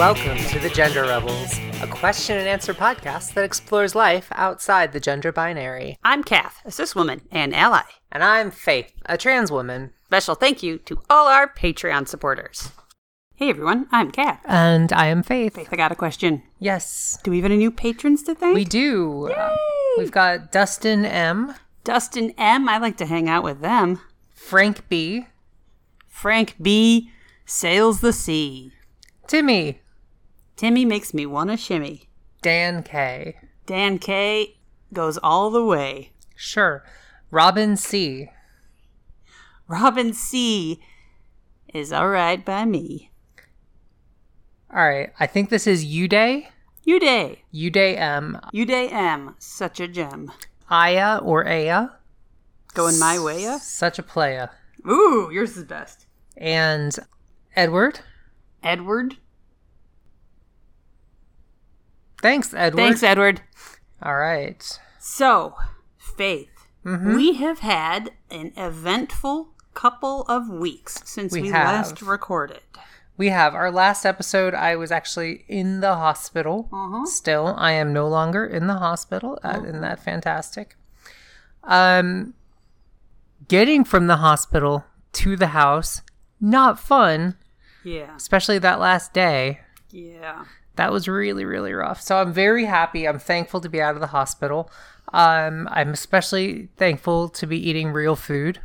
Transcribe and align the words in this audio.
Welcome 0.00 0.38
to 0.38 0.58
the 0.58 0.70
Gender 0.70 1.02
Rebels, 1.02 1.58
a 1.82 1.86
question 1.86 2.38
and 2.38 2.48
answer 2.48 2.72
podcast 2.72 3.34
that 3.34 3.44
explores 3.44 3.94
life 3.94 4.28
outside 4.32 4.92
the 4.94 4.98
gender 4.98 5.30
binary. 5.30 5.98
I'm 6.02 6.24
Kath, 6.24 6.62
a 6.64 6.70
cis 6.70 6.94
woman 6.96 7.20
and 7.30 7.54
ally. 7.54 7.82
And 8.10 8.24
I'm 8.24 8.50
Faith, 8.50 8.94
a 9.04 9.18
trans 9.18 9.52
woman. 9.52 9.92
Special 10.06 10.34
thank 10.34 10.62
you 10.62 10.78
to 10.78 11.02
all 11.10 11.26
our 11.28 11.46
Patreon 11.52 12.08
supporters. 12.08 12.72
Hey 13.34 13.50
everyone, 13.50 13.88
I'm 13.92 14.10
Kath. 14.10 14.40
And 14.46 14.90
I 14.90 15.08
am 15.08 15.22
Faith. 15.22 15.56
Faith, 15.56 15.68
I 15.70 15.76
got 15.76 15.92
a 15.92 15.96
question. 15.96 16.44
Yes, 16.58 17.18
Do 17.22 17.30
we 17.30 17.36
have 17.36 17.44
any 17.44 17.58
new 17.58 17.70
patrons 17.70 18.22
to 18.22 18.34
thank? 18.34 18.54
we 18.54 18.64
do. 18.64 19.28
Uh, 19.30 19.54
we've 19.98 20.10
got 20.10 20.50
Dustin 20.50 21.04
M, 21.04 21.54
Dustin 21.84 22.32
M. 22.38 22.70
I 22.70 22.78
like 22.78 22.96
to 22.96 23.06
hang 23.06 23.28
out 23.28 23.44
with 23.44 23.60
them. 23.60 24.00
Frank 24.30 24.88
B, 24.88 25.26
Frank 26.08 26.54
B. 26.60 27.10
sails 27.44 28.00
the 28.00 28.14
sea. 28.14 28.72
Timmy, 29.26 29.82
Timmy 30.60 30.84
makes 30.84 31.14
me 31.14 31.24
wanna 31.24 31.56
shimmy. 31.56 32.10
Dan 32.42 32.82
K. 32.82 33.38
Dan 33.64 33.98
K. 33.98 34.58
goes 34.92 35.16
all 35.22 35.48
the 35.50 35.64
way. 35.64 36.12
Sure. 36.36 36.84
Robin 37.30 37.78
C. 37.78 38.28
Robin 39.68 40.12
C. 40.12 40.78
is 41.72 41.94
alright 41.94 42.44
by 42.44 42.66
me. 42.66 43.10
All 44.70 44.86
right, 44.86 45.14
I 45.18 45.26
think 45.26 45.48
this 45.48 45.66
is 45.66 45.82
Uday. 45.86 46.48
Uday. 46.86 47.38
Uday 47.54 47.98
M. 47.98 48.38
Uday 48.52 48.92
M. 48.92 49.36
Such 49.38 49.80
a 49.80 49.88
gem. 49.88 50.30
Aya 50.68 51.20
or 51.22 51.48
Aya. 51.48 51.86
Going 52.74 52.98
my 52.98 53.18
way, 53.18 53.44
ya? 53.44 53.56
Such 53.56 53.98
a 53.98 54.02
playa. 54.02 54.50
Ooh, 54.86 55.30
yours 55.32 55.56
is 55.56 55.64
best. 55.64 56.04
And 56.36 56.94
Edward. 57.56 58.00
Edward. 58.62 59.16
Thanks, 62.22 62.52
Edward. 62.54 62.80
Thanks, 62.80 63.02
Edward. 63.02 63.40
All 64.02 64.16
right. 64.16 64.78
So, 64.98 65.54
Faith, 65.98 66.50
we 66.84 67.34
have 67.34 67.60
had 67.60 68.10
an 68.30 68.52
eventful 68.56 69.48
couple 69.74 70.22
of 70.22 70.48
weeks 70.48 71.00
since 71.04 71.32
We 71.32 71.42
we, 71.42 71.52
last 71.52 72.02
recorded. 72.02 72.60
We 73.16 73.28
have 73.28 73.54
our 73.54 73.70
last 73.70 74.04
episode. 74.06 74.54
I 74.54 74.76
was 74.76 74.90
actually 74.90 75.44
in 75.48 75.80
the 75.80 75.94
hospital. 75.94 76.68
Still, 77.06 77.54
I 77.58 77.72
am 77.72 77.92
no 77.92 78.08
longer 78.08 78.44
in 78.46 78.66
the 78.66 78.74
hospital. 78.78 79.38
Uh, 79.44 79.60
isn't 79.62 79.80
that 79.82 80.02
fantastic? 80.02 80.76
Um, 81.64 82.34
getting 83.48 83.84
from 83.84 84.06
the 84.06 84.16
hospital 84.16 84.84
to 85.12 85.36
the 85.36 85.48
house, 85.48 86.00
not 86.40 86.78
fun, 86.78 87.36
Yeah. 87.84 88.16
especially 88.16 88.58
that 88.58 88.80
last 88.80 89.12
day. 89.12 89.60
Yeah. 89.90 90.44
That 90.80 90.92
was 90.92 91.06
really, 91.06 91.44
really 91.44 91.74
rough. 91.74 92.00
So 92.00 92.16
I'm 92.16 92.32
very 92.32 92.64
happy. 92.64 93.06
I'm 93.06 93.18
thankful 93.18 93.60
to 93.60 93.68
be 93.68 93.82
out 93.82 93.96
of 93.96 94.00
the 94.00 94.06
hospital. 94.06 94.70
Um, 95.12 95.68
I'm 95.70 95.90
especially 95.90 96.70
thankful 96.78 97.28
to 97.28 97.46
be 97.46 97.58
eating 97.68 97.92
real 97.92 98.16
food. 98.16 98.60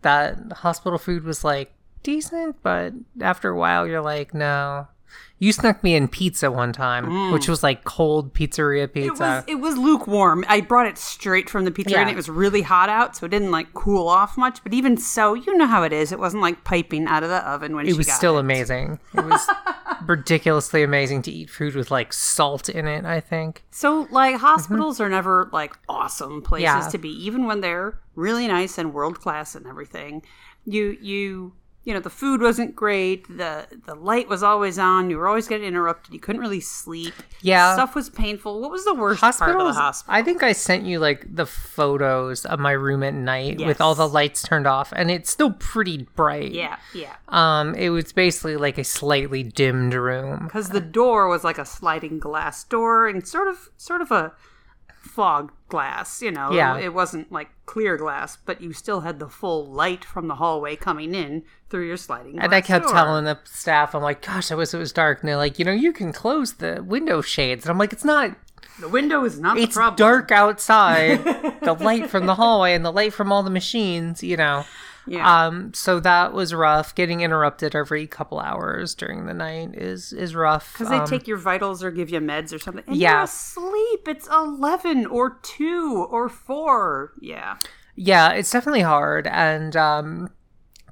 that 0.00 0.38
hospital 0.54 0.98
food 0.98 1.24
was 1.24 1.44
like 1.44 1.70
decent, 2.02 2.62
but 2.62 2.94
after 3.20 3.50
a 3.50 3.58
while, 3.58 3.86
you're 3.86 4.00
like, 4.00 4.32
no. 4.32 4.88
You 5.38 5.52
snuck 5.52 5.84
me 5.84 5.94
in 5.94 6.08
pizza 6.08 6.50
one 6.50 6.72
time, 6.72 7.30
which 7.30 7.42
mm. 7.42 7.48
was 7.50 7.62
like 7.62 7.84
cold 7.84 8.32
pizzeria 8.32 8.84
It 8.84 8.94
pizza. 8.94 9.22
was 9.22 9.44
it 9.46 9.56
was 9.56 9.76
lukewarm. 9.76 10.44
I 10.48 10.62
brought 10.62 10.86
it 10.86 10.96
straight 10.96 11.50
from 11.50 11.64
the 11.66 11.70
pizzeria 11.70 11.90
Yeah. 11.90 12.00
and 12.02 12.10
it 12.10 12.16
was 12.16 12.30
really 12.30 12.62
hot 12.62 12.88
out, 12.88 13.16
so 13.16 13.26
it 13.26 13.28
didn't 13.28 13.50
like 13.50 13.74
cool 13.74 14.08
off 14.08 14.38
much. 14.38 14.62
But 14.62 14.72
even 14.72 14.96
so, 14.96 15.34
you 15.34 15.54
know 15.56 15.66
how 15.66 15.82
it 15.82 15.92
is. 15.92 16.10
It 16.10 16.18
wasn't 16.18 16.42
like 16.42 16.64
piping 16.64 17.06
out 17.06 17.22
of 17.22 17.28
the 17.28 17.46
oven 17.46 17.76
when 17.76 17.86
it 17.86 17.90
she 17.90 17.96
was 17.98 18.10
still 18.10 18.38
it. 18.38 18.40
amazing. 18.40 18.98
It 19.12 19.24
was 19.26 19.46
ridiculously 20.06 20.82
amazing 20.82 21.22
to 21.22 21.30
eat 21.30 21.50
food 21.50 21.74
with 21.74 21.90
like 21.90 22.12
salt 22.12 22.68
in 22.70 22.86
it, 22.86 23.04
I 23.04 23.20
think. 23.20 23.62
So, 23.70 24.06
like, 24.10 24.36
mm-hmm. 24.36 24.46
hospitals 24.46 25.00
are 25.00 25.08
never 25.08 25.50
like 25.52 25.76
awesome 25.88 26.40
places 26.42 26.62
Yeah. 26.64 26.88
to 26.88 26.98
be, 26.98 27.10
even 27.10 27.44
when 27.46 27.60
they're 27.60 28.00
really 28.14 28.46
nice 28.48 28.78
and 28.78 28.94
world 28.94 29.20
class 29.20 29.54
and 29.54 29.66
everything. 29.66 30.22
You, 30.64 30.96
you, 31.00 31.52
you 31.86 31.94
know, 31.94 32.00
the 32.00 32.10
food 32.10 32.42
wasn't 32.42 32.74
great. 32.74 33.28
the 33.28 33.66
The 33.86 33.94
light 33.94 34.28
was 34.28 34.42
always 34.42 34.76
on. 34.76 35.08
You 35.08 35.18
were 35.18 35.28
always 35.28 35.46
getting 35.46 35.68
interrupted. 35.68 36.12
You 36.12 36.18
couldn't 36.18 36.42
really 36.42 36.60
sleep. 36.60 37.14
Yeah. 37.42 37.74
stuff 37.74 37.94
was 37.94 38.10
painful. 38.10 38.60
What 38.60 38.72
was 38.72 38.84
the 38.84 38.92
worst 38.94 39.20
part 39.20 39.32
of 39.56 39.66
the 39.66 39.72
hospital? 39.72 40.12
i 40.12 40.20
think 40.22 40.42
i 40.42 40.52
sent 40.52 40.84
you 40.84 40.98
like 40.98 41.24
the 41.32 41.46
photos 41.46 42.44
of 42.44 42.58
my 42.58 42.72
room 42.72 43.02
at 43.04 43.14
night 43.14 43.58
with 43.64 43.80
all 43.80 43.94
the 43.94 44.08
lights 44.08 44.42
turned 44.42 44.66
off 44.66 44.92
and 44.96 45.10
it's 45.10 45.30
still 45.30 45.52
pretty 45.52 46.08
bright 46.16 46.50
yeah, 46.52 46.76
yeah. 46.92 47.14
um 47.28 47.74
it 47.76 47.90
was 47.90 48.12
basically 48.12 48.56
like 48.56 48.78
a 48.78 48.84
slightly 48.84 49.42
dimmed 49.44 49.94
room 49.94 50.44
Because 50.44 50.70
the 50.70 50.80
door 50.80 51.28
was 51.28 51.44
like 51.44 51.58
a 51.58 51.64
sliding 51.64 52.18
glass 52.18 52.64
door 52.64 53.06
and 53.06 53.26
sort 53.26 53.46
of, 53.48 53.68
sort 53.76 54.00
of 54.00 54.10
a 54.10 54.32
fog 55.06 55.52
glass. 55.68 56.20
You 56.22 56.30
know, 56.30 56.50
Yeah. 56.52 56.76
It 56.78 56.92
wasn't 56.94 57.32
like 57.32 57.48
clear 57.66 57.96
glass, 57.96 58.36
but 58.36 58.60
you 58.60 58.72
still 58.72 59.00
had 59.00 59.18
the 59.18 59.28
full 59.28 59.66
light 59.66 60.04
from 60.04 60.28
the 60.28 60.36
hallway 60.36 60.76
coming 60.76 61.14
in 61.14 61.42
through 61.70 61.86
your 61.86 61.96
sliding. 61.96 62.32
Glass 62.34 62.44
and 62.44 62.54
i 62.54 62.60
kept 62.60 62.84
door. 62.84 62.94
telling 62.94 63.24
the 63.24 63.38
staff 63.44 63.92
i'm 63.94 64.02
like 64.02 64.24
gosh 64.24 64.52
i 64.52 64.54
wish 64.54 64.72
it 64.72 64.78
was 64.78 64.92
dark 64.92 65.18
and 65.20 65.28
they're 65.28 65.36
like 65.36 65.58
you 65.58 65.64
know 65.64 65.72
you 65.72 65.92
can 65.92 66.12
close 66.12 66.54
the 66.54 66.80
window 66.86 67.20
shades 67.20 67.64
and 67.64 67.70
i'm 67.72 67.78
like 67.78 67.92
it's 67.92 68.04
not 68.04 68.36
The 68.80 68.88
window 68.88 69.24
is 69.24 69.40
not 69.40 69.58
it's 69.58 69.74
the 69.74 69.80
problem. 69.80 69.96
dark 69.96 70.30
outside 70.30 71.24
the 71.62 71.72
light 71.80 72.08
from 72.08 72.26
the 72.26 72.36
hallway 72.36 72.72
and 72.74 72.84
the 72.84 72.92
light 72.92 73.12
from 73.12 73.32
all 73.32 73.42
the 73.42 73.50
machines 73.50 74.22
you 74.22 74.36
know 74.36 74.64
Yeah. 75.06 75.46
um 75.46 75.72
so 75.74 76.00
that 76.00 76.32
was 76.32 76.52
rough 76.52 76.94
getting 76.94 77.20
interrupted 77.20 77.74
every 77.74 78.06
couple 78.06 78.40
hours 78.40 78.94
during 78.94 79.26
the 79.26 79.34
night 79.34 79.74
is 79.74 80.12
is 80.12 80.34
rough 80.34 80.72
Because 80.72 80.88
they 80.88 80.96
Um, 80.98 81.06
take 81.06 81.26
your 81.28 81.36
vitals 81.38 81.82
or 81.84 81.90
give 81.90 82.10
you 82.10 82.20
meds 82.20 82.52
or 82.52 82.58
something. 82.58 82.84
And 82.86 82.96
Yeah. 82.96 83.12
you're 83.14 83.22
asleep. 83.22 84.08
It's 84.08 84.26
11 84.28 85.06
or 85.06 85.38
2 85.42 86.06
or 86.10 86.28
4. 86.28 87.12
Yeah. 87.20 87.56
Yeah, 87.94 88.32
it's 88.32 88.50
definitely 88.50 88.82
hard, 88.82 89.26
and 89.26 89.74
um, 89.74 90.28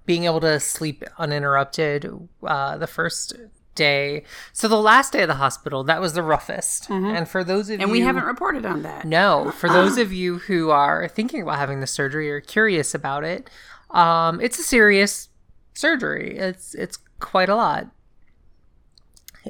being 0.06 0.24
able 0.24 0.40
to 0.40 0.58
sleep 0.58 1.04
uninterrupted 1.18 2.10
uh, 2.42 2.78
the 2.78 2.86
first 2.86 3.34
day. 3.74 4.24
So 4.52 4.68
the 4.68 4.80
last 4.80 5.12
day 5.12 5.22
of 5.22 5.28
the 5.28 5.34
hospital, 5.34 5.84
that 5.84 6.00
was 6.00 6.12
the 6.14 6.22
roughest. 6.22 6.88
And 6.88 7.28
for 7.28 7.42
those 7.44 7.68
of 7.68 7.74
Mm-hmm. 7.74 7.82
And 7.82 7.88
you, 7.90 7.92
we 7.92 8.00
haven't 8.00 8.24
reported 8.24 8.64
on 8.64 8.82
that. 8.82 9.04
no, 9.04 9.50
for 9.50 9.68
those 9.68 9.98
of 10.04 10.12
you 10.12 10.38
who 10.38 10.70
are 10.70 11.08
thinking 11.08 11.42
about 11.42 11.58
having 11.58 11.80
the 11.80 11.86
surgery 11.86 12.30
or 12.30 12.40
curious 12.40 12.94
about 12.94 13.24
it, 13.24 13.50
um, 13.90 14.40
it's 14.40 14.58
a 14.58 14.62
serious 14.62 15.28
surgery. 15.74 16.36
It's 16.36 16.74
it's 16.74 16.98
quite 17.20 17.48
a 17.48 17.56
lot. 17.56 17.88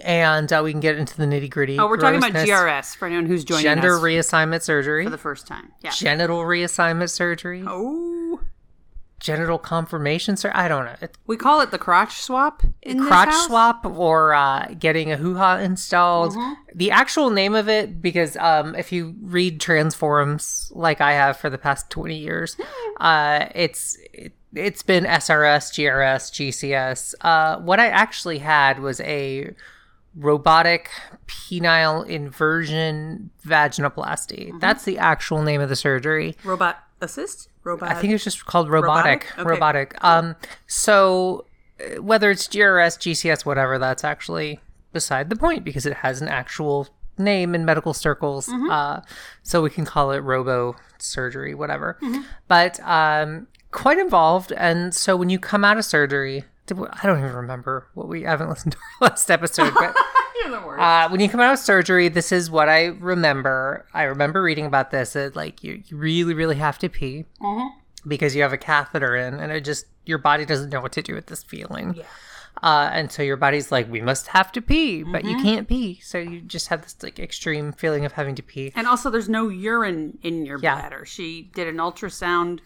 And 0.03 0.53
uh, 0.53 0.61
we 0.65 0.73
can 0.73 0.81
get 0.81 0.97
into 0.99 1.17
the 1.17 1.25
nitty 1.25 1.51
gritty. 1.51 1.79
Oh, 1.79 1.87
we're 1.87 1.99
talking 1.99 2.19
about 2.19 2.33
GRS 2.33 2.97
for 2.97 3.07
anyone 3.07 3.27
who's 3.27 3.45
joining 3.45 3.63
gender 3.63 3.95
us 3.97 4.03
reassignment 4.03 4.63
surgery, 4.63 5.05
for 5.05 5.11
the 5.11 5.19
first 5.19 5.47
time. 5.47 5.73
Yeah. 5.83 5.91
genital 5.91 6.41
reassignment 6.41 7.11
surgery, 7.11 7.63
oh. 7.65 8.24
Genital 9.25 9.57
confirmation 9.59 10.37
sir 10.37 10.53
I 10.55 10.69
don't 10.69 10.85
know. 10.85 10.97
It- 11.01 11.17
We 11.27 11.39
call 11.39 11.63
it 11.63 11.71
the 11.71 11.79
crotch 11.79 12.21
swap 12.21 12.63
crotch 13.07 13.33
swap 13.47 13.87
or 13.87 14.35
uh, 14.35 14.69
getting 14.79 15.11
a 15.11 15.17
hoo 15.17 15.37
ha 15.37 15.57
installed. 15.57 16.33
Mm-hmm. 16.33 16.53
The 16.75 16.91
actual 16.91 17.31
name 17.31 17.55
of 17.55 17.67
it, 17.69 18.03
because 18.03 18.37
um, 18.37 18.75
if 18.75 18.93
you 18.93 19.15
read 19.23 19.61
trans 19.61 19.95
forums 19.95 20.71
like 20.75 21.01
I 21.01 21.13
have 21.13 21.39
for 21.39 21.49
the 21.49 21.57
past 21.57 21.89
20 21.91 22.17
years, 22.17 22.57
uh, 23.01 23.47
it's. 23.55 23.97
It, 24.13 24.33
it's 24.57 24.85
been 24.85 25.03
SRS, 25.03 25.73
GRS, 25.75 26.31
GCS. 26.31 27.15
Uh, 27.23 27.59
what 27.59 27.81
I 27.81 27.89
actually 27.89 28.39
had 28.39 28.79
was 28.79 29.01
a 29.01 29.53
robotic 30.15 30.91
penile 31.27 32.07
inversion 32.07 33.31
vaginoplasty. 33.45 34.49
Mm-hmm. 34.51 34.59
That's 34.61 34.85
the 34.85 34.99
actual 34.99 35.43
name 35.43 35.61
of 35.61 35.69
the 35.69 35.75
surgery. 35.75 36.37
Robot 36.45 36.84
assist? 37.01 37.49
Robot. 37.63 37.91
I 37.91 37.95
think 37.95 38.13
it's 38.13 38.25
just 38.25 38.45
called 38.47 38.69
robotic. 38.69 39.27
Robotic? 39.37 39.39
Okay. 39.39 39.49
Robotic. 39.49 40.05
Um, 40.05 40.37
so 40.67 41.47
uh, 41.81 42.03
whether 42.03 42.31
it's 42.31 42.47
GRS, 42.49 42.99
GCS, 42.99 43.45
whatever, 43.45 43.79
that's 43.79 44.05
actually 44.05 44.61
beside 44.93 45.31
the 45.31 45.37
point 45.37 45.65
because 45.65 45.87
it 45.87 45.95
has 45.95 46.21
an 46.23 46.29
actual 46.29 46.89
name 47.19 47.55
in 47.55 47.65
medical 47.65 47.95
circles. 47.95 48.49
Mm-hmm. 48.49 48.71
Uh, 48.71 49.01
so 49.43 49.63
we 49.63 49.71
can 49.71 49.85
call 49.85 50.11
it 50.11 50.19
robo 50.19 50.77
surgery, 50.99 51.55
whatever. 51.55 51.99
Mm-hmm. 52.03 52.23
But 52.49 52.81
um, 52.81 53.47
quite 53.71 53.99
involved. 53.99 54.53
And 54.53 54.95
so 54.95 55.17
when 55.17 55.31
you 55.31 55.39
come 55.39 55.65
out 55.65 55.79
of 55.79 55.85
surgery, 55.85 56.45
I 56.71 57.07
don't 57.07 57.19
even 57.19 57.33
remember 57.33 57.89
what 57.95 58.09
we 58.09 58.27
I 58.27 58.31
haven't 58.31 58.49
listened 58.49 58.73
to 58.73 58.79
our 59.01 59.09
last 59.11 59.31
episode, 59.31 59.73
but. 59.75 59.95
You're 60.41 60.51
the 60.61 60.67
worst. 60.67 60.81
Uh, 60.81 61.09
when 61.09 61.21
you 61.21 61.29
come 61.29 61.41
out 61.41 61.53
of 61.53 61.59
surgery, 61.59 62.09
this 62.09 62.33
is 62.33 62.51
what 62.51 62.69
I 62.69 62.87
remember. 62.87 63.87
I 63.95 64.05
remember 64.05 64.43
reading 64.43 64.67
about 64.67 64.91
this. 64.91 65.13
That 65.15 65.37
like 65.37 65.63
you, 65.63 65.83
you 65.87 65.97
really, 65.97 66.35
really 66.35 66.57
have 66.57 66.79
to 66.81 66.89
pee 66.89 67.25
because 68.07 68.35
you 68.35 68.43
have 68.43 68.53
a 68.53 68.59
catheter 68.59 69.17
in, 69.17 69.35
and 69.35 69.53
it 69.53 69.63
just 69.65 69.87
your 70.05 70.19
body 70.19 70.45
doesn't 70.45 70.71
know 70.71 70.81
what 70.81 70.93
to 70.93 71.03
do 71.03 71.15
with 71.15 71.27
this 71.27 71.43
feeling. 71.43 71.95
Yeah. 71.95 72.05
Uh, 72.63 72.89
and 72.93 73.11
so 73.11 73.21
your 73.23 73.37
body's 73.37 73.73
like, 73.73 73.91
we 73.91 74.01
must 74.01 74.29
have 74.29 74.53
to 74.53 74.63
pee, 74.63 75.03
but 75.03 75.25
you 75.25 75.37
can't 75.43 75.69
pee. 75.69 75.99
So 76.03 76.19
you 76.19 76.41
just 76.41 76.69
have 76.69 76.83
this 76.83 76.97
like 77.03 77.19
extreme 77.19 77.73
feeling 77.73 78.05
of 78.05 78.13
having 78.13 78.37
to 78.37 78.43
pee. 78.43 78.73
And 78.77 78.87
also, 78.87 79.11
there's 79.11 79.29
no 79.29 79.49
urine 79.49 80.19
in 80.23 80.47
your 80.47 80.59
Yeah. 80.61 80.77
bladder. 80.77 81.05
She 81.05 81.51
did 81.55 81.67
an 81.67 81.77
ultrasound. 81.77 82.61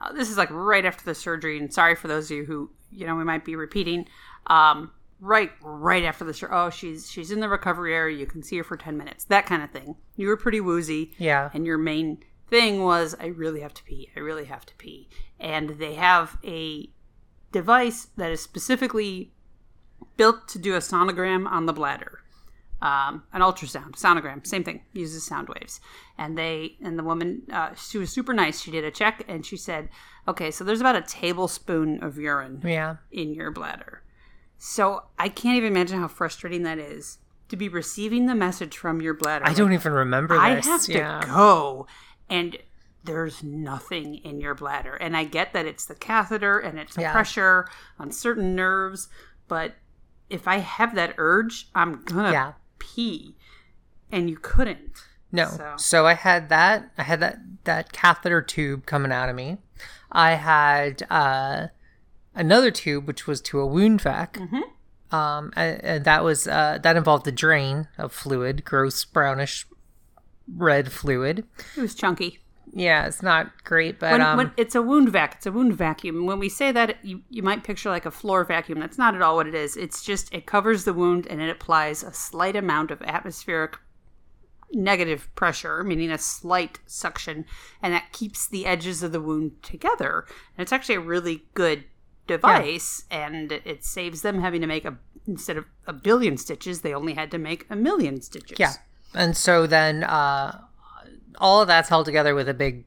Uh, 0.00 0.12
this 0.12 0.28
is 0.30 0.36
like 0.36 0.50
right 0.50 0.84
after 0.84 1.04
the 1.04 1.14
surgery. 1.14 1.58
And 1.58 1.72
sorry 1.72 1.94
for 1.94 2.06
those 2.06 2.30
of 2.30 2.36
you 2.36 2.44
who, 2.44 2.70
you 2.92 3.06
know, 3.06 3.16
we 3.16 3.24
might 3.24 3.44
be 3.44 3.56
repeating. 3.56 4.06
Um, 4.46 4.90
right 5.20 5.50
right 5.62 6.04
after 6.04 6.24
the 6.24 6.32
show. 6.32 6.48
Oh, 6.50 6.70
she's 6.70 7.10
she's 7.10 7.30
in 7.30 7.40
the 7.40 7.48
recovery 7.48 7.94
area. 7.94 8.16
You 8.16 8.26
can 8.26 8.42
see 8.42 8.56
her 8.58 8.64
for 8.64 8.76
ten 8.76 8.96
minutes. 8.96 9.24
That 9.24 9.46
kind 9.46 9.62
of 9.62 9.70
thing. 9.70 9.96
You 10.16 10.28
were 10.28 10.36
pretty 10.36 10.60
woozy. 10.60 11.12
Yeah. 11.18 11.50
And 11.54 11.66
your 11.66 11.78
main 11.78 12.18
thing 12.48 12.82
was, 12.82 13.14
I 13.20 13.26
really 13.26 13.60
have 13.60 13.74
to 13.74 13.84
pee. 13.84 14.10
I 14.16 14.20
really 14.20 14.46
have 14.46 14.66
to 14.66 14.74
pee. 14.74 15.08
And 15.38 15.70
they 15.78 15.94
have 15.94 16.36
a 16.44 16.90
device 17.52 18.08
that 18.16 18.30
is 18.32 18.40
specifically 18.40 19.32
built 20.16 20.48
to 20.48 20.58
do 20.58 20.74
a 20.74 20.78
sonogram 20.78 21.46
on 21.48 21.66
the 21.66 21.72
bladder. 21.72 22.18
Um, 22.82 23.24
an 23.34 23.42
ultrasound, 23.42 23.92
sonogram, 23.92 24.46
same 24.46 24.64
thing, 24.64 24.80
uses 24.94 25.22
sound 25.22 25.48
waves. 25.48 25.80
And 26.16 26.36
they, 26.38 26.76
and 26.82 26.98
the 26.98 27.04
woman, 27.04 27.42
uh, 27.52 27.74
she 27.74 27.98
was 27.98 28.10
super 28.10 28.32
nice. 28.32 28.60
She 28.62 28.70
did 28.70 28.84
a 28.84 28.90
check 28.90 29.22
and 29.28 29.44
she 29.44 29.58
said, 29.58 29.90
okay, 30.26 30.50
so 30.50 30.64
there's 30.64 30.80
about 30.80 30.96
a 30.96 31.02
tablespoon 31.02 32.02
of 32.02 32.16
urine 32.16 32.62
Yeah. 32.64 32.96
in 33.12 33.34
your 33.34 33.50
bladder. 33.50 34.02
So 34.62 35.04
I 35.18 35.30
can't 35.30 35.56
even 35.56 35.72
imagine 35.72 35.98
how 36.00 36.06
frustrating 36.08 36.64
that 36.64 36.78
is 36.78 37.16
to 37.48 37.56
be 37.56 37.66
receiving 37.66 38.26
the 38.26 38.34
message 38.34 38.76
from 38.76 39.00
your 39.00 39.14
bladder. 39.14 39.46
I 39.48 39.54
don't 39.54 39.72
even 39.72 39.92
remember 39.94 40.36
I 40.36 40.56
this. 40.56 40.66
have 40.66 40.82
to 40.82 40.92
yeah. 40.92 41.22
go, 41.24 41.86
and 42.28 42.58
there's 43.02 43.42
nothing 43.42 44.16
in 44.16 44.38
your 44.38 44.54
bladder. 44.54 44.94
And 44.96 45.16
I 45.16 45.24
get 45.24 45.54
that 45.54 45.64
it's 45.64 45.86
the 45.86 45.94
catheter 45.94 46.58
and 46.58 46.78
it's 46.78 46.94
the 46.94 47.00
Yeah. 47.00 47.12
pressure 47.12 47.68
on 47.98 48.12
certain 48.12 48.54
nerves, 48.54 49.08
but 49.48 49.76
if 50.28 50.46
I 50.46 50.58
have 50.58 50.94
that 50.94 51.14
urge, 51.16 51.70
I'm 51.74 52.02
gonna 52.04 52.30
Yeah. 52.30 52.52
pee, 52.78 53.36
and 54.12 54.28
you 54.28 54.36
couldn't. 54.36 55.06
No. 55.32 55.46
So- 55.46 55.74
So. 55.78 56.06
I 56.06 56.12
had 56.14 56.50
that. 56.50 56.90
I 56.98 57.04
had 57.04 57.20
that 57.20 57.38
that 57.64 57.92
catheter 57.92 58.42
tube 58.42 58.84
coming 58.84 59.10
out 59.10 59.30
of 59.30 59.36
me. 59.36 59.56
I 60.12 60.32
had 60.32 61.06
uh, 61.08 61.68
another 62.40 62.70
tube, 62.70 63.06
which 63.06 63.26
was 63.26 63.40
to 63.42 63.60
a 63.60 63.66
wound 63.66 64.00
vac. 64.00 64.34
Mm-hmm. 64.34 65.14
Um, 65.14 65.52
and, 65.56 65.84
and 65.84 66.04
that 66.04 66.24
was 66.24 66.48
uh, 66.48 66.78
that 66.82 66.96
involved 66.96 67.26
a 67.28 67.32
drain 67.32 67.88
of 67.98 68.12
fluid, 68.12 68.64
gross 68.64 69.04
brownish 69.04 69.66
red 70.56 70.90
fluid. 70.90 71.44
It 71.76 71.80
was 71.80 71.94
chunky. 71.94 72.38
Yeah, 72.72 73.06
it's 73.06 73.22
not 73.22 73.64
great, 73.64 73.98
but 73.98 74.12
When, 74.12 74.20
um, 74.22 74.36
when 74.36 74.52
it's 74.56 74.76
a 74.76 74.82
wound 74.82 75.10
vac, 75.10 75.34
it's 75.36 75.46
a 75.46 75.52
wound 75.52 75.74
vacuum. 75.74 76.26
When 76.26 76.38
we 76.38 76.48
say 76.48 76.70
that, 76.70 77.04
you, 77.04 77.22
you 77.28 77.42
might 77.42 77.64
picture 77.64 77.90
like 77.90 78.06
a 78.06 78.12
floor 78.12 78.44
vacuum. 78.44 78.78
That's 78.78 78.98
not 78.98 79.16
at 79.16 79.22
all 79.22 79.34
what 79.34 79.48
it 79.48 79.56
is. 79.56 79.76
It's 79.76 80.04
just 80.04 80.32
it 80.32 80.46
covers 80.46 80.84
the 80.84 80.92
wound 80.92 81.26
and 81.26 81.40
it 81.40 81.50
applies 81.50 82.04
a 82.04 82.12
slight 82.12 82.54
amount 82.54 82.92
of 82.92 83.02
atmospheric 83.02 83.76
negative 84.72 85.34
pressure, 85.34 85.82
meaning 85.82 86.12
a 86.12 86.18
slight 86.18 86.78
suction, 86.86 87.44
and 87.82 87.92
that 87.92 88.12
keeps 88.12 88.46
the 88.46 88.66
edges 88.66 89.02
of 89.02 89.10
the 89.10 89.20
wound 89.20 89.60
together. 89.64 90.24
And 90.56 90.62
it's 90.62 90.72
actually 90.72 90.94
a 90.94 91.00
really 91.00 91.42
good 91.54 91.84
device, 92.38 93.04
and 93.10 93.52
it 93.52 93.84
saves 93.84 94.22
them 94.22 94.40
having 94.40 94.60
to 94.60 94.66
make 94.66 94.84
a 94.84 94.96
instead 95.26 95.56
of 95.56 95.64
a 95.86 95.92
billion 95.92 96.36
stitches, 96.36 96.80
they 96.80 96.94
only 96.94 97.14
had 97.14 97.30
to 97.30 97.38
make 97.38 97.66
a 97.70 97.76
million 97.76 98.20
stitches. 98.20 98.58
Yeah. 98.58 98.72
And 99.14 99.36
so 99.36 99.66
then 99.66 100.04
uh, 100.04 100.60
all 101.38 101.60
of 101.60 101.68
that's 101.68 101.88
held 101.88 102.06
together 102.06 102.34
with 102.34 102.48
a 102.48 102.54
big 102.54 102.84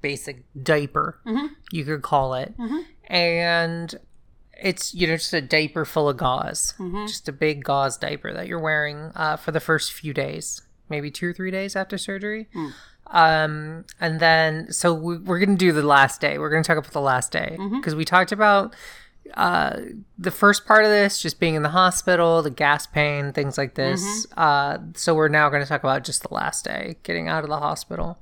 basic 0.00 0.44
diaper, 0.62 1.18
you 1.70 1.84
could 1.84 2.02
call 2.02 2.34
it. 2.34 2.54
And 3.08 3.98
it's, 4.60 4.94
you 4.94 5.06
know, 5.06 5.16
just 5.16 5.32
a 5.32 5.40
diaper 5.40 5.84
full 5.84 6.08
of 6.08 6.16
gauze, 6.16 6.74
just 7.06 7.28
a 7.28 7.32
big 7.32 7.64
gauze 7.64 7.96
diaper 7.96 8.32
that 8.32 8.46
you're 8.48 8.60
wearing 8.60 9.12
uh, 9.14 9.36
for 9.36 9.52
the 9.52 9.60
first 9.60 9.92
few 9.92 10.12
days, 10.14 10.62
maybe 10.88 11.10
two 11.10 11.28
or 11.28 11.32
three 11.32 11.50
days 11.50 11.76
after 11.76 11.96
surgery. 11.98 12.48
Um, 13.10 13.84
and 14.00 14.20
then, 14.20 14.70
so 14.72 14.92
we, 14.92 15.18
we're 15.18 15.38
going 15.38 15.50
to 15.50 15.56
do 15.56 15.72
the 15.72 15.82
last 15.82 16.20
day. 16.20 16.38
We're 16.38 16.50
going 16.50 16.62
to 16.62 16.66
talk 16.66 16.76
about 16.78 16.92
the 16.92 17.00
last 17.00 17.32
day 17.32 17.56
because 17.76 17.94
we 17.94 18.04
talked 18.04 18.32
about 18.32 18.74
uh, 19.34 19.80
the 20.18 20.30
first 20.30 20.66
part 20.66 20.84
of 20.84 20.90
this, 20.90 21.20
just 21.20 21.38
being 21.40 21.54
in 21.54 21.62
the 21.62 21.70
hospital, 21.70 22.42
the 22.42 22.50
gas 22.50 22.86
pain, 22.86 23.32
things 23.32 23.56
like 23.58 23.74
this. 23.74 24.26
Uh, 24.36 24.78
so 24.94 25.14
we're 25.14 25.28
now 25.28 25.48
going 25.48 25.62
to 25.62 25.68
talk 25.68 25.82
about 25.82 26.04
just 26.04 26.22
the 26.22 26.32
last 26.34 26.64
day, 26.64 26.96
getting 27.02 27.28
out 27.28 27.44
of 27.44 27.50
the 27.50 27.58
hospital. 27.58 28.18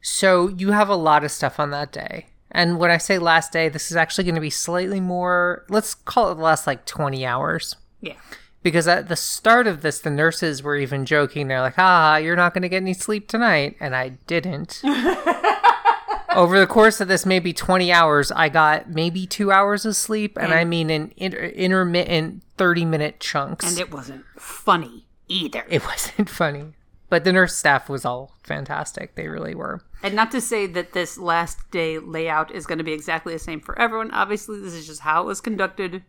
So 0.00 0.48
you 0.48 0.72
have 0.72 0.88
a 0.88 0.96
lot 0.96 1.24
of 1.24 1.30
stuff 1.30 1.60
on 1.60 1.70
that 1.70 1.92
day. 1.92 2.26
And 2.50 2.78
when 2.78 2.90
I 2.90 2.98
say 2.98 3.18
last 3.18 3.50
day, 3.52 3.68
this 3.70 3.90
is 3.90 3.96
actually 3.96 4.24
going 4.24 4.34
to 4.34 4.40
be 4.40 4.50
slightly 4.50 5.00
more, 5.00 5.64
let's 5.70 5.94
call 5.94 6.30
it 6.30 6.34
the 6.34 6.42
last 6.42 6.66
like 6.66 6.84
20 6.84 7.24
hours. 7.24 7.76
Yeah. 8.00 8.16
Because 8.62 8.86
at 8.86 9.08
the 9.08 9.16
start 9.16 9.66
of 9.66 9.82
this, 9.82 9.98
the 9.98 10.10
nurses 10.10 10.62
were 10.62 10.76
even 10.76 11.04
joking. 11.04 11.48
They're 11.48 11.60
like, 11.60 11.78
ah, 11.78 12.16
you're 12.16 12.36
not 12.36 12.54
going 12.54 12.62
to 12.62 12.68
get 12.68 12.76
any 12.82 12.94
sleep 12.94 13.26
tonight. 13.28 13.76
And 13.80 13.94
I 13.96 14.10
didn't. 14.26 14.82
Over 16.34 16.58
the 16.58 16.66
course 16.66 17.00
of 17.00 17.08
this 17.08 17.26
maybe 17.26 17.52
20 17.52 17.92
hours, 17.92 18.32
I 18.32 18.48
got 18.48 18.88
maybe 18.88 19.26
two 19.26 19.52
hours 19.52 19.84
of 19.84 19.96
sleep. 19.96 20.38
And, 20.40 20.54
I 20.54 20.64
mean 20.64 20.88
in 20.90 21.12
inter- 21.16 21.46
intermittent 21.46 22.42
30 22.56 22.84
minute 22.86 23.20
chunks. 23.20 23.68
And 23.68 23.78
it 23.78 23.92
wasn't 23.92 24.24
funny 24.38 25.06
either. 25.28 25.64
it 25.68 25.84
wasn't 25.86 26.30
funny. 26.30 26.72
But 27.10 27.24
the 27.24 27.32
nurse 27.32 27.54
staff 27.54 27.90
was 27.90 28.06
all 28.06 28.34
fantastic. 28.42 29.16
They 29.16 29.28
really 29.28 29.54
were. 29.54 29.82
And 30.02 30.14
not 30.14 30.30
to 30.30 30.40
say 30.40 30.66
that 30.68 30.94
this 30.94 31.18
last 31.18 31.70
day 31.70 31.98
layout 31.98 32.50
is 32.50 32.64
going 32.64 32.78
to 32.78 32.84
be 32.84 32.94
exactly 32.94 33.34
the 33.34 33.38
same 33.38 33.60
for 33.60 33.78
everyone. 33.78 34.10
Obviously, 34.12 34.58
this 34.60 34.72
is 34.72 34.86
just 34.86 35.02
how 35.02 35.22
it 35.22 35.26
was 35.26 35.42
conducted 35.42 36.04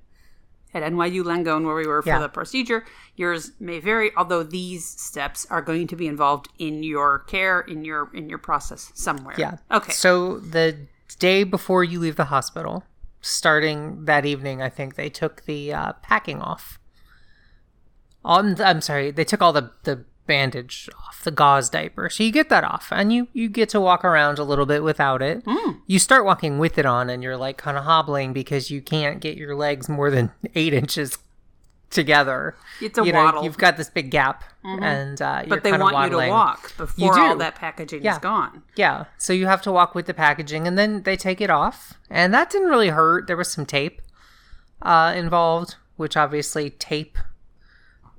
at 0.74 0.84
NYU 0.84 1.24
Langone, 1.24 1.66
where 1.66 1.76
we 1.76 1.86
were 1.88 2.02
for 2.02 2.10
Yeah. 2.10 2.20
the 2.20 2.30
procedure. 2.30 2.86
Yours 3.16 3.52
may 3.60 3.80
vary, 3.80 4.12
although 4.18 4.44
these 4.44 4.86
steps 4.86 5.46
are 5.50 5.62
going 5.62 5.88
to 5.88 5.96
be 5.96 6.08
involved 6.08 6.48
in 6.58 6.84
your 6.84 7.20
care, 7.20 7.62
in 7.62 7.86
your 7.86 8.10
in 8.14 8.30
your 8.30 8.40
process 8.40 8.92
somewhere. 8.96 9.36
Yeah. 9.38 9.58
Okay. 9.72 9.92
So 9.92 10.40
the 10.40 10.88
day 11.20 11.44
before 11.44 11.84
you 11.84 12.00
leave 12.00 12.16
the 12.16 12.26
hospital, 12.26 12.84
starting 13.22 14.06
that 14.06 14.26
evening, 14.26 14.62
I 14.62 14.70
think 14.70 14.96
they 14.96 15.10
took 15.10 15.46
the 15.46 15.74
uh, 15.74 15.94
packing 16.02 16.42
off. 16.42 16.80
On, 18.26 18.60
I'm 18.62 18.82
sorry, 18.82 19.12
they 19.12 19.26
took 19.26 19.42
all 19.42 19.54
the 19.54 19.72
the 19.84 20.06
bandage 20.26 20.90
off 21.08 21.22
the 21.24 21.32
gauze 21.32 21.70
diaper, 21.70 22.10
so 22.10 22.24
you 22.24 22.32
get 22.32 22.50
that 22.50 22.64
off, 22.64 22.88
and 22.92 23.12
you 23.14 23.28
you 23.34 23.50
get 23.50 23.70
to 23.70 23.80
walk 23.82 24.04
around 24.06 24.40
a 24.40 24.44
little 24.44 24.66
bit 24.66 24.84
without 24.84 25.22
it. 25.22 25.44
Hmm. 25.48 25.72
You 25.88 26.00
start 26.00 26.26
walking 26.26 26.60
with 26.60 26.78
it 26.78 26.86
on, 26.86 27.10
and 27.10 27.22
you're 27.24 27.38
like 27.38 27.58
kind 27.58 27.78
of 27.78 27.84
hobbling 27.84 28.34
because 28.34 28.72
you 28.72 28.82
can't 28.82 29.20
get 29.20 29.38
your 29.38 29.56
legs 29.56 29.88
more 29.90 30.10
than 30.12 30.32
eight 30.56 30.74
inches 30.74 31.18
together. 31.90 32.56
It's 32.82 32.98
a 32.98 33.06
you 33.06 33.14
know, 33.14 33.24
waddle. 33.24 33.44
you've 33.44 33.58
got 33.58 33.78
this 33.78 33.90
big 33.90 34.10
gap, 34.10 34.44
and 34.64 35.22
uh, 35.22 35.44
you're 35.46 35.58
but 35.58 35.64
they 35.64 35.72
want 35.78 36.12
you 36.12 36.20
to 36.20 36.28
walk 36.30 36.76
before 36.78 37.14
do. 37.14 37.20
all 37.22 37.36
that 37.38 37.56
packaging 37.56 38.04
Yeah. 38.04 38.14
is 38.14 38.18
gone. 38.20 38.64
Yeah, 38.76 39.06
so 39.18 39.32
you 39.34 39.46
have 39.48 39.62
to 39.64 39.72
walk 39.72 39.94
with 39.96 40.06
the 40.08 40.14
packaging, 40.14 40.68
and 40.68 40.78
then 40.78 41.04
they 41.04 41.16
take 41.16 41.40
it 41.42 41.50
off, 41.50 41.94
and 42.10 42.34
that 42.34 42.50
didn't 42.50 42.70
really 42.70 42.90
hurt. 42.90 43.28
There 43.28 43.38
was 43.38 43.52
some 43.52 43.66
tape 43.66 44.02
uh, 44.82 45.14
involved, 45.16 45.76
which 45.96 46.18
obviously 46.18 46.72
tape 46.72 47.18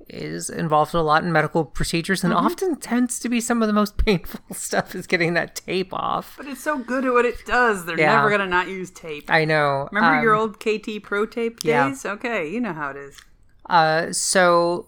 is 0.07 0.49
involved 0.49 0.93
a 0.93 1.01
lot 1.01 1.23
in 1.23 1.31
medical 1.31 1.65
procedures, 1.65 2.23
and 2.23 2.33
often 2.33 2.75
tends 2.75 3.19
to 3.19 3.29
be 3.29 3.41
some 3.41 3.61
of 3.61 3.67
the 3.67 3.73
most 3.73 3.97
painful 4.05 4.39
stuff 4.55 4.93
is 4.95 5.07
getting 5.07 5.33
that 5.33 5.55
tape 5.55 5.93
off. 5.93 6.35
But 6.37 6.47
it's 6.47 6.61
so 6.61 6.77
good 6.77 7.05
at 7.05 7.11
what 7.13 7.25
it 7.25 7.45
does. 7.45 7.85
They're 7.85 7.99
Yeah. 7.99 8.15
never 8.15 8.29
going 8.29 8.41
to 8.41 8.47
not 8.47 8.67
use 8.67 8.91
tape. 8.91 9.25
I 9.29 9.45
know. 9.45 9.87
Remember 9.91 10.17
um, 10.17 10.23
your 10.23 10.33
old 10.35 10.59
KT 10.59 11.01
Pro 11.03 11.25
tape 11.25 11.59
yeah. 11.63 11.89
days? 11.89 12.05
Okay, 12.05 12.49
you 12.49 12.59
know 12.61 12.73
how 12.73 12.91
it 12.91 12.97
is. 12.97 13.19
Uh, 13.67 14.11
so 14.11 14.87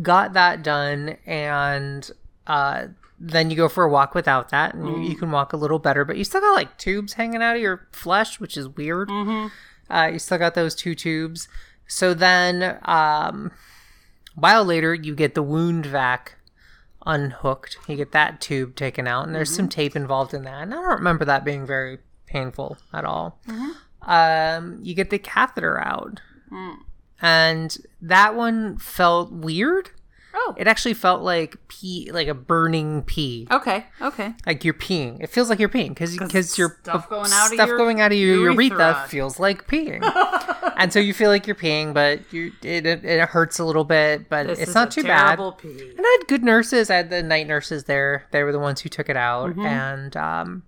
got 0.00 0.32
that 0.32 0.62
done, 0.62 1.16
and 1.26 2.10
uh, 2.46 2.86
then 3.20 3.50
you 3.50 3.56
go 3.56 3.68
for 3.68 3.84
a 3.84 3.88
walk 3.90 4.14
without 4.14 4.48
that, 4.48 4.74
and 4.74 4.86
you, 4.88 5.10
you 5.10 5.16
can 5.16 5.30
walk 5.30 5.52
a 5.52 5.56
little 5.56 5.78
better, 5.78 6.04
but 6.04 6.16
you 6.16 6.24
still 6.24 6.40
got 6.40 6.54
like 6.54 6.76
tubes 6.78 7.12
hanging 7.12 7.42
out 7.42 7.54
of 7.54 7.62
your 7.62 7.86
flesh, 7.92 8.40
which 8.40 8.56
is 8.56 8.68
weird. 8.68 9.08
Uh, 9.88 10.10
you 10.12 10.18
still 10.18 10.38
got 10.38 10.54
those 10.54 10.74
two 10.74 10.94
tubes. 10.94 11.46
So 11.86 12.14
then, 12.14 12.78
um, 12.84 13.52
while 14.34 14.64
later, 14.64 14.94
you 14.94 15.14
get 15.14 15.34
the 15.34 15.42
wound 15.42 15.86
vac 15.86 16.36
unhooked. 17.04 17.76
You 17.88 17.96
get 17.96 18.12
that 18.12 18.40
tube 18.40 18.76
taken 18.76 19.06
out, 19.06 19.26
and 19.26 19.34
there's 19.34 19.50
mm-hmm. 19.50 19.56
some 19.56 19.68
tape 19.68 19.96
involved 19.96 20.34
in 20.34 20.42
that. 20.44 20.62
And 20.62 20.74
I 20.74 20.76
don't 20.76 20.98
remember 20.98 21.24
that 21.24 21.44
being 21.44 21.66
very 21.66 21.98
painful 22.26 22.78
at 22.92 23.04
all. 23.04 23.38
Mm-hmm. 23.46 24.10
Um, 24.10 24.78
you 24.82 24.94
get 24.94 25.10
the 25.10 25.18
catheter 25.18 25.80
out, 25.80 26.20
mm. 26.50 26.76
and 27.20 27.76
that 28.00 28.34
one 28.34 28.78
felt 28.78 29.30
weird. 29.30 29.90
Oh. 30.34 30.54
It 30.56 30.66
actually 30.66 30.94
felt 30.94 31.22
like 31.22 31.56
pee, 31.68 32.10
like 32.12 32.26
a 32.28 32.34
burning 32.34 33.02
pee, 33.02 33.46
Okay, 33.50 33.86
okay. 34.00 34.34
like 34.46 34.64
you're 34.64 34.74
peeing. 34.74 35.22
It 35.22 35.28
feels 35.28 35.50
like 35.50 35.58
you're 35.58 35.68
peeing 35.68 35.90
because 35.90 36.16
because 36.16 36.56
your 36.58 36.78
stuff 36.82 37.08
going 37.08 37.30
out 37.32 37.46
of 37.48 37.52
stuff 37.54 37.68
your 37.68 37.76
going 37.76 38.00
out 38.00 38.12
of 38.12 38.18
your 38.18 38.50
urethra, 38.52 38.78
urethra. 38.78 39.08
feels 39.08 39.38
like 39.38 39.66
peeing, 39.66 40.00
and 40.76 40.92
so 40.92 40.98
you 41.00 41.12
feel 41.14 41.30
like 41.30 41.46
you're 41.46 41.54
peeing, 41.56 41.92
but 41.94 42.20
you 42.32 42.52
it, 42.62 42.86
it, 42.86 43.04
it 43.04 43.28
hurts 43.28 43.58
a 43.58 43.64
little 43.64 43.84
bit, 43.84 44.28
but 44.28 44.46
This 44.46 44.58
it's 44.60 44.74
not 44.74 44.90
too 44.90 45.02
bad. 45.02 45.38
pee. 45.58 45.68
And 45.96 46.00
I 46.00 46.18
had 46.20 46.28
good 46.28 46.42
nurses. 46.42 46.90
I 46.90 46.96
had 46.96 47.10
the 47.10 47.22
night 47.22 47.46
nurses 47.46 47.84
there. 47.84 48.26
They 48.30 48.42
were 48.42 48.52
the 48.52 48.58
ones 48.58 48.80
who 48.80 48.88
took 48.88 49.08
it 49.08 49.16
out. 49.16 49.50
Mm-hmm. 49.50 49.66
And 49.66 50.16
um, 50.16 50.62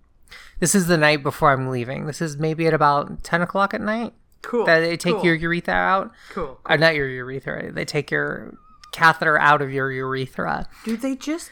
this 0.61 0.75
is 0.75 0.87
the 0.87 0.99
night 0.99 1.23
before 1.23 1.50
I'm 1.52 1.68
leaving. 1.71 2.06
This 2.06 2.21
is 2.21 2.37
maybe 2.37 2.66
at 2.66 2.75
about 2.75 3.25
10 3.25 3.42
o'clock 3.42 3.73
at 3.75 3.80
night 3.80 4.12
Cool. 4.42 4.66
that 4.66 4.80
they 4.80 4.97
take 4.97 5.14
cool, 5.16 5.25
your 5.25 5.35
urethra 5.35 5.75
out. 5.75 6.12
Cool. 6.30 6.61
Uh, 6.66 6.76
not 6.76 6.94
your 6.94 7.09
urethra. 7.09 7.73
They 7.73 7.85
take 7.85 8.11
your 8.11 8.56
catheter 8.94 9.38
out 9.38 9.60
of 9.60 9.72
your 9.72 9.90
urethra. 9.90 10.68
Do 10.84 10.96
they 10.96 11.16
just 11.16 11.50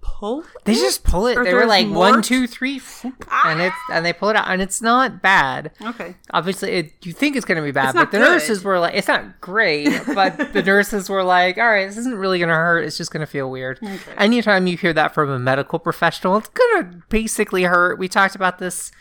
pull. 0.00 0.44
They 0.64 0.74
just 0.74 1.04
pull 1.04 1.26
it. 1.26 1.36
Or 1.36 1.44
They 1.44 1.54
were 1.54 1.66
like 1.66 1.86
more 1.86 2.10
one, 2.10 2.22
two, 2.22 2.46
three, 2.46 2.80
and 3.02 3.60
it's 3.60 3.76
ah! 3.88 3.92
and 3.92 4.04
they 4.04 4.12
pull 4.12 4.28
it 4.28 4.36
out, 4.36 4.48
and 4.48 4.62
it's 4.62 4.80
not 4.80 5.22
bad. 5.22 5.72
Okay. 5.80 6.14
Obviously, 6.32 6.72
it, 6.72 6.92
you 7.02 7.12
think 7.12 7.36
it's 7.36 7.44
going 7.44 7.56
to 7.56 7.62
be 7.62 7.72
bad, 7.72 7.94
but 7.94 8.10
the 8.10 8.18
good. 8.18 8.24
nurses 8.24 8.64
were 8.64 8.78
like, 8.78 8.94
"It's 8.94 9.08
not 9.08 9.40
great," 9.40 9.88
but 10.14 10.52
the 10.52 10.62
nurses 10.62 11.08
were 11.08 11.22
like, 11.22 11.58
"All 11.58 11.68
right, 11.68 11.86
this 11.86 11.96
isn't 11.96 12.16
really 12.16 12.38
going 12.38 12.48
to 12.48 12.54
hurt. 12.54 12.84
It's 12.84 12.96
just 12.96 13.12
going 13.12 13.20
to 13.20 13.30
feel 13.30 13.50
weird." 13.50 13.80
Anytime 14.16 14.66
you 14.66 14.76
hear 14.76 14.92
that 14.92 15.14
from 15.14 15.30
a 15.30 15.38
medical 15.38 15.78
professional, 15.78 16.36
it's 16.38 16.48
going 16.48 16.84
to 16.84 17.02
basically 17.08 17.64
hurt. 17.64 17.98
We 17.98 18.08
talked 18.08 18.34
about 18.34 18.58
this 18.58 18.92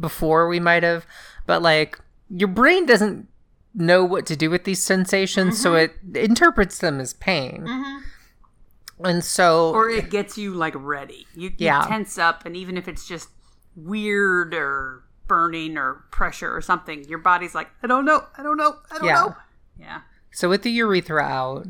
before, 0.00 0.48
we 0.48 0.60
might 0.60 0.82
have, 0.82 1.06
but 1.46 1.62
like 1.62 1.98
your 2.30 2.48
brain 2.48 2.86
doesn't 2.86 3.28
know 3.78 4.04
what 4.04 4.26
to 4.26 4.36
do 4.36 4.50
with 4.50 4.64
these 4.64 4.82
sensations, 4.82 5.60
so 5.60 5.74
it 5.74 5.94
interprets 6.14 6.78
them 6.78 7.00
as 7.00 7.14
pain. 7.14 7.66
And 9.04 9.24
so, 9.24 9.70
Or 9.72 9.88
it 9.88 10.10
gets 10.10 10.36
you 10.36 10.52
like 10.52 10.74
ready. 10.76 11.26
You, 11.34 11.50
you 11.50 11.54
Yeah. 11.66 11.82
tense 11.86 12.18
up, 12.18 12.44
and 12.44 12.56
even 12.56 12.76
if 12.76 12.88
it's 12.88 13.06
just 13.06 13.28
weird 13.76 14.52
or 14.54 15.04
burning 15.28 15.78
or 15.78 16.04
pressure 16.10 16.54
or 16.54 16.60
something, 16.60 17.04
your 17.04 17.18
body's 17.20 17.54
like, 17.54 17.68
I 17.82 17.86
don't 17.86 18.04
know, 18.04 18.24
I 18.36 18.42
don't 18.42 18.56
know, 18.56 18.76
I 18.90 18.98
don't 18.98 19.06
Yeah. 19.06 19.14
know. 19.14 19.36
Yeah. 19.78 20.00
so 20.32 20.48
with 20.48 20.62
the 20.62 20.70
urethra 20.72 21.22
out, 21.22 21.66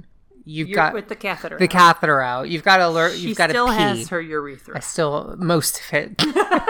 you've 0.46 0.68
You're 0.70 0.76
got 0.76 0.94
with 0.94 1.08
the 1.08 1.16
catheter. 1.16 1.58
the 1.58 1.64
out. 1.64 1.70
catheter 1.70 2.22
out. 2.22 2.48
You've 2.48 2.64
got 2.64 2.78
to 2.78 2.88
alert. 2.88 3.12
She 3.12 3.28
You've 3.28 3.36
got 3.36 3.48
to 3.48 3.52
still 3.52 3.66
pee. 3.68 3.74
has 3.74 4.08
her 4.08 4.20
urethra. 4.22 4.76
I 4.78 4.80
still 4.80 5.34
most 5.38 5.80
of 5.80 5.92
it. 5.92 6.22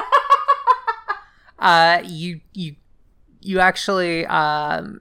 uh, 1.61 2.01
you 2.05 2.41
you 2.53 2.75
you 3.41 3.61
actually 3.61 4.27
um, 4.27 5.01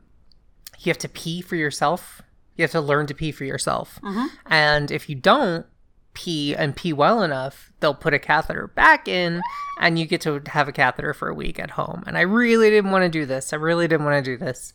you 0.88 0.92
have 0.92 0.98
to 1.00 1.10
pee 1.10 1.42
for 1.42 1.56
yourself. 1.56 2.22
You 2.56 2.64
have 2.64 2.72
to 2.72 2.82
learn 2.82 3.06
to 3.08 3.14
pee 3.14 3.32
for 3.32 3.46
yourself, 3.46 4.00
and 4.48 4.90
if 4.90 5.10
you 5.10 5.16
don't 5.16 5.66
pee 6.14 6.56
and 6.56 6.76
pee 6.76 6.92
well 6.94 7.22
enough, 7.22 7.72
they'll 7.80 7.94
put 7.94 8.16
a 8.16 8.18
catheter 8.20 8.66
back 8.66 9.08
in, 9.08 9.42
and 9.80 10.00
you 10.00 10.06
get 10.08 10.22
to 10.22 10.42
have 10.48 10.68
a 10.68 10.72
catheter 10.72 11.14
for 11.14 11.30
a 11.30 11.36
week 11.36 11.60
at 11.60 11.70
home. 11.72 12.04
And 12.08 12.18
I 12.18 12.22
really 12.22 12.72
didn't 12.72 12.90
want 12.90 13.04
to 13.04 13.10
do 13.10 13.28
this. 13.28 13.54
I 13.54 13.58
really 13.58 13.88
didn't 13.88 14.06
want 14.06 14.26
to 14.26 14.32
do 14.32 14.38
this. 14.44 14.74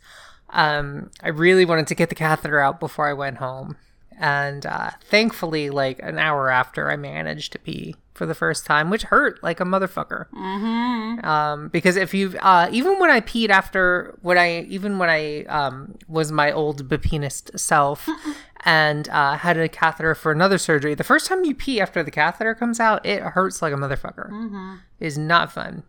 Um, 0.51 1.11
I 1.21 1.31
really 1.31 1.65
wanted 1.65 1.89
to 1.89 1.97
get 1.97 2.11
the 2.11 2.15
catheter 2.15 2.61
out 2.61 2.79
before 2.79 3.09
I 3.09 3.15
went 3.15 3.39
home. 3.39 3.77
And 4.21 4.65
uh, 4.65 4.91
thankfully, 5.03 5.69
like 5.69 5.99
an 6.01 6.19
hour 6.19 6.49
after, 6.49 6.89
I 6.89 6.97
managed 6.97 7.51
to 7.53 7.59
pee 7.59 7.97
for 8.15 8.27
the 8.27 8.35
first 8.35 8.67
time, 8.67 8.91
which 8.91 9.05
hurt 9.05 9.43
like 9.43 9.61
a 9.61 9.65
motherfucker. 9.65 10.29
Mm-hmm. 10.31 11.25
Um, 11.25 11.69
because 11.69 11.97
if 11.97 12.13
you, 12.13 12.37
uh, 12.41 12.69
even 12.71 12.99
when 12.99 13.11
I 13.11 13.21
peed 13.21 13.49
after, 13.49 14.17
when 14.23 14.39
I, 14.39 14.61
even 14.63 14.99
when 14.99 15.09
I 15.09 15.45
um, 15.45 15.97
was 16.09 16.31
my 16.31 16.53
old 16.53 16.89
bipinist 16.89 17.59
self 17.59 18.09
and 18.65 19.09
uh, 19.09 19.37
had 19.37 19.57
a 19.57 19.69
catheter 19.69 20.15
for 20.15 20.31
another 20.31 20.59
surgery, 20.59 20.95
the 20.95 21.05
first 21.05 21.27
time 21.27 21.45
you 21.45 21.55
pee 21.55 21.81
after 21.81 22.03
the 22.03 22.11
catheter 22.11 22.55
comes 22.55 22.81
out, 22.81 23.05
it 23.07 23.23
hurts 23.23 23.63
like 23.63 23.73
a 23.73 23.77
motherfucker. 23.77 24.31
Mm-hmm. 24.31 24.75
Is 25.01 25.19
not 25.19 25.51
fun. 25.51 25.83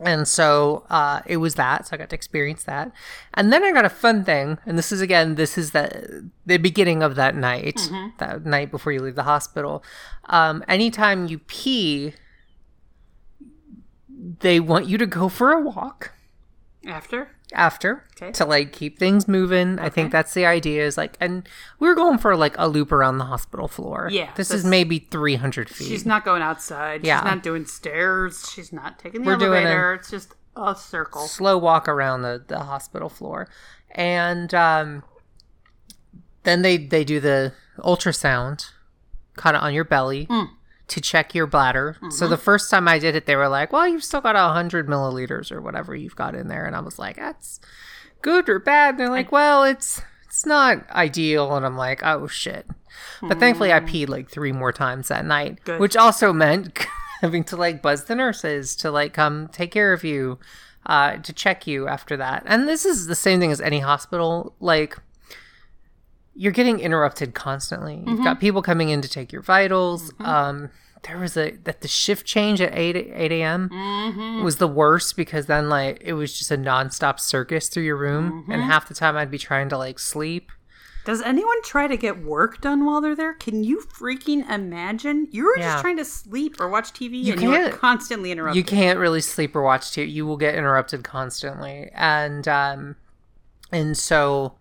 And 0.00 0.26
so 0.26 0.84
uh, 0.90 1.20
it 1.24 1.36
was 1.36 1.54
that. 1.54 1.86
So 1.86 1.94
I 1.94 1.98
got 1.98 2.10
to 2.10 2.16
experience 2.16 2.64
that. 2.64 2.90
And 3.34 3.52
then 3.52 3.62
I 3.62 3.70
got 3.72 3.84
a 3.84 3.88
fun 3.90 4.24
thing. 4.24 4.58
And 4.66 4.76
this 4.76 4.90
is 4.90 5.00
again, 5.00 5.36
this 5.36 5.56
is 5.56 5.70
the 5.70 6.30
the 6.46 6.56
beginning 6.58 7.02
of 7.02 7.14
that 7.14 7.36
night, 7.36 7.80
that 8.18 8.44
night 8.44 8.70
before 8.72 8.92
you 8.92 9.00
leave 9.00 9.14
the 9.14 9.22
hospital. 9.22 9.84
Um, 10.24 10.64
anytime 10.66 11.28
you 11.28 11.38
pee, 11.38 12.14
they 14.40 14.58
want 14.58 14.86
you 14.88 14.98
to 14.98 15.06
go 15.06 15.28
for 15.28 15.52
a 15.52 15.60
walk 15.60 16.12
After? 16.86 17.33
After 17.54 18.04
Okay. 18.16 18.32
to 18.32 18.44
like 18.44 18.72
keep 18.72 18.98
things 18.98 19.26
moving. 19.28 19.78
I 19.78 19.88
think 19.88 20.12
that's 20.12 20.34
the 20.34 20.46
idea 20.46 20.84
is 20.86 20.96
like, 20.96 21.16
and 21.20 21.48
we 21.78 21.88
are 21.88 21.94
going 21.94 22.18
for 22.18 22.36
like 22.36 22.54
a 22.58 22.68
loop 22.68 22.92
around 22.92 23.18
the 23.18 23.24
hospital 23.24 23.68
floor. 23.68 24.08
Yeah, 24.10 24.30
This 24.36 24.48
this- 24.48 24.58
is 24.60 24.64
maybe 24.64 24.98
300 25.10 25.68
feet. 25.68 25.88
She's 25.88 26.06
not 26.06 26.24
going 26.24 26.42
outside. 26.42 27.04
Yeah. 27.04 27.18
She's 27.20 27.24
not 27.24 27.42
doing 27.42 27.64
stairs. 27.66 28.50
She's 28.54 28.72
not 28.72 28.98
taking 28.98 29.22
the 29.22 29.26
We're 29.26 29.36
doing 29.36 29.52
a- 29.64 29.68
elevator. 29.68 29.94
it's 29.94 30.10
just 30.10 30.34
a 30.56 30.74
circle. 30.76 31.22
slow 31.26 31.58
walk 31.58 31.88
around 31.88 32.22
the, 32.22 32.42
the 32.46 32.60
hospital 32.60 33.08
floor 33.08 33.48
and 33.90 34.52
um, 34.54 35.02
then 36.44 36.62
they 36.62 36.76
they 36.76 37.04
do 37.04 37.20
the 37.20 37.52
ultrasound 37.78 38.70
kind 39.36 39.56
of 39.56 39.62
on 39.62 39.74
your 39.74 39.84
belly 39.84 40.28
to 40.88 41.00
check 41.00 41.34
your 41.34 41.46
bladder. 41.46 41.96
So 42.10 42.28
the 42.28 42.36
first 42.36 42.70
time 42.70 42.88
i 42.88 42.98
did 42.98 43.16
it 43.16 43.26
they 43.26 43.36
were 43.36 43.48
like 43.48 43.72
well 43.72 43.88
you've 43.88 44.04
still 44.04 44.20
got 44.20 44.36
a 44.36 44.46
100 44.46 44.86
milliliters 44.86 45.50
or 45.50 45.60
whatever 45.60 45.94
you've 45.94 46.16
got 46.16 46.34
in 46.34 46.48
there. 46.48 46.66
And 46.66 46.76
i 46.76 46.80
was 46.80 46.98
like 46.98 47.16
that's 47.16 47.60
good 48.22 48.48
or 48.48 48.58
bad? 48.58 48.90
And 48.90 49.00
they're 49.00 49.08
like 49.10 49.32
well 49.32 49.64
it's 49.64 50.02
it's 50.24 50.44
not 50.44 50.88
ideal. 50.90 51.56
And 51.56 51.64
i'm 51.64 51.76
like 51.76 52.02
oh 52.04 52.26
shit. 52.26 52.66
But 53.22 53.38
thankfully 53.40 53.72
i 53.72 53.80
peed 53.80 54.08
like 54.08 54.28
three 54.28 54.52
more 54.52 54.72
times 54.72 55.08
that 55.08 55.24
night 55.24 55.64
Good. 55.64 55.80
which 55.80 55.96
also 55.96 56.32
meant 56.32 56.86
having 57.20 57.44
to 57.44 57.56
like 57.56 57.80
buzz 57.80 58.04
the 58.04 58.14
nurses 58.14 58.76
to 58.76 58.90
like 58.90 59.14
come 59.14 59.48
take 59.48 59.70
care 59.72 59.92
of 59.92 60.04
you 60.04 60.38
uh, 60.86 61.16
to 61.16 61.32
check 61.32 61.66
you 61.66 61.88
after 61.88 62.16
that. 62.16 62.42
And 62.46 62.68
this 62.68 62.84
is 62.84 63.06
the 63.06 63.14
same 63.14 63.40
thing 63.40 63.50
as 63.50 63.60
any 63.60 63.80
hospital 63.80 64.54
like 64.60 64.98
you're 66.34 66.52
getting 66.52 66.80
interrupted 66.80 67.34
constantly 67.34 68.02
you've 68.06 68.24
got 68.24 68.40
people 68.40 68.62
coming 68.62 68.88
in 68.88 69.00
to 69.00 69.08
take 69.08 69.32
your 69.32 69.42
vitals 69.42 70.12
um 70.20 70.70
there 71.04 71.18
was 71.18 71.36
a 71.36 71.50
that 71.64 71.80
the 71.82 71.88
shift 71.88 72.26
change 72.26 72.60
at 72.60 72.74
8 72.76 72.96
8 72.96 73.32
a.m 73.32 74.42
was 74.42 74.56
the 74.56 74.66
worst 74.68 75.16
because 75.16 75.46
then 75.46 75.68
like 75.68 75.98
it 76.00 76.14
was 76.14 76.36
just 76.36 76.50
a 76.50 76.56
nonstop 76.56 77.20
circus 77.20 77.68
through 77.68 77.82
your 77.84 77.96
room 77.96 78.44
and 78.50 78.62
half 78.62 78.88
the 78.88 78.94
time 78.94 79.16
i'd 79.16 79.30
be 79.30 79.38
trying 79.38 79.68
to 79.68 79.78
like 79.78 79.98
sleep 79.98 80.50
Does 81.04 81.20
anyone 81.20 81.60
try 81.62 81.86
to 81.86 81.96
get 81.98 82.24
work 82.24 82.62
done 82.62 82.86
while 82.86 83.02
they're 83.02 83.14
there? 83.14 83.34
Can 83.34 83.62
you 83.62 83.84
freaking 83.94 84.40
imagine? 84.50 85.28
You 85.30 85.44
were 85.44 85.58
Yeah. 85.58 85.72
just 85.74 85.82
trying 85.82 85.98
to 85.98 86.04
sleep 86.06 86.58
or 86.58 86.66
watch 86.70 86.94
TV 86.94 87.22
You 87.22 87.34
and 87.34 87.42
you 87.42 87.50
were 87.50 87.56
can't- 87.68 87.74
constantly 87.78 88.32
interrupted. 88.32 88.56
you 88.56 88.64
can't 88.64 88.98
really 88.98 89.20
sleep 89.20 89.54
or 89.54 89.60
watch 89.60 89.82
TV. 89.92 90.10
You 90.10 90.24
will 90.24 90.38
get 90.38 90.54
interrupted 90.54 91.04
constantly, 91.04 91.90
and 91.94 92.48
um, 92.48 92.96
and 93.70 93.98
so 93.98 94.54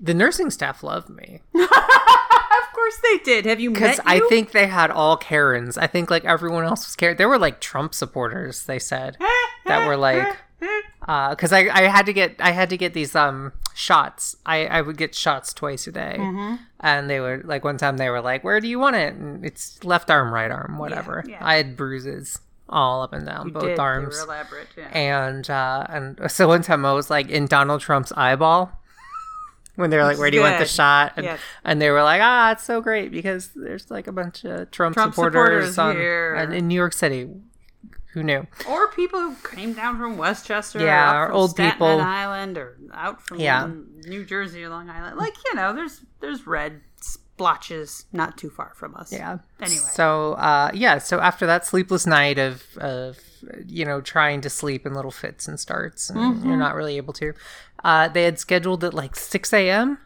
the 0.00 0.14
nursing 0.14 0.50
staff 0.50 0.82
loved 0.82 1.08
me 1.08 1.40
of 1.54 2.72
course 2.74 2.98
they 3.02 3.18
did. 3.18 3.46
Have 3.46 3.58
you 3.60 3.70
because 3.72 3.98
I 4.04 4.20
think 4.28 4.52
they 4.52 4.66
had 4.66 4.90
all 4.90 5.16
Karens. 5.16 5.76
I 5.78 5.86
think 5.86 6.10
like 6.10 6.24
everyone 6.24 6.64
else 6.64 6.86
was 6.86 6.94
Karen. 6.96 7.16
There 7.16 7.28
were 7.28 7.38
like 7.38 7.60
Trump 7.60 7.94
supporters. 7.94 8.64
They 8.64 8.78
said 8.78 9.16
that 9.66 9.86
were 9.88 9.96
like 9.96 10.36
because 11.00 11.52
I, 11.52 11.68
I 11.72 11.82
had 11.88 12.06
to 12.06 12.12
get 12.12 12.36
I 12.38 12.50
had 12.52 12.70
to 12.70 12.76
get 12.76 12.92
these 12.94 13.14
um 13.16 13.52
shots. 13.74 14.36
I 14.46 14.66
I 14.66 14.80
would 14.82 14.96
get 14.96 15.14
shots 15.14 15.52
twice 15.52 15.86
a 15.86 15.92
day, 15.92 16.16
Mm-hmm. 16.18 16.56
and 16.80 17.10
they 17.10 17.20
were 17.20 17.40
like 17.44 17.64
one 17.64 17.76
time 17.78 17.96
they 17.96 18.10
were 18.10 18.20
like, 18.20 18.44
"Where 18.44 18.60
do 18.60 18.68
you 18.68 18.78
want 18.78 18.96
it?" 18.96 19.14
And 19.14 19.44
it's 19.44 19.82
left 19.84 20.10
arm, 20.10 20.32
right 20.32 20.50
arm, 20.50 20.78
whatever. 20.78 21.24
yeah. 21.26 21.38
I 21.40 21.54
had 21.56 21.76
bruises 21.76 22.38
all 22.68 23.02
up 23.02 23.12
and 23.12 23.24
down 23.26 23.50
both 23.50 23.62
Did. 23.64 23.78
arms. 23.78 24.16
They 24.16 24.20
were 24.20 24.26
elaborate. 24.32 24.68
Yeah. 24.76 24.88
and 24.88 25.48
uh 25.50 25.86
and 25.88 26.30
so 26.30 26.48
one 26.48 26.62
time 26.62 26.84
I 26.84 26.92
was 26.92 27.10
like 27.10 27.28
in 27.28 27.46
Donald 27.46 27.80
Trump's 27.80 28.12
eyeball 28.12 28.72
when 29.76 29.90
they 29.90 29.96
were 29.96 30.02
like, 30.04 30.18
"Where 30.18 30.30
do 30.30 30.36
you 30.36 30.42
want 30.42 30.58
the 30.58 30.66
shot?" 30.66 31.12
And, 31.16 31.24
Yes. 31.24 31.40
and 31.64 31.80
they 31.80 31.90
were 31.90 32.02
like, 32.02 32.20
"Ah, 32.22 32.52
it's 32.52 32.64
so 32.64 32.80
great 32.80 33.10
because 33.12 33.50
there's 33.54 33.90
like 33.90 34.06
a 34.08 34.12
bunch 34.12 34.44
of 34.44 34.70
Trump, 34.70 34.94
Trump 34.94 35.14
supporters, 35.14 35.74
supporters 35.74 35.78
on, 35.78 35.96
here. 35.96 36.34
in 36.52 36.66
New 36.68 36.74
York 36.74 36.92
City." 36.92 37.28
Who 38.14 38.22
knew? 38.22 38.46
or 38.66 38.88
people 38.92 39.20
who 39.20 39.34
came 39.54 39.74
down 39.74 39.98
from 39.98 40.16
Westchester, 40.16 40.80
Yeah, 40.80 41.14
or, 41.18 41.26
or 41.28 41.32
old 41.32 41.50
Staten 41.50 41.72
people. 41.72 42.00
Island, 42.00 42.56
or 42.56 42.78
out 42.94 43.20
from 43.20 43.38
Yeah. 43.40 43.68
New 44.06 44.24
Jersey 44.24 44.64
or 44.64 44.70
Long 44.70 44.88
Island. 44.88 45.18
Like 45.18 45.34
you 45.44 45.54
know, 45.54 45.74
there's 45.74 46.00
there's 46.20 46.46
red 46.46 46.80
splotches 46.98 48.06
not 48.12 48.38
too 48.38 48.48
far 48.48 48.72
from 48.74 48.94
us. 48.94 49.12
Yeah. 49.12 49.38
Anyway. 49.60 49.76
So 49.92 50.32
uh 50.34 50.70
yeah, 50.72 50.96
so 50.98 51.20
after 51.20 51.44
that 51.46 51.66
sleepless 51.66 52.06
night 52.06 52.38
of 52.38 52.64
of 52.78 53.18
you 53.66 53.84
know 53.84 54.00
trying 54.00 54.40
to 54.40 54.48
sleep 54.50 54.86
in 54.86 54.94
little 54.94 55.10
fits 55.10 55.46
and 55.46 55.60
starts 55.60 56.08
and 56.08 56.18
Mm-hmm. 56.18 56.48
you're 56.48 56.56
not 56.56 56.74
really 56.74 56.96
able 56.96 57.12
to, 57.14 57.34
uh 57.84 58.08
they 58.08 58.24
had 58.24 58.38
scheduled 58.38 58.82
at 58.84 58.94
like 58.94 59.16
six 59.16 59.52
a.m. 59.52 59.98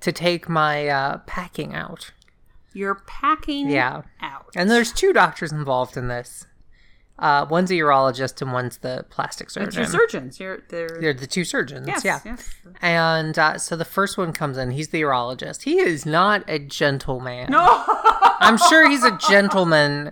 to 0.00 0.12
take 0.12 0.48
my 0.48 0.88
uh 0.88 1.18
packing 1.26 1.74
out. 1.74 2.12
You're 2.72 2.96
packing 3.06 3.70
Yeah. 3.70 4.02
out. 4.20 4.46
And 4.56 4.70
there's 4.70 4.92
two 4.92 5.12
doctors 5.12 5.52
involved 5.52 5.96
in 5.96 6.08
this. 6.08 6.46
Uh, 7.16 7.46
one's 7.48 7.70
a 7.70 7.74
urologist 7.74 8.42
and 8.42 8.52
one's 8.52 8.78
the 8.78 9.06
plastic 9.08 9.48
surgeon. 9.48 9.68
It's 9.68 9.76
your 9.76 9.86
surgeons. 9.86 10.40
You're 10.40 10.64
they're 10.68 10.98
They're 11.00 11.14
the 11.14 11.28
two 11.28 11.44
surgeons. 11.44 11.86
yes, 11.86 12.04
yeah. 12.04 12.18
yes. 12.24 12.50
And 12.82 13.38
uh, 13.38 13.58
so 13.58 13.76
the 13.76 13.84
first 13.84 14.18
one 14.18 14.32
comes 14.32 14.58
in. 14.58 14.72
He's 14.72 14.88
the 14.88 15.00
urologist. 15.02 15.62
He 15.62 15.78
is 15.78 16.04
not 16.04 16.42
a 16.48 16.58
gentleman. 16.58 17.52
No, 17.52 17.84
I'm 18.40 18.58
sure 18.58 18.90
he's 18.90 19.04
a 19.04 19.16
gentleman 19.30 20.10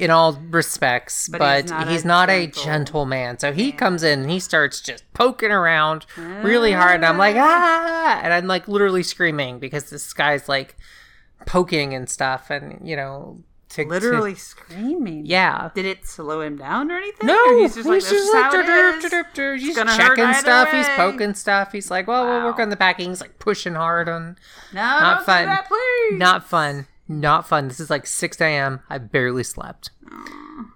in 0.00 0.10
all 0.10 0.32
respects, 0.50 1.28
but, 1.28 1.70
he's 1.70 1.88
he's 1.88 2.04
not 2.04 2.28
not, 2.28 2.30
a 2.30 2.44
a, 2.44 2.46
gentle 2.46 2.64
gentleman. 2.64 3.38
So 3.38 3.52
he 3.52 3.70
comes 3.70 4.02
in 4.02 4.20
and 4.22 4.30
he 4.30 4.40
starts 4.40 4.80
just 4.80 5.04
poking 5.12 5.50
around 5.50 6.06
really 6.16 6.72
hard. 6.72 6.96
And 6.96 7.06
I'm 7.06 7.18
like, 7.18 7.36
ah! 7.36 8.20
And 8.22 8.32
I'm 8.32 8.46
like 8.46 8.66
literally 8.66 9.02
screaming 9.02 9.58
because 9.58 9.90
this 9.90 10.12
guy's 10.12 10.48
like 10.48 10.76
poking 11.46 11.94
and 11.94 12.08
stuff. 12.08 12.50
And, 12.50 12.80
you 12.82 12.96
know, 12.96 13.42
to, 13.70 13.84
to- 13.84 13.88
literally 13.88 14.34
screaming. 14.34 15.26
yeah. 15.26 15.70
Did 15.74 15.84
it 15.84 16.06
slow 16.06 16.40
him 16.40 16.56
down 16.56 16.90
or 16.90 16.96
anything? 16.96 17.26
No, 17.26 17.36
Or 17.38 17.58
he's 17.60 17.76
just 17.76 17.86
like, 17.86 18.00
"This 18.00 18.10
is 18.10 18.32
how 18.32 18.50
it 18.52 18.68
is." 18.68 19.02
"Dur-dur-dur-dur-dur." 19.04 19.56
he's 19.56 19.76
checking 19.76 20.32
stuff. 20.34 20.72
He's 20.72 20.88
poking 20.88 21.34
stuff. 21.34 21.72
He's 21.72 21.90
like, 21.90 22.08
well, 22.08 22.24
we'll 22.26 22.44
work 22.44 22.58
on 22.58 22.70
the 22.70 22.76
packing. 22.76 23.10
He's 23.10 23.20
like 23.20 23.38
pushing 23.38 23.74
hard 23.74 24.08
on. 24.08 24.36
No, 24.72 24.80
Not 24.80 25.24
fun. 25.24 25.44
That, 25.46 25.68
please. 25.68 26.18
Not 26.18 26.44
fun. 26.44 26.86
Not 27.10 27.46
fun. 27.48 27.66
This 27.68 27.80
is 27.80 27.90
like 27.90 28.06
6 28.06 28.40
a.m. 28.40 28.80
I 28.88 28.98
barely 28.98 29.42
slept. 29.42 29.90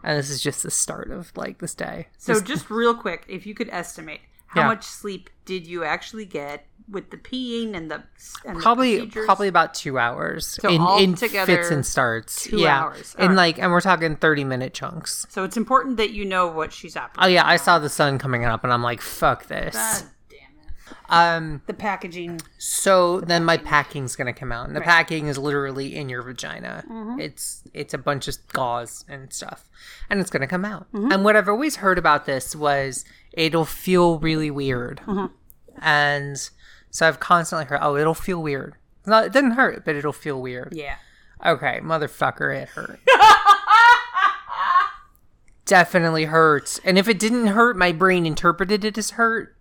And 0.02 0.18
this 0.18 0.30
is 0.30 0.42
just 0.42 0.62
the 0.64 0.70
start 0.70 1.10
of 1.12 1.30
like 1.36 1.58
this 1.58 1.74
day. 1.74 2.08
So 2.18 2.40
just 2.40 2.70
real 2.70 2.94
quick, 2.94 3.24
if 3.28 3.46
you 3.46 3.54
could 3.54 3.68
estimate 3.70 4.20
how 4.48 4.62
Yeah. 4.62 4.66
much 4.68 4.84
sleep 4.84 5.30
did 5.44 5.64
you 5.66 5.84
actually 5.84 6.24
get 6.24 6.66
with 6.88 7.10
the 7.10 7.16
peeing 7.16 7.74
and 7.74 7.90
the 7.90 8.02
and 8.44 8.58
probably 8.60 9.06
the 9.06 9.24
probably 9.24 9.48
about 9.48 9.72
two 9.74 9.98
hours 9.98 10.58
So 10.60 10.68
in, 10.68 10.80
all 10.80 10.98
in 10.98 11.14
together, 11.14 11.56
fits 11.56 11.70
and 11.70 11.86
starts. 11.86 12.42
two 12.42 12.58
yeah, 12.58 12.82
hours. 12.82 13.14
and 13.18 13.30
Alright. 13.30 13.36
like, 13.36 13.58
and 13.58 13.70
we're 13.72 13.80
talking 13.80 14.16
30 14.16 14.44
minute 14.44 14.74
chunks. 14.74 15.26
So 15.30 15.44
it's 15.44 15.56
important 15.56 15.96
that 15.98 16.10
you 16.10 16.24
know 16.24 16.48
what 16.48 16.72
she's 16.72 16.94
up. 16.96 17.12
Oh 17.18 17.26
yeah, 17.26 17.46
I 17.46 17.56
saw 17.56 17.78
the 17.78 17.88
sun 17.88 18.18
coming 18.18 18.44
up, 18.44 18.64
and 18.64 18.72
I'm 18.72 18.82
like, 18.82 19.00
fuck 19.00 19.46
this. 19.46 19.74
It! 20.02 20.06
Um. 21.08 21.62
The 21.66 21.74
packaging. 21.74 22.40
So 22.58 23.20
then 23.20 23.44
my 23.44 23.56
packing's 23.56 24.16
gonna 24.16 24.32
come 24.32 24.52
out, 24.52 24.66
and 24.66 24.76
the 24.76 24.80
packing 24.80 25.26
is 25.28 25.38
literally 25.38 25.94
in 25.94 26.08
your 26.08 26.22
vagina. 26.22 26.84
Mm-hmm. 26.90 27.20
It's 27.20 27.62
it's 27.72 27.94
a 27.94 27.98
bunch 27.98 28.28
of 28.28 28.36
gauze 28.52 29.04
and 29.08 29.32
stuff, 29.32 29.68
and 30.10 30.20
it's 30.20 30.30
gonna 30.30 30.46
come 30.46 30.64
out. 30.64 30.90
Mm-hmm. 30.92 31.12
And 31.12 31.24
what 31.24 31.36
I've 31.36 31.48
always 31.48 31.76
heard 31.76 31.98
about 31.98 32.26
this 32.26 32.54
was 32.56 33.04
it'll 33.32 33.64
feel 33.64 34.18
really 34.18 34.50
weird, 34.50 35.00
Mm-hmm. 35.06 35.26
and 35.84 36.50
so 36.90 37.08
I've 37.08 37.18
constantly 37.20 37.66
heard, 37.66 37.80
oh, 37.82 37.96
it'll 37.96 38.14
feel 38.14 38.40
weird. 38.42 38.76
Not, 39.04 39.24
it 39.26 39.32
doesn't 39.32 39.52
hurt, 39.52 39.84
but 39.84 39.96
it'll 39.96 40.12
feel 40.12 40.40
weird. 40.40 40.72
Yeah. 40.76 40.94
Okay, 41.44 41.80
motherfucker, 41.82 42.56
it 42.56 42.68
hurt. 42.68 43.00
Definitely 45.66 46.26
hurts. 46.26 46.78
And 46.84 46.98
if 46.98 47.08
it 47.08 47.18
didn't 47.18 47.46
hurt, 47.48 47.76
my 47.76 47.90
brain 47.90 48.26
interpreted 48.26 48.84
it 48.84 48.98
as 48.98 49.12
hurt. 49.12 49.56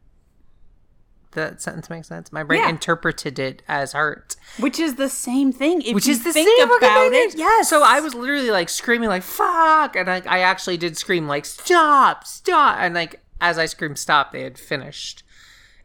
That 1.33 1.61
sentence 1.61 1.89
makes 1.89 2.07
sense. 2.07 2.31
My 2.31 2.43
brain 2.43 2.61
Yeah. 2.61 2.69
interpreted 2.69 3.39
it 3.39 3.61
as 3.67 3.93
hurt, 3.93 4.35
Which 4.59 4.79
is 4.79 4.95
the 4.95 5.09
same 5.09 5.51
thing. 5.51 5.81
If 5.81 5.95
which 5.95 6.05
you 6.07 6.13
is 6.13 6.23
the 6.23 6.31
think 6.33 6.47
same 6.59 6.71
about 6.71 7.11
it. 7.13 7.35
Yes. 7.35 7.69
So 7.69 7.83
I 7.83 7.99
was 7.99 8.13
literally 8.13 8.51
like 8.51 8.69
screaming 8.69 9.09
like 9.09 9.23
"fuck," 9.23 9.95
and 9.95 10.09
I, 10.09 10.21
I 10.27 10.39
actually 10.39 10.77
did 10.77 10.97
scream 10.97 11.27
like 11.27 11.45
"stop, 11.45 12.25
stop," 12.25 12.77
and 12.79 12.93
like 12.95 13.21
as 13.41 13.57
I 13.57 13.65
screamed 13.65 13.97
"stop," 13.99 14.31
they 14.31 14.43
had 14.43 14.57
finished. 14.57 15.23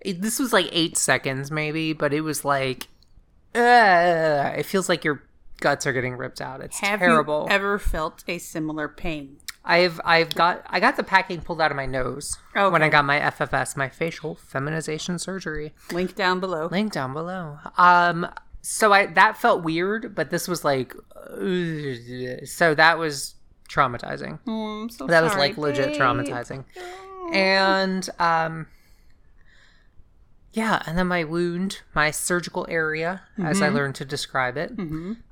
It, 0.01 0.23
this 0.23 0.39
was 0.39 0.53
like 0.53 0.69
eight 0.71 0.97
seconds 0.97 1.51
maybe, 1.51 1.93
but 1.93 2.13
it 2.15 2.21
was 2.21 2.45
like, 2.45 2.87
uh, 3.55 4.53
it 4.57 4.65
feels 4.67 4.89
like 4.89 5.05
your 5.05 5.23
guts 5.61 5.87
are 5.87 5.93
getting 5.93 6.15
ripped 6.17 6.41
out. 6.41 6.61
It's 6.61 6.79
Have 6.81 7.01
terrible. 7.01 7.47
you 7.49 7.55
ever 7.55 7.79
felt 7.79 8.23
a 8.29 8.39
similar 8.39 8.87
pain? 8.89 9.39
I've 9.69 10.01
I've 10.05 10.35
got 10.35 10.65
I 10.67 10.81
got 10.81 10.97
the 10.97 11.03
packing 11.05 11.43
pulled 11.43 11.61
out 11.61 11.71
of 11.71 11.77
my 11.77 11.85
nose 11.87 12.39
Okay. 12.57 12.73
when 12.73 12.83
I 12.83 12.89
got 12.89 13.05
my 13.05 13.21
FFS, 13.21 13.77
my 13.77 13.89
facial 13.91 14.35
feminization 14.35 15.19
surgery. 15.19 15.75
Link 15.93 16.15
down 16.15 16.41
below. 16.41 16.67
Link 16.73 16.93
down 16.93 17.13
below. 17.13 17.59
Um, 17.77 18.27
so 18.63 18.93
I 18.93 19.07
that 19.07 19.37
felt 19.37 19.63
weird, 19.63 20.15
but 20.15 20.31
this 20.31 20.49
was 20.49 20.65
like, 20.65 20.95
so 22.45 22.75
that 22.75 22.99
was 22.99 23.35
traumatizing. 23.69 24.39
Oh, 24.49 24.83
I'm 24.83 24.91
so 24.91 25.07
That 25.07 25.23
was 25.23 25.33
sorry, 25.33 25.49
like 25.49 25.59
legit 25.59 25.89
babe. 25.93 26.01
traumatizing. 26.01 26.65
And 27.35 28.09
um, 28.19 28.67
yeah, 30.53 30.83
and 30.87 30.97
then 30.97 31.07
my 31.07 31.25
wound, 31.25 31.81
my 31.95 32.11
surgical 32.11 32.67
area, 32.69 33.23
as 33.39 33.57
Mm-hmm. 33.57 33.65
I 33.65 33.69
learned 33.69 33.95
to 33.97 34.05
describe 34.07 34.57
it, 34.57 34.73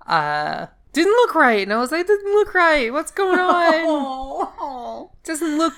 uh, 0.07 0.67
didn't 0.93 1.13
look 1.13 1.35
right, 1.35 1.63
and 1.63 1.73
I 1.73 1.79
was 1.79 1.93
like, 1.93 2.07
didn't 2.07 2.33
look 2.33 2.55
right. 2.55 2.93
What's 2.93 3.11
going 3.11 3.39
on? 3.39 3.75
Oh, 3.87 5.11
doesn't 5.25 5.59
look. 5.59 5.75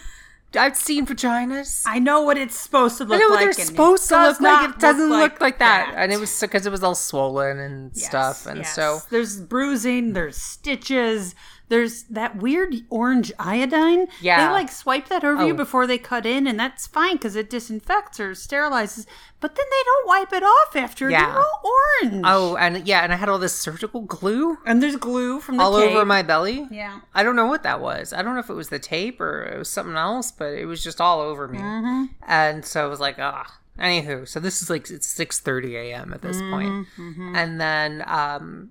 I've 0.54 0.76
seen 0.76 1.04
vaginas. 1.06 1.82
I 1.86 1.98
know 1.98 2.22
what 2.22 2.38
it's 2.38 2.58
supposed 2.58 2.96
to 2.98 3.04
look 3.04 3.16
I 3.16 3.18
know 3.18 3.28
what 3.28 3.44
like. 3.44 3.54
they're 3.56 3.66
supposed 3.66 4.08
to 4.08 4.16
look 4.22 4.40
like. 4.40 4.70
It 4.70 4.78
doesn't 4.78 5.10
look 5.10 5.32
like, 5.32 5.40
like, 5.40 5.58
that. 5.58 5.92
and 5.94 6.10
it 6.10 6.18
was 6.18 6.40
because 6.40 6.64
it 6.64 6.70
was 6.70 6.82
all 6.82 6.94
swollen 6.94 7.58
and 7.58 7.90
Yes, 7.94 8.06
stuff, 8.06 8.46
and 8.46 8.58
yes. 8.58 8.74
so 8.74 9.00
there's 9.10 9.40
bruising, 9.42 10.14
there's 10.14 10.36
stitches, 10.38 11.34
there's 11.68 12.04
that 12.04 12.36
weird 12.36 12.74
orange 12.90 13.32
iodine. 13.38 14.06
Yeah. 14.20 14.46
they 14.46 14.52
like 14.52 14.70
swipe 14.70 15.08
that 15.08 15.24
over 15.24 15.46
you 15.46 15.52
Oh. 15.54 15.56
before 15.56 15.86
they 15.86 15.98
cut 15.98 16.24
in, 16.26 16.46
and 16.46 16.58
that's 16.58 16.86
fine 16.86 17.14
because 17.16 17.36
it 17.36 17.50
disinfects 17.50 18.18
or 18.20 18.32
sterilizes. 18.32 19.06
But 19.40 19.54
then 19.54 19.66
they 19.70 19.82
don't 19.84 20.08
wipe 20.08 20.32
it 20.32 20.42
off 20.42 20.74
after. 20.76 21.10
Yeah. 21.10 21.26
They're 21.26 21.38
all 21.40 21.62
orange. 22.02 22.22
oh, 22.26 22.56
and 22.56 22.86
yeah, 22.88 23.00
and 23.04 23.12
I 23.12 23.16
had 23.16 23.28
all 23.28 23.38
this 23.38 23.54
surgical 23.54 24.00
glue 24.00 24.58
and 24.66 24.82
there's 24.82 24.96
glue 24.96 25.40
from 25.40 25.58
the 25.58 25.62
all 25.62 25.74
over 25.76 26.04
my 26.04 26.22
belly. 26.22 26.66
Yeah. 26.70 27.00
I 27.14 27.22
don't 27.22 27.36
know 27.36 27.46
what 27.46 27.62
that 27.62 27.80
was. 27.80 28.12
I 28.12 28.22
don't 28.22 28.34
know 28.34 28.40
if 28.40 28.50
it 28.50 28.54
was 28.54 28.68
the 28.70 28.78
tape 28.80 29.20
or 29.20 29.44
it 29.44 29.56
was 29.58 29.68
something 29.70 29.94
else, 29.96 30.32
but 30.32 30.52
it 30.54 30.66
was 30.66 30.82
just 30.82 31.00
all 31.00 31.20
over 31.20 31.46
me. 31.46 31.58
Mm-hmm. 31.58 32.04
And 32.26 32.64
so 32.64 32.84
I 32.84 32.88
was 32.88 32.98
like, 33.00 33.16
ah. 33.18 33.58
Anywho, 33.78 34.26
so 34.26 34.40
this 34.40 34.60
is 34.60 34.68
like 34.68 34.90
it's 34.90 35.06
six 35.06 35.38
thirty 35.38 35.76
a.m. 35.76 36.12
at 36.12 36.20
this 36.20 36.40
point. 36.40 36.88
Mm-hmm. 36.98 37.36
and 37.36 37.60
then 37.60 38.02
um, 38.08 38.70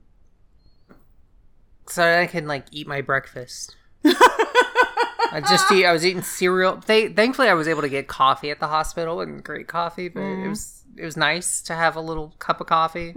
so 1.89 2.19
I 2.21 2.27
can 2.27 2.47
like 2.47 2.65
eat 2.71 2.87
my 2.87 3.01
breakfast. 3.01 3.75
I 4.05 5.41
just 5.41 5.69
eat. 5.71 5.85
I 5.85 5.91
was 5.91 6.05
eating 6.05 6.21
cereal. 6.23 6.77
They 6.85 7.09
thankfully 7.09 7.49
I 7.49 7.53
was 7.53 7.67
able 7.67 7.81
to 7.81 7.89
get 7.89 8.07
coffee 8.07 8.49
at 8.49 8.59
the 8.59 8.67
hospital 8.67 9.21
and 9.21 9.43
great 9.43 9.67
coffee, 9.67 10.07
but 10.09 10.21
Mm-hmm. 10.21 10.45
it 10.45 10.49
was 10.49 10.83
it 10.95 11.05
was 11.05 11.17
nice 11.17 11.61
to 11.63 11.75
have 11.75 11.95
a 11.95 12.01
little 12.01 12.33
cup 12.39 12.59
of 12.61 12.67
coffee, 12.67 13.13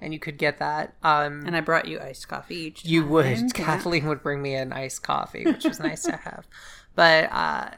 and 0.00 0.12
you 0.14 0.18
could 0.18 0.38
get 0.38 0.58
that. 0.58 0.94
Um, 1.02 1.44
And 1.46 1.54
I 1.56 1.60
brought 1.60 1.86
you 1.86 2.00
iced 2.00 2.26
coffee 2.28 2.56
each. 2.56 2.84
you 2.84 3.02
time. 3.02 3.10
would. 3.10 3.38
Yeah. 3.38 3.48
Kathleen 3.52 4.06
would 4.06 4.22
bring 4.22 4.40
me 4.40 4.54
an 4.54 4.72
iced 4.72 5.02
coffee, 5.02 5.44
which 5.44 5.64
was 5.64 5.78
nice 5.80 6.02
to 6.04 6.16
have. 6.16 6.46
But 6.94 7.28
uh, 7.32 7.68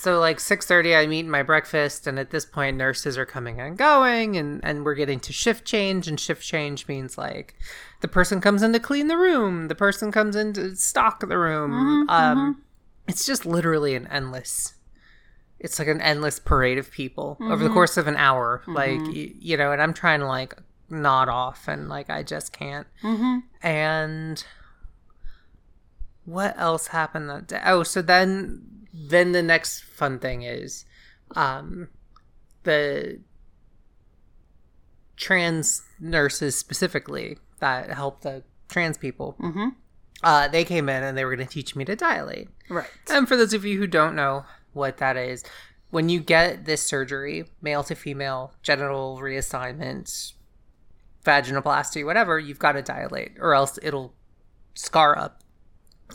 so 0.00 0.20
like 0.20 0.38
six 0.38 0.64
thirty, 0.64 0.94
I'm 0.94 1.12
eating 1.12 1.30
my 1.30 1.42
breakfast, 1.42 2.06
and 2.06 2.18
at 2.18 2.30
this 2.30 2.46
point, 2.46 2.76
nurses 2.76 3.18
are 3.18 3.26
coming 3.26 3.60
and 3.60 3.76
going, 3.76 4.36
and 4.36 4.64
and 4.64 4.84
we're 4.84 4.94
getting 4.94 5.18
to 5.20 5.32
shift 5.32 5.64
change, 5.64 6.06
and 6.06 6.20
shift 6.20 6.44
change 6.44 6.86
means 6.86 7.18
like 7.18 7.56
the 8.00 8.08
person 8.08 8.40
comes 8.40 8.62
in 8.62 8.72
to 8.72 8.78
clean 8.78 9.08
the 9.08 9.16
room, 9.16 9.66
the 9.66 9.74
person 9.74 10.12
comes 10.12 10.36
in 10.36 10.52
to 10.52 10.76
stock 10.76 11.26
the 11.28 11.36
room. 11.36 11.72
Mm-hmm, 11.72 12.10
um, 12.10 12.38
mm-hmm. 12.38 12.60
It's 13.08 13.26
just 13.26 13.44
literally 13.44 13.96
an 13.96 14.06
endless. 14.06 14.74
It's 15.58 15.80
like 15.80 15.88
an 15.88 16.00
endless 16.00 16.38
parade 16.38 16.78
of 16.78 16.92
people 16.92 17.36
over 17.40 17.56
the 17.56 17.64
mm-hmm. 17.64 17.74
course 17.74 17.96
of 17.96 18.06
an 18.06 18.16
hour, 18.16 18.62
like 18.68 19.00
y- 19.00 19.32
you 19.36 19.56
know, 19.56 19.72
and 19.72 19.82
I'm 19.82 19.94
trying 19.94 20.20
to 20.20 20.26
like 20.26 20.54
nod 20.88 21.28
off, 21.28 21.66
and 21.66 21.88
like 21.88 22.08
I 22.08 22.22
just 22.22 22.52
can't. 22.52 22.86
And 23.62 24.44
what 26.24 26.56
else 26.56 26.88
happened 26.88 27.28
that 27.30 27.48
day? 27.48 27.60
Oh, 27.64 27.82
so 27.82 28.00
then 28.00 28.77
then 28.92 29.32
the 29.32 29.42
next 29.42 29.82
fun 29.84 30.18
thing 30.18 30.42
is 30.42 30.84
um 31.36 31.88
the 32.64 33.20
trans 35.16 35.82
nurses 36.00 36.56
specifically 36.56 37.38
that 37.60 37.90
help 37.90 38.22
the 38.22 38.42
trans 38.68 38.96
people. 38.98 39.36
Mhm. 39.40 39.74
Uh, 40.22 40.48
they 40.48 40.64
came 40.64 40.88
in 40.88 41.02
and 41.02 41.16
they 41.16 41.24
were 41.24 41.34
going 41.34 41.46
to 41.46 41.52
teach 41.52 41.76
me 41.76 41.84
to 41.84 41.94
dilate. 41.96 42.48
Right. 42.68 42.90
And 43.08 43.26
for 43.28 43.36
those 43.36 43.54
of 43.54 43.64
you 43.64 43.78
who 43.78 43.86
don't 43.86 44.14
know 44.16 44.44
what 44.72 44.98
that 44.98 45.16
is, 45.16 45.44
when 45.90 46.08
you 46.08 46.20
get 46.20 46.64
this 46.66 46.82
surgery, 46.82 47.44
male 47.62 47.82
to 47.84 47.94
female, 47.94 48.52
genital 48.62 49.18
reassignment, 49.22 50.32
vaginoplasty, 51.24 52.04
whatever, 52.04 52.38
you've 52.38 52.58
got 52.58 52.72
to 52.72 52.82
dilate 52.82 53.32
or 53.38 53.54
else 53.54 53.78
it'll 53.82 54.14
scar 54.74 55.16
up 55.18 55.37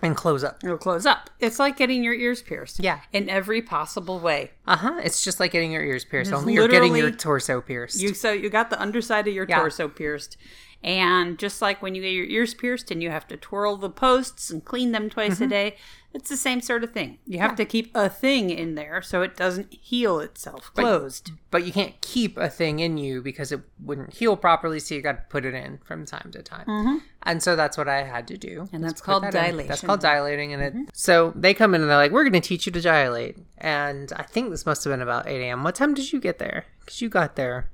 and 0.02 0.16
close 0.16 0.44
up. 0.44 0.60
It'll 0.64 0.78
close 0.78 1.06
up. 1.06 1.30
It's 1.40 1.60
like 1.60 1.78
getting 1.78 2.04
your 2.04 2.14
ears 2.14 2.42
pierced. 2.42 2.80
Yeah. 2.80 3.02
In 3.12 3.30
every 3.30 3.62
possible 3.62 4.20
way. 4.20 4.52
Uh 4.68 4.78
huh. 4.78 5.02
It's 5.04 5.24
just 5.24 5.40
like 5.40 5.52
getting 5.52 5.72
your 5.72 5.84
ears 5.84 6.04
pierced, 6.04 6.34
only 6.34 6.54
you're 6.54 6.68
getting 6.68 6.96
your 6.96 7.12
torso 7.12 7.62
pierced. 7.62 8.02
You 8.02 8.14
so 8.14 8.32
you 8.32 8.50
got 8.50 8.70
the 8.70 8.82
underside 8.82 9.28
of 9.28 9.34
your 9.34 9.46
Yeah. 9.48 9.60
torso 9.60 9.88
pierced. 9.88 10.38
And 10.84 11.40
just 11.40 11.62
like 11.62 11.82
when 11.82 11.96
you 11.96 12.02
get 12.02 12.10
your 12.10 12.26
ears 12.26 12.54
pierced 12.54 12.92
and 12.92 13.02
you 13.02 13.10
have 13.10 13.26
to 13.28 13.38
twirl 13.38 13.78
the 13.78 13.90
posts 13.90 14.50
and 14.50 14.66
clean 14.66 14.92
them 14.92 15.10
twice 15.10 15.36
Mm-hmm. 15.36 15.44
a 15.44 15.48
day, 15.48 15.76
it's 16.13 16.30
the 16.30 16.38
same 16.38 16.62
sort 16.62 16.84
of 16.84 16.91
thing. 16.91 17.17
You 17.26 17.39
have 17.39 17.56
to 17.56 17.65
keep 17.65 17.91
a 17.95 18.08
thing 18.08 18.49
in 18.52 18.76
there 18.76 19.02
so 19.02 19.21
it 19.23 19.36
doesn't 19.36 19.73
heal 19.73 20.19
itself 20.19 20.71
closed. 20.73 21.32
but 21.49 21.65
you 21.65 21.71
can't 21.71 21.99
keep 22.02 22.38
a 22.38 22.49
thing 22.49 22.80
in 22.80 22.97
you 22.97 23.21
because 23.21 23.52
it 23.52 23.62
wouldn't 23.80 24.13
heal 24.13 24.38
properly, 24.38 24.80
so 24.80 24.93
you 24.95 25.02
got 25.02 25.12
to 25.13 25.23
put 25.30 25.45
it 25.45 25.54
in 25.54 25.80
from 25.86 26.06
time 26.06 26.30
to 26.32 26.41
time. 26.43 26.65
Mm-hmm. 26.67 26.97
And 27.23 27.41
so 27.41 27.56
that's 27.56 27.78
what 27.78 27.88
I 27.88 28.04
had 28.04 28.28
to 28.28 28.38
do. 28.38 28.69
And 28.71 28.84
that's 28.84 29.02
called 29.02 29.23
that 29.23 29.34
in. 29.34 29.41
dilation. 29.41 29.67
That's 29.69 29.82
called 29.82 30.02
dilating, 30.02 30.54
and 30.54 30.62
it. 30.62 30.73
Mm-hmm. 30.73 30.84
So 30.93 31.32
they 31.36 31.54
come 31.54 31.73
in 31.73 31.82
and 31.82 31.89
they're 31.89 31.97
like, 31.97 32.12
"We're 32.12 32.23
going 32.23 32.34
to 32.34 32.41
teach 32.41 32.65
you 32.65 32.71
to 32.73 32.82
dilate." 32.82 33.38
And 33.58 34.12
I 34.15 34.23
think 34.23 34.49
this 34.49 34.65
must 34.65 34.84
have 34.84 34.91
been 34.93 35.02
about 35.02 35.28
eight 35.28 35.41
a.m. 35.41 35.63
What 35.63 35.76
time 35.76 35.93
did 35.93 36.12
you 36.12 36.19
get 36.19 36.38
there? 36.39 36.65
Because 36.82 37.02
you 37.02 37.10
got 37.10 37.36
there. 37.36 37.69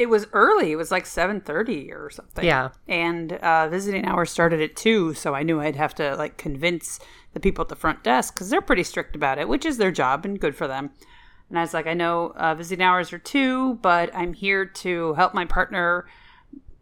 It 0.00 0.08
was 0.08 0.26
early. 0.32 0.72
It 0.72 0.76
was 0.76 0.90
like 0.90 1.04
7:30 1.04 1.92
or 1.92 2.08
something. 2.08 2.42
Yeah. 2.42 2.70
And 2.88 3.34
uh, 3.34 3.68
visiting 3.68 4.06
hours 4.06 4.30
started 4.30 4.62
at 4.62 4.74
2, 4.74 5.12
so 5.12 5.34
I 5.34 5.42
knew 5.42 5.60
I'd 5.60 5.76
have 5.76 5.94
to 5.96 6.16
like 6.16 6.38
convince 6.38 7.00
the 7.34 7.38
people 7.38 7.60
at 7.60 7.68
the 7.68 7.76
front 7.76 8.02
desk 8.02 8.36
cuz 8.36 8.48
they're 8.48 8.62
pretty 8.62 8.82
strict 8.82 9.14
about 9.14 9.36
it, 9.36 9.46
which 9.46 9.66
is 9.66 9.76
their 9.76 9.90
job 9.90 10.24
and 10.24 10.40
good 10.40 10.56
for 10.56 10.66
them. 10.66 10.92
And 11.50 11.58
I 11.58 11.60
was 11.60 11.74
like, 11.74 11.86
I 11.86 11.92
know 11.92 12.32
uh, 12.36 12.54
visiting 12.54 12.82
hours 12.82 13.12
are 13.12 13.18
2, 13.18 13.74
but 13.82 14.10
I'm 14.16 14.32
here 14.32 14.64
to 14.64 15.12
help 15.14 15.34
my 15.34 15.44
partner 15.44 16.06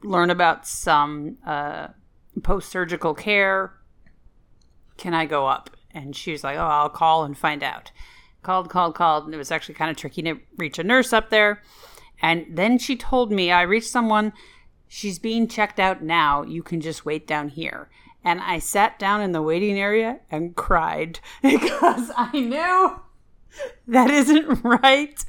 learn 0.04 0.30
about 0.30 0.64
some 0.64 1.38
uh, 1.44 1.88
post-surgical 2.44 3.14
care. 3.14 3.72
Can 4.96 5.12
I 5.12 5.26
go 5.26 5.48
up? 5.48 5.70
And 5.90 6.14
she 6.14 6.30
was 6.30 6.44
like, 6.44 6.56
"Oh, 6.56 6.66
I'll 6.66 6.88
call 6.88 7.24
and 7.24 7.36
find 7.36 7.64
out." 7.64 7.90
Called, 8.44 8.70
called, 8.70 8.94
called, 8.94 9.24
and 9.24 9.34
it 9.34 9.38
was 9.38 9.50
actually 9.50 9.74
kind 9.74 9.90
of 9.90 9.96
tricky 9.96 10.22
to 10.22 10.38
reach 10.56 10.78
a 10.78 10.84
nurse 10.84 11.12
up 11.12 11.30
there. 11.30 11.62
And 12.20 12.46
then 12.50 12.78
she 12.78 12.96
told 12.96 13.30
me 13.32 13.50
I 13.52 13.62
reached 13.62 13.88
someone 13.90 14.32
she's 14.86 15.18
being 15.18 15.46
checked 15.48 15.78
out 15.78 16.02
now. 16.02 16.42
You 16.42 16.62
can 16.62 16.80
just 16.80 17.04
wait 17.04 17.26
down 17.26 17.48
here. 17.50 17.88
And 18.24 18.40
I 18.40 18.58
sat 18.58 18.98
down 18.98 19.20
in 19.20 19.32
the 19.32 19.42
waiting 19.42 19.78
area 19.78 20.20
and 20.30 20.56
cried 20.56 21.20
because 21.42 22.10
I 22.16 22.30
knew 22.32 23.00
that 23.88 24.10
isn't 24.10 24.64
right. 24.64 25.24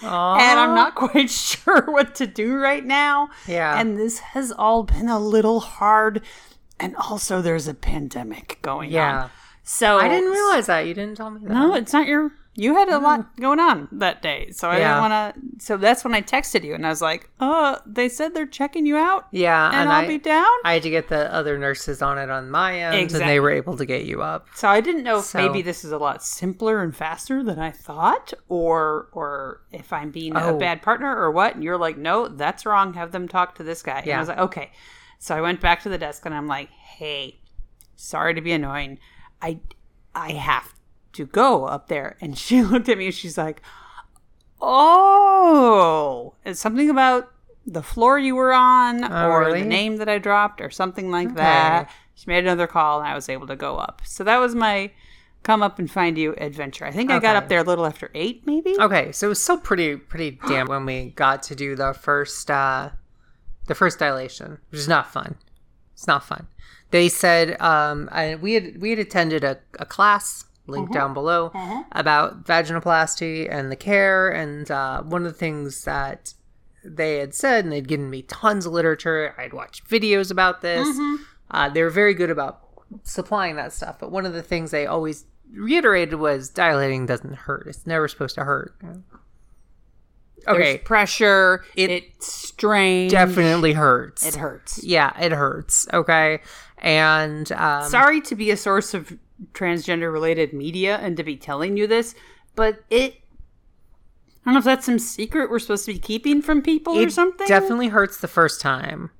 And 0.00 0.58
I'm 0.60 0.74
not 0.74 0.94
quite 0.94 1.30
sure 1.50 1.82
what 1.90 2.14
to 2.16 2.26
do 2.26 2.56
right 2.56 2.84
now. 2.84 3.28
Yeah. 3.46 3.78
And 3.78 3.96
this 3.98 4.18
has 4.18 4.50
all 4.52 4.82
been 4.82 5.08
a 5.08 5.18
little 5.18 5.60
hard. 5.60 6.22
And 6.80 6.96
also, 6.96 7.40
there's 7.40 7.68
a 7.68 7.74
pandemic 7.74 8.58
going 8.62 8.90
Yeah. 8.90 9.24
on. 9.24 9.30
So 9.62 9.98
I 9.98 10.08
didn't 10.08 10.30
realize 10.32 10.66
that. 10.66 10.80
You 10.86 10.94
didn't 10.94 11.16
tell 11.16 11.30
me 11.30 11.40
that. 11.46 11.52
no, 11.52 11.74
it's 11.74 11.92
not 11.92 12.08
your. 12.08 12.32
You 12.54 12.74
had 12.76 12.90
a 12.90 12.98
lot 12.98 13.34
going 13.40 13.58
on 13.58 13.88
that 13.92 14.20
day, 14.20 14.50
so 14.50 14.68
I 14.68 14.78
Yeah. 14.78 14.88
didn't 15.00 15.10
want 15.10 15.34
to. 15.58 15.64
So 15.64 15.78
that's 15.78 16.04
when 16.04 16.14
I 16.14 16.20
texted 16.20 16.64
you, 16.64 16.74
and 16.74 16.84
I 16.84 16.90
was 16.90 17.00
like, 17.00 17.30
"Uh, 17.40 17.78
they 17.86 18.10
said 18.10 18.34
they're 18.34 18.44
checking 18.46 18.84
you 18.84 18.98
out, 18.98 19.26
Yeah, 19.30 19.68
and, 19.68 19.76
and 19.76 19.88
I'll 19.88 20.04
I- 20.04 20.06
be 20.06 20.18
down." 20.18 20.46
I 20.64 20.74
had 20.74 20.82
to 20.82 20.90
get 20.90 21.08
the 21.08 21.32
other 21.32 21.56
nurses 21.56 22.02
on 22.02 22.18
it 22.18 22.28
on 22.28 22.50
my 22.50 22.78
end, 22.78 23.10
and 23.12 23.22
they 23.26 23.40
were 23.40 23.50
able 23.50 23.78
to 23.78 23.86
get 23.86 24.04
you 24.04 24.20
up. 24.22 24.48
so 24.54 24.68
I 24.68 24.82
didn't 24.82 25.02
know 25.02 25.20
if 25.20 25.24
So- 25.24 25.38
maybe 25.38 25.62
this 25.62 25.82
is 25.82 25.92
a 25.92 25.98
lot 25.98 26.22
simpler 26.22 26.82
and 26.82 26.94
faster 26.94 27.42
than 27.42 27.58
I 27.58 27.70
thought, 27.70 28.34
or 28.50 29.08
or 29.12 29.62
if 29.70 29.90
I'm 29.90 30.10
being 30.10 30.36
a 30.36 30.48
Oh. 30.48 30.58
bad 30.58 30.82
partner 30.82 31.16
or 31.16 31.30
what. 31.30 31.54
And 31.54 31.64
you're 31.64 31.78
like, 31.78 31.96
"No, 31.96 32.28
that's 32.28 32.66
wrong. 32.66 32.92
Have 32.94 33.12
them 33.12 33.28
talk 33.28 33.54
to 33.54 33.62
this 33.62 33.82
guy." 33.82 34.00
And 34.00 34.12
I 34.12 34.18
was 34.18 34.28
like, 34.28 34.38
"Okay." 34.38 34.72
So 35.18 35.34
I 35.34 35.40
went 35.40 35.60
back 35.62 35.80
to 35.84 35.88
the 35.88 35.96
desk, 35.98 36.26
and 36.26 36.34
I'm 36.34 36.48
like, 36.48 36.68
"Hey, 36.70 37.40
sorry 37.96 38.34
to 38.34 38.42
be 38.42 38.52
annoying. 38.52 38.98
I 39.40 39.60
I 40.14 40.32
have 40.32 40.74
to 41.14 41.26
go 41.26 41.64
up 41.66 41.88
there. 41.88 42.16
And 42.20 42.36
she 42.44 42.62
looked 42.62 42.88
at 42.88 42.98
me 42.98 43.06
and 43.06 43.14
she's 43.14 43.36
like, 43.38 43.62
Oh, 44.60 46.34
it's 46.44 46.60
something 46.60 46.88
about 46.88 47.30
the 47.66 47.82
floor 47.82 48.18
you 48.18 48.34
were 48.34 48.52
on 48.52 49.04
Oh, 49.04 49.28
or 49.30 49.40
really? 49.40 49.62
the 49.62 49.68
name 49.68 49.96
that 49.96 50.08
I 50.08 50.18
dropped 50.18 50.60
or 50.60 50.70
something 50.70 51.10
like 51.10 51.34
that. 51.34 51.90
She 52.14 52.24
made 52.28 52.44
another 52.44 52.66
call 52.66 53.00
and 53.00 53.08
I 53.08 53.14
was 53.14 53.28
able 53.28 53.46
to 53.48 53.56
go 53.56 53.76
up. 53.76 54.02
So 54.04 54.24
that 54.24 54.38
was 54.38 54.54
my 54.54 54.90
come 55.42 55.62
up 55.62 55.78
and 55.80 55.90
find 55.90 56.16
you 56.16 56.34
adventure. 56.38 56.84
I 56.84 56.92
think 56.92 57.10
I 57.10 57.18
got 57.18 57.34
up 57.34 57.48
there 57.48 57.58
a 57.60 57.64
little 57.64 57.84
after 57.86 58.10
eight, 58.14 58.46
maybe. 58.46 58.76
Okay, 58.78 59.10
so 59.12 59.26
it 59.26 59.28
was 59.30 59.42
still 59.42 59.58
pretty 59.58 59.96
pretty 59.96 60.38
damn 60.46 60.68
when 60.68 60.86
we 60.86 61.10
got 61.10 61.42
to 61.44 61.54
do 61.56 61.74
the 61.74 61.92
first 61.94 62.50
uh 62.50 62.90
the 63.66 63.74
first 63.74 63.98
dilation, 63.98 64.58
which 64.70 64.80
is 64.80 64.88
not 64.88 65.12
fun. 65.12 65.36
It's 65.94 66.06
not 66.06 66.24
fun. 66.24 66.46
They 66.90 67.08
said 67.08 67.60
um 67.60 68.08
I, 68.12 68.36
we 68.36 68.54
had 68.54 68.80
we 68.80 68.90
had 68.90 68.98
attended 69.00 69.42
a, 69.44 69.58
a 69.78 69.86
class 69.86 70.44
link 70.66 70.92
down 70.92 71.12
below 71.14 71.50
about 71.92 72.44
vaginoplasty 72.44 73.48
and 73.50 73.70
the 73.70 73.76
care. 73.76 74.30
And 74.30 74.70
uh, 74.70 75.02
one 75.02 75.26
of 75.26 75.32
the 75.32 75.38
things 75.38 75.84
that 75.84 76.34
they 76.84 77.18
had 77.18 77.34
said 77.34 77.64
and 77.64 77.72
they'd 77.72 77.86
given 77.86 78.10
me 78.10 78.22
tons 78.22 78.66
of 78.66 78.72
literature 78.72 79.36
i'd 79.38 79.52
watched 79.52 79.88
videos 79.88 80.32
about 80.32 80.62
this. 80.62 80.98
Uh, 81.50 81.68
they 81.68 81.80
were 81.82 81.90
very 81.90 82.12
good 82.14 82.30
about 82.30 82.60
supplying 83.04 83.56
that 83.56 83.72
stuff. 83.72 83.98
But 84.00 84.10
one 84.10 84.26
of 84.26 84.32
the 84.32 84.42
things 84.42 84.70
they 84.70 84.86
always 84.86 85.24
reiterated 85.52 86.14
was 86.14 86.48
dilating 86.48 87.06
doesn't 87.06 87.34
hurt. 87.34 87.66
It's 87.68 87.86
never 87.86 88.08
supposed 88.08 88.34
to 88.36 88.44
hurt. 88.44 88.74
Okay. 90.48 90.62
There's 90.74 90.78
pressure. 90.84 91.64
It- 91.76 91.90
it's 91.90 92.26
strange. 92.26 93.12
definitely 93.12 93.74
hurts. 93.74 94.26
It 94.26 94.34
hurts. 94.36 94.82
yeah 94.82 95.12
it 95.20 95.32
hurts. 95.32 95.86
Okay. 95.92 96.40
And 96.78 97.50
um, 97.52 97.88
Sorry 97.88 98.20
to 98.22 98.34
be 98.34 98.50
a 98.50 98.56
source 98.56 98.92
of 98.92 99.12
transgender 99.52 100.12
related 100.12 100.52
media 100.52 100.96
and 100.98 101.16
to 101.16 101.22
be 101.24 101.36
telling 101.36 101.76
you 101.76 101.86
this, 101.86 102.14
but 102.54 102.82
it. 102.90 103.14
I 104.44 104.46
don't 104.46 104.54
know 104.54 104.58
if 104.58 104.64
that's 104.64 104.86
some 104.86 104.98
secret 104.98 105.50
we're 105.50 105.58
supposed 105.60 105.86
to 105.86 105.92
be 105.92 105.98
keeping 106.00 106.42
from 106.42 106.62
people 106.62 106.94
or 106.98 107.02
it 107.02 107.12
something. 107.12 107.46
definitely 107.46 107.88
hurts 107.88 108.16
the 108.18 108.26
first 108.26 108.60
time 108.60 109.10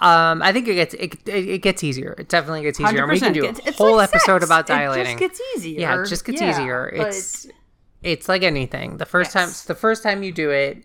um 0.00 0.42
i 0.42 0.52
think 0.52 0.66
it 0.68 0.74
gets 0.74 0.92
it, 0.94 1.14
it, 1.28 1.48
it 1.48 1.62
gets 1.62 1.82
easier 1.84 2.14
it 2.18 2.28
definitely 2.28 2.62
gets 2.62 2.78
easier 2.80 3.04
and 3.04 3.10
we 3.12 3.18
can 3.20 3.32
do 3.32 3.46
a 3.46 3.48
it's 3.50 3.78
whole 3.78 3.96
like 3.96 4.08
episode 4.10 4.40
sex. 4.40 4.44
about 4.44 4.66
dilating 4.66 5.16
It 5.16 5.20
just 5.20 5.38
gets 5.38 5.40
easier. 5.56 5.80
Yeah, 5.80 6.02
it 6.02 6.06
just 6.08 6.24
gets 6.24 6.40
Yeah, 6.40 6.50
easier. 6.50 6.86
It's 6.88 7.46
it's 8.02 8.28
like 8.28 8.42
anything. 8.42 8.96
The 8.98 9.06
first 9.06 9.34
Yes. 9.34 9.64
time 9.64 9.68
the 9.74 9.78
first 9.80 10.02
time 10.02 10.22
you 10.24 10.32
do 10.32 10.50
it, 10.50 10.82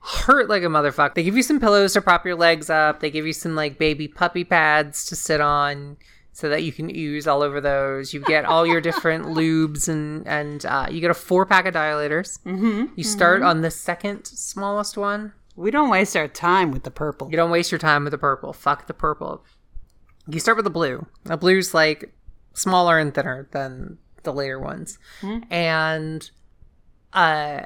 hurt 0.00 0.48
like 0.48 0.62
a 0.62 0.66
motherfucker. 0.66 1.14
They 1.14 1.22
give 1.24 1.36
you 1.36 1.42
some 1.42 1.58
pillows 1.60 1.92
to 1.94 2.00
prop 2.00 2.24
your 2.24 2.36
legs 2.36 2.70
up. 2.70 3.00
They 3.00 3.10
give 3.10 3.26
you 3.26 3.32
some 3.32 3.54
like 3.56 3.76
baby 3.76 4.08
puppy 4.08 4.44
pads 4.44 5.04
to 5.06 5.16
sit 5.16 5.40
on 5.40 5.96
so 6.36 6.50
that 6.50 6.62
you 6.62 6.70
can 6.70 6.90
use 6.90 7.26
all 7.26 7.40
over 7.42 7.62
those. 7.62 8.12
You 8.12 8.20
get 8.20 8.44
all 8.44 8.66
your 8.66 8.82
different 8.82 9.24
lubes 9.38 9.88
and 9.88 10.28
and 10.28 10.66
uh, 10.66 10.86
you 10.90 11.00
get 11.00 11.10
a 11.10 11.14
four 11.14 11.46
pack 11.46 11.64
of 11.64 11.72
dilators. 11.72 12.38
Mm-hmm, 12.44 12.92
you 12.94 13.04
start 13.04 13.40
on 13.40 13.62
the 13.62 13.70
second 13.70 14.26
smallest 14.26 14.98
one. 14.98 15.32
we 15.56 15.70
don't 15.70 15.88
waste 15.88 16.14
our 16.14 16.28
time 16.28 16.72
with 16.72 16.82
the 16.82 16.90
purple. 16.90 17.30
You 17.30 17.38
don't 17.38 17.50
waste 17.50 17.72
your 17.72 17.78
time 17.78 18.04
with 18.04 18.10
the 18.10 18.18
purple. 18.18 18.52
Fuck 18.52 18.86
the 18.86 18.92
purple. 18.92 19.46
You 20.28 20.38
start 20.38 20.58
with 20.58 20.64
the 20.64 20.70
blue. 20.70 21.06
The 21.24 21.38
blue's 21.38 21.72
like 21.72 22.12
smaller 22.52 22.98
and 22.98 23.14
thinner 23.14 23.48
than 23.52 23.96
the 24.22 24.32
later 24.34 24.60
ones. 24.60 24.98
And 25.50 26.30
uh 27.14 27.62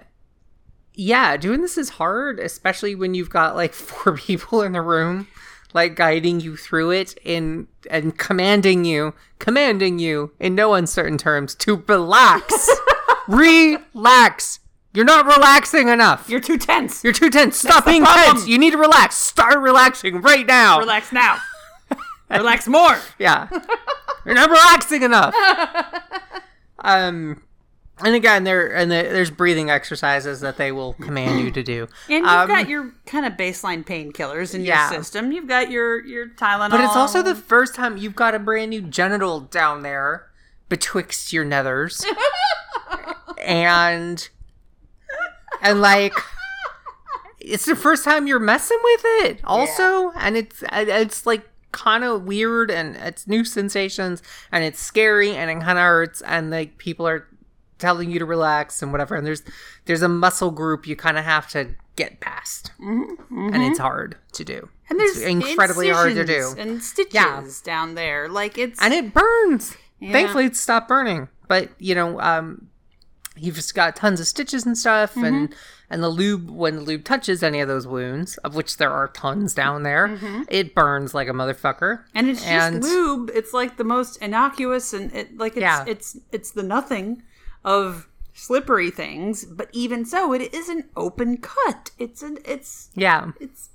yeah, 0.94 1.36
doing 1.36 1.60
this 1.62 1.76
is 1.76 1.88
hard, 1.88 2.38
especially 2.38 2.94
when 2.94 3.14
you've 3.14 3.30
got 3.30 3.56
like 3.56 3.72
four 3.88 4.16
people 4.16 4.62
in 4.62 4.72
the 4.72 4.82
room 4.82 5.26
like 5.72 5.94
guiding 5.94 6.40
you 6.40 6.56
through 6.56 6.90
it 6.90 7.14
in 7.24 7.68
and 7.90 8.16
commanding 8.18 8.84
you, 8.84 9.14
commanding 9.38 9.98
you 9.98 10.32
in 10.38 10.54
no 10.54 10.74
uncertain 10.74 11.18
terms 11.18 11.54
to 11.56 11.82
relax. 11.86 12.70
relax. 13.28 14.60
You're 14.92 15.04
not 15.04 15.24
relaxing 15.26 15.88
enough. 15.88 16.28
You're 16.28 16.40
too 16.40 16.58
tense. 16.58 17.04
You're 17.04 17.12
too 17.12 17.30
tense. 17.30 17.58
Stop 17.58 17.84
the 17.84 17.92
being 17.92 18.04
tense. 18.04 18.48
You 18.48 18.58
need 18.58 18.72
to 18.72 18.78
relax. 18.78 19.16
Start 19.16 19.58
relaxing 19.58 20.20
right 20.20 20.46
now. 20.46 20.80
Relax 20.80 21.12
now. 21.12 21.38
Relax 22.30 22.68
more. 22.68 22.98
Yeah. 23.18 23.48
You're 24.24 24.34
not 24.34 24.50
relaxing 24.50 25.02
enough. 25.02 25.34
Um 26.82 27.42
and 28.04 28.14
again 28.14 28.44
there 28.44 28.66
and 28.74 28.90
the, 28.90 28.96
there's 29.02 29.30
breathing 29.30 29.70
exercises 29.70 30.40
that 30.40 30.56
they 30.56 30.72
will 30.72 30.94
command 30.94 31.40
you 31.40 31.50
to 31.50 31.62
do. 31.62 31.82
And 32.08 32.24
you've 32.24 32.26
Um, 32.26 32.48
got 32.48 32.68
your 32.68 32.92
kind 33.06 33.26
of 33.26 33.34
baseline 33.34 33.84
painkillers 33.84 34.54
in 34.54 34.62
Yeah. 34.64 34.90
your 34.90 34.98
system. 35.02 35.32
You've 35.32 35.46
got 35.48 35.70
your 35.70 36.04
your 36.04 36.28
Tylenol. 36.28 36.70
But 36.70 36.80
it's 36.80 36.96
also 36.96 37.22
the 37.22 37.34
first 37.34 37.74
time 37.74 37.96
you've 37.96 38.16
got 38.16 38.34
a 38.34 38.38
brand 38.38 38.70
new 38.70 38.82
genital 38.82 39.40
down 39.40 39.82
there 39.82 40.26
betwixt 40.68 41.32
your 41.32 41.44
nethers. 41.44 42.04
and 43.44 44.28
and 45.62 45.80
like 45.80 46.14
it's 47.38 47.64
the 47.64 47.76
first 47.76 48.04
time 48.04 48.26
you're 48.26 48.38
messing 48.38 48.78
with 48.82 49.00
it 49.04 49.40
also 49.44 50.10
and 50.18 50.36
it's 50.36 50.62
it's 50.72 51.26
like 51.26 51.48
kind 51.72 52.04
of 52.04 52.24
weird 52.24 52.70
and 52.70 52.96
it's 52.96 53.26
new 53.26 53.44
sensations 53.44 54.22
and 54.52 54.64
it's 54.64 54.80
scary 54.80 55.34
and 55.34 55.50
it 55.50 55.64
kind 55.64 55.78
of 55.78 55.84
hurts 55.84 56.20
and 56.22 56.50
like 56.50 56.76
people 56.78 57.06
are 57.06 57.26
telling 57.80 58.10
you 58.10 58.18
to 58.18 58.24
relax 58.24 58.82
and 58.82 58.92
whatever 58.92 59.14
and 59.16 59.26
there's 59.26 59.42
there's 59.86 60.02
a 60.02 60.08
muscle 60.08 60.50
group 60.52 60.86
you 60.86 60.94
kind 60.94 61.18
of 61.18 61.24
have 61.24 61.48
to 61.50 61.70
get 61.96 62.20
past 62.20 62.70
and 62.80 63.16
it's 63.62 63.78
hard 63.78 64.16
to 64.32 64.44
do 64.44 64.68
and 64.88 64.98
there's 65.00 65.16
it's 65.16 65.26
incredibly 65.26 65.88
hard 65.90 66.14
to 66.14 66.24
do 66.24 66.54
and 66.58 66.82
stitches 66.82 67.14
Yeah. 67.14 67.42
down 67.64 67.94
there. 67.94 68.28
Like 68.28 68.58
it's 68.58 68.80
and 68.82 68.92
it 68.94 69.12
burns. 69.14 69.76
Yeah. 70.00 70.12
Thankfully, 70.12 70.46
it 70.46 70.56
stopped 70.56 70.88
burning. 70.88 71.28
But 71.46 71.70
you 71.78 71.94
know, 71.94 72.20
um, 72.20 72.68
you've 73.36 73.54
just 73.54 73.74
got 73.74 73.94
tons 73.96 74.18
of 74.20 74.26
stitches 74.26 74.66
and 74.66 74.76
stuff, 74.76 75.10
Mm-hmm. 75.14 75.24
and 75.24 75.54
and 75.90 76.02
the 76.02 76.08
lube 76.08 76.50
when 76.50 76.76
the 76.76 76.82
lube 76.82 77.04
touches 77.04 77.42
any 77.42 77.60
of 77.60 77.68
those 77.68 77.86
wounds, 77.86 78.36
of 78.38 78.54
which 78.56 78.76
there 78.78 78.90
are 78.90 79.08
tons 79.08 79.54
down 79.54 79.82
there, 79.84 80.08
Mm-hmm. 80.08 80.42
it 80.48 80.74
burns 80.74 81.14
like 81.14 81.28
a 81.28 81.32
motherfucker. 81.32 82.02
and 82.14 82.28
it's 82.30 82.44
and- 82.44 82.82
just 82.82 82.88
lube. 82.92 83.30
It's 83.34 83.52
like 83.52 83.76
the 83.76 83.84
most 83.84 84.16
innocuous 84.22 84.92
and 84.92 85.14
it 85.14 85.36
like 85.38 85.52
it's 85.52 85.60
Yeah. 85.62 85.84
it's 85.86 86.16
it's 86.32 86.50
the 86.52 86.62
nothing 86.62 87.22
of 87.64 88.08
slippery 88.32 88.90
things. 88.90 89.44
But 89.44 89.68
even 89.72 90.04
so, 90.04 90.32
it 90.32 90.52
is 90.54 90.68
an 90.68 90.88
open 90.96 91.38
cut. 91.38 91.90
It's 91.98 92.22
an 92.22 92.38
it's 92.44 92.90
Yeah, 92.94 93.32
it's 93.40 93.70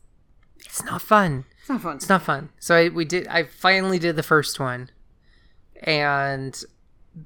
it's 0.59 0.83
not 0.83 1.01
fun. 1.01 1.45
it's 1.59 1.69
not 1.69 1.81
fun. 1.81 1.95
It's 1.95 2.09
not 2.09 2.21
fun. 2.23 2.49
So 2.59 2.75
I, 2.75 2.89
we 2.89 3.05
did. 3.05 3.27
I 3.27 3.43
finally 3.43 3.99
did 3.99 4.15
the 4.15 4.23
first 4.23 4.59
one, 4.59 4.89
and 5.83 6.59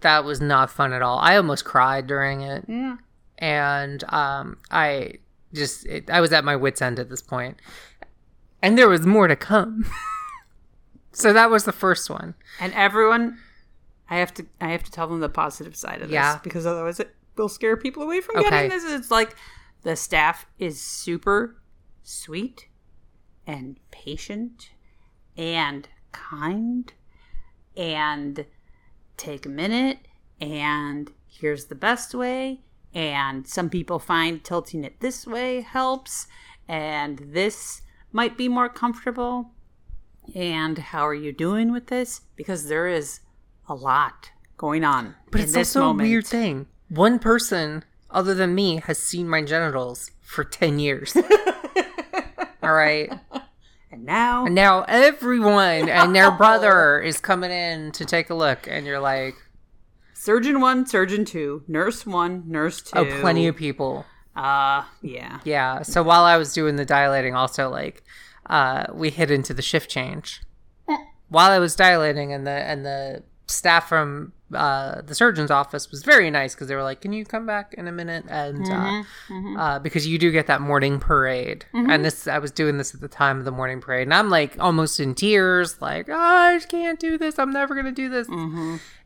that 0.01 0.23
was 0.23 0.39
not 0.41 0.69
fun 0.69 0.93
at 0.93 1.01
all. 1.01 1.17
I 1.19 1.35
almost 1.37 1.65
cried 1.65 2.07
during 2.07 2.41
it. 2.41 2.65
Yeah. 2.67 2.97
and 3.37 4.03
um, 4.13 4.57
I 4.69 5.13
just 5.53 5.85
it, 5.85 6.09
I 6.09 6.21
was 6.21 6.31
at 6.33 6.43
my 6.43 6.55
wits 6.55 6.81
end 6.81 6.99
at 6.99 7.09
this 7.09 7.21
point, 7.21 7.57
and 8.61 8.77
there 8.77 8.89
was 8.89 9.05
more 9.05 9.27
to 9.27 9.35
come. 9.35 9.89
so 11.11 11.33
that 11.33 11.49
was 11.49 11.63
the 11.63 11.71
first 11.71 12.09
one. 12.09 12.35
And 12.59 12.73
everyone, 12.73 13.39
I 14.09 14.17
have 14.17 14.33
to 14.35 14.45
I 14.59 14.69
have 14.69 14.83
to 14.83 14.91
tell 14.91 15.07
them 15.07 15.19
the 15.19 15.29
positive 15.29 15.75
side 15.75 16.01
of 16.01 16.09
this 16.09 16.13
Yeah. 16.13 16.39
because 16.43 16.65
otherwise 16.65 16.99
it 16.99 17.15
will 17.35 17.49
scare 17.49 17.77
people 17.77 18.03
away 18.03 18.21
from 18.21 18.37
Okay. 18.37 18.49
getting 18.49 18.69
this. 18.69 18.83
It's 18.85 19.11
like 19.11 19.35
the 19.83 19.95
staff 19.95 20.45
is 20.57 20.81
super 20.81 21.61
sweet 22.03 22.67
and 23.45 23.77
patient 23.91 24.71
and 25.37 25.87
kind 26.11 26.91
and 27.77 28.45
take 29.17 29.45
a 29.45 29.49
minute 29.49 29.99
and 30.41 31.11
here's 31.27 31.65
the 31.65 31.75
best 31.75 32.13
way 32.15 32.61
and 32.93 33.47
some 33.47 33.69
people 33.69 33.99
find 33.99 34.43
tilting 34.43 34.83
it 34.83 34.99
this 34.99 35.27
way 35.27 35.61
helps 35.61 36.27
and 36.67 37.19
this 37.19 37.81
might 38.11 38.37
be 38.37 38.47
more 38.47 38.69
comfortable. 38.69 39.51
And 40.35 40.77
how 40.77 41.07
are 41.07 41.13
you 41.15 41.31
doing 41.31 41.71
with 41.71 41.87
this? 41.87 42.21
Because 42.35 42.67
there 42.67 42.87
is 42.87 43.19
a 43.69 43.73
lot 43.75 44.31
going 44.57 44.83
on. 44.83 45.15
But 45.31 45.41
in 45.41 45.43
it's 45.45 45.53
this 45.53 45.75
also 45.75 45.87
moment. 45.87 46.07
a 46.07 46.09
weird 46.11 46.27
thing. 46.27 46.67
One 46.89 47.19
person 47.19 47.83
other 48.11 48.33
than 48.33 48.55
me 48.55 48.81
has 48.85 48.97
seen 48.97 49.29
my 49.29 49.43
genitals 49.43 50.11
for 50.21 50.43
10 50.43 50.79
years. 50.79 51.15
All 52.63 52.73
right. 52.73 53.11
And 53.91 54.05
now 54.05 54.45
And 54.45 54.55
now 54.55 54.83
everyone 54.87 55.89
and 55.89 56.15
their 56.15 56.31
brother 56.31 56.99
is 56.99 57.19
coming 57.19 57.51
in 57.51 57.91
to 57.93 58.05
take 58.05 58.29
a 58.29 58.35
look, 58.35 58.67
and 58.67 58.85
you're 58.85 58.99
like, 58.99 59.35
surgeon 60.13 60.59
one, 60.61 60.85
surgeon 60.85 61.25
two, 61.25 61.63
nurse 61.67 62.05
one, 62.05 62.43
nurse 62.47 62.81
two. 62.81 62.99
oh, 62.99 63.05
plenty 63.21 63.47
of 63.47 63.55
people. 63.55 64.05
Uh, 64.35 64.83
yeah. 65.01 65.39
Yeah. 65.43 65.81
So 65.81 66.03
while 66.03 66.23
I 66.23 66.37
was 66.37 66.53
doing 66.53 66.75
the 66.75 66.85
dilating, 66.85 67.35
also 67.35 67.69
like, 67.69 68.03
uh, 68.45 68.85
we 68.93 69.09
hit 69.09 69.31
into 69.31 69.53
the 69.53 69.61
shift 69.61 69.89
change. 69.89 70.41
While 71.29 71.51
I 71.51 71.59
was 71.59 71.75
dilating, 71.75 72.33
and 72.33 72.47
the 72.47 72.51
and 72.51 72.83
the 72.83 73.23
staff 73.49 73.87
from 73.89 74.33
uh, 74.53 75.01
the 75.01 75.13
surgeon's 75.13 75.51
office 75.51 75.91
was 75.91 76.01
very 76.03 76.31
nice 76.31 76.55
because 76.55 76.67
they 76.67 76.75
were 76.75 76.83
like, 76.83 77.01
"Can 77.01 77.13
you 77.13 77.23
come 77.25 77.45
back 77.45 77.73
in 77.77 77.87
a 77.87 77.91
minute?" 77.91 78.25
And 78.29 78.65
uh, 78.71 79.03
Uh, 79.59 79.79
because 79.79 80.07
you 80.07 80.17
do 80.17 80.31
get 80.31 80.47
that 80.47 80.61
morning 80.61 80.99
parade, 80.99 81.65
and 81.73 82.03
this 82.05 82.27
I 82.27 82.39
was 82.39 82.51
doing 82.51 82.77
this 82.77 82.93
at 82.95 83.01
the 83.01 83.07
time 83.07 83.37
of 83.39 83.45
the 83.45 83.51
morning 83.51 83.79
parade, 83.81 84.03
and 84.07 84.13
I'm 84.13 84.29
like 84.29 84.55
almost 84.59 84.99
in 84.99 85.13
tears, 85.15 85.81
like, 85.81 86.07
"Oh, 86.09 86.15
I 86.17 86.55
just 86.55 86.69
can't 86.69 86.99
do 86.99 87.17
this. 87.17 87.37
I'm 87.37 87.51
never 87.51 87.75
gonna 87.75 87.91
do 87.91 88.09
this." 88.09 88.27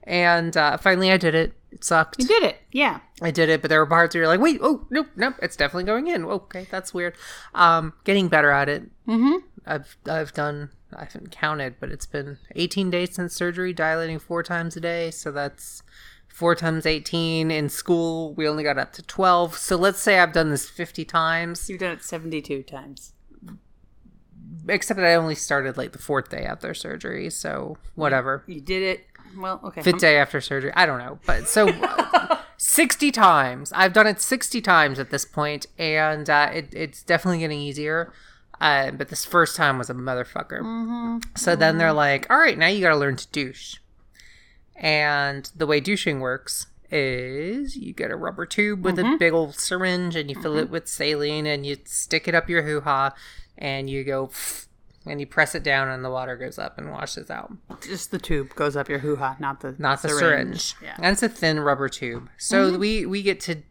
And 0.05 0.55
uh, 0.57 0.77
finally, 0.77 1.11
I 1.11 1.17
did 1.17 1.33
it. 1.35 1.53
It 1.71 1.83
sucked. 1.83 2.17
You 2.19 2.27
did 2.27 2.43
it. 2.43 2.57
Yeah. 2.71 2.99
I 3.21 3.31
did 3.31 3.49
it, 3.49 3.61
but 3.61 3.69
there 3.69 3.79
were 3.79 3.85
parts 3.85 4.13
where 4.13 4.23
you're 4.23 4.27
like, 4.27 4.39
wait, 4.41 4.59
oh, 4.61 4.85
nope, 4.89 5.07
nope, 5.15 5.35
it's 5.41 5.55
definitely 5.55 5.85
going 5.85 6.07
in. 6.07 6.25
Okay, 6.25 6.67
that's 6.69 6.93
weird. 6.93 7.15
Um, 7.55 7.93
getting 8.03 8.27
better 8.27 8.51
at 8.51 8.67
it. 8.69 8.83
Mm-hmm. 9.07 9.37
I've 9.65 9.95
I've 10.09 10.33
done. 10.33 10.69
I 10.97 11.05
haven't 11.05 11.31
counted, 11.31 11.75
but 11.79 11.91
it's 11.91 12.05
been 12.05 12.37
18 12.55 12.89
days 12.89 13.15
since 13.15 13.33
surgery, 13.33 13.73
dilating 13.73 14.19
four 14.19 14.43
times 14.43 14.75
a 14.75 14.79
day. 14.79 15.11
So 15.11 15.31
that's 15.31 15.83
four 16.27 16.55
times 16.55 16.85
18. 16.85 17.51
In 17.51 17.69
school, 17.69 18.33
we 18.33 18.47
only 18.47 18.63
got 18.63 18.77
up 18.77 18.93
to 18.93 19.03
12. 19.03 19.55
So 19.57 19.75
let's 19.75 19.99
say 19.99 20.19
I've 20.19 20.33
done 20.33 20.49
this 20.49 20.69
50 20.69 21.05
times, 21.05 21.69
You've 21.69 21.79
done 21.79 21.93
it 21.93 22.03
72 22.03 22.63
times. 22.63 23.13
except 24.67 24.99
that 24.99 25.05
I 25.05 25.15
only 25.15 25.35
started 25.35 25.77
like 25.77 25.91
the 25.91 25.99
fourth 25.99 26.29
day 26.29 26.43
after 26.43 26.73
surgery. 26.73 27.29
So 27.29 27.77
whatever. 27.95 28.43
You 28.47 28.61
did 28.61 28.83
it. 28.83 29.05
Well, 29.37 29.59
okay. 29.63 29.81
fifth 29.81 29.99
day 29.99 30.17
after 30.17 30.39
surgery. 30.41 30.71
I 30.75 30.85
don't 30.85 30.99
know, 30.99 31.17
but 31.25 31.47
so 31.47 31.67
uh, 31.67 32.37
sixty 32.57 33.09
times. 33.11 33.71
I've 33.73 33.91
done 33.93 34.05
it 34.05 34.21
sixty 34.21 34.61
times 34.61 34.99
at 34.99 35.09
this 35.09 35.25
point, 35.25 35.65
and 35.79 36.29
uh, 36.29 36.51
it, 36.53 36.69
it's 36.71 37.01
definitely 37.01 37.39
getting 37.39 37.59
easier. 37.59 38.13
Uh, 38.63 38.91
but 38.91 39.09
this 39.09 39.25
first 39.25 39.57
time 39.57 39.77
was 39.77 39.89
a 39.89 39.93
motherfucker. 39.93 40.61
Mm-hmm. 40.61 41.17
So 41.35 41.53
then 41.53 41.77
they're 41.77 41.91
like, 41.91 42.25
"All 42.29 42.37
right, 42.37 42.57
now 42.57 42.67
you 42.67 42.79
got 42.79 42.91
to 42.91 42.95
learn 42.95 43.17
to 43.17 43.27
douche." 43.27 43.75
And 44.77 45.51
the 45.53 45.67
way 45.67 45.81
douching 45.81 46.21
works 46.21 46.67
is 46.89 47.75
you 47.75 47.91
get 47.91 48.09
a 48.09 48.15
rubber 48.15 48.45
tube 48.45 48.85
with 48.85 48.97
a 48.97 49.01
mm-hmm. 49.01 49.17
big 49.17 49.33
old 49.33 49.55
syringe, 49.55 50.15
and 50.15 50.29
you 50.29 50.41
fill 50.41 50.57
it 50.57 50.63
mm-hmm. 50.63 50.71
with 50.71 50.87
saline, 50.87 51.45
and 51.45 51.65
you 51.65 51.75
stick 51.83 52.25
it 52.25 52.33
up 52.33 52.49
your 52.49 52.63
hoo 52.63 52.79
ha, 52.79 53.13
and 53.57 53.89
you 53.89 54.03
go. 54.03 54.31
And 55.05 55.19
you 55.19 55.27
press 55.27 55.53
it 55.53 55.63
down, 55.63 55.89
and 55.89 56.01
the 56.01 56.09
water 56.09 56.37
goes 56.37 56.57
up 56.57 56.77
and 56.77 56.89
washes 56.89 57.29
out. 57.29 57.51
Just 57.81 58.11
the 58.11 58.17
tube 58.17 58.55
goes 58.55 58.77
up 58.77 58.87
your 58.87 58.99
hoo 58.99 59.17
ha, 59.17 59.35
not 59.37 59.59
the 59.59 59.75
not 59.77 60.01
the 60.01 60.07
syringe. 60.07 60.75
Yeah. 60.81 60.95
And 60.95 61.07
it's 61.07 61.21
a 61.21 61.27
thin 61.27 61.59
rubber 61.59 61.89
tube. 61.89 62.29
So 62.37 62.77
we 62.77 63.05
we 63.05 63.21
get 63.21 63.41
to 63.41 63.63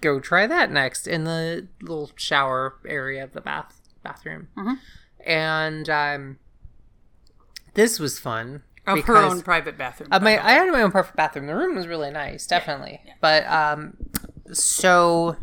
go 0.00 0.18
try 0.18 0.48
that 0.48 0.72
next 0.72 1.06
in 1.06 1.22
the 1.22 1.68
little 1.80 2.10
shower 2.16 2.74
area 2.84 3.22
of 3.22 3.32
the 3.32 3.40
bath 3.40 3.81
bathroom. 4.02 4.48
And 5.24 5.88
um, 5.88 6.38
this 7.74 7.98
was 7.98 8.18
fun. 8.18 8.62
Of 8.84 9.04
her 9.04 9.16
own 9.16 9.42
private 9.42 9.78
bathroom. 9.78 10.08
Uh, 10.10 10.18
my, 10.18 10.44
I 10.44 10.52
had 10.52 10.68
my 10.72 10.82
own 10.82 10.90
private 10.90 11.14
bathroom. 11.14 11.46
The 11.46 11.54
room 11.54 11.76
was 11.76 11.86
really 11.86 12.10
nice, 12.10 12.46
definitely. 12.48 13.00
But 13.20 13.46
um, 13.46 13.96
so 14.52 15.36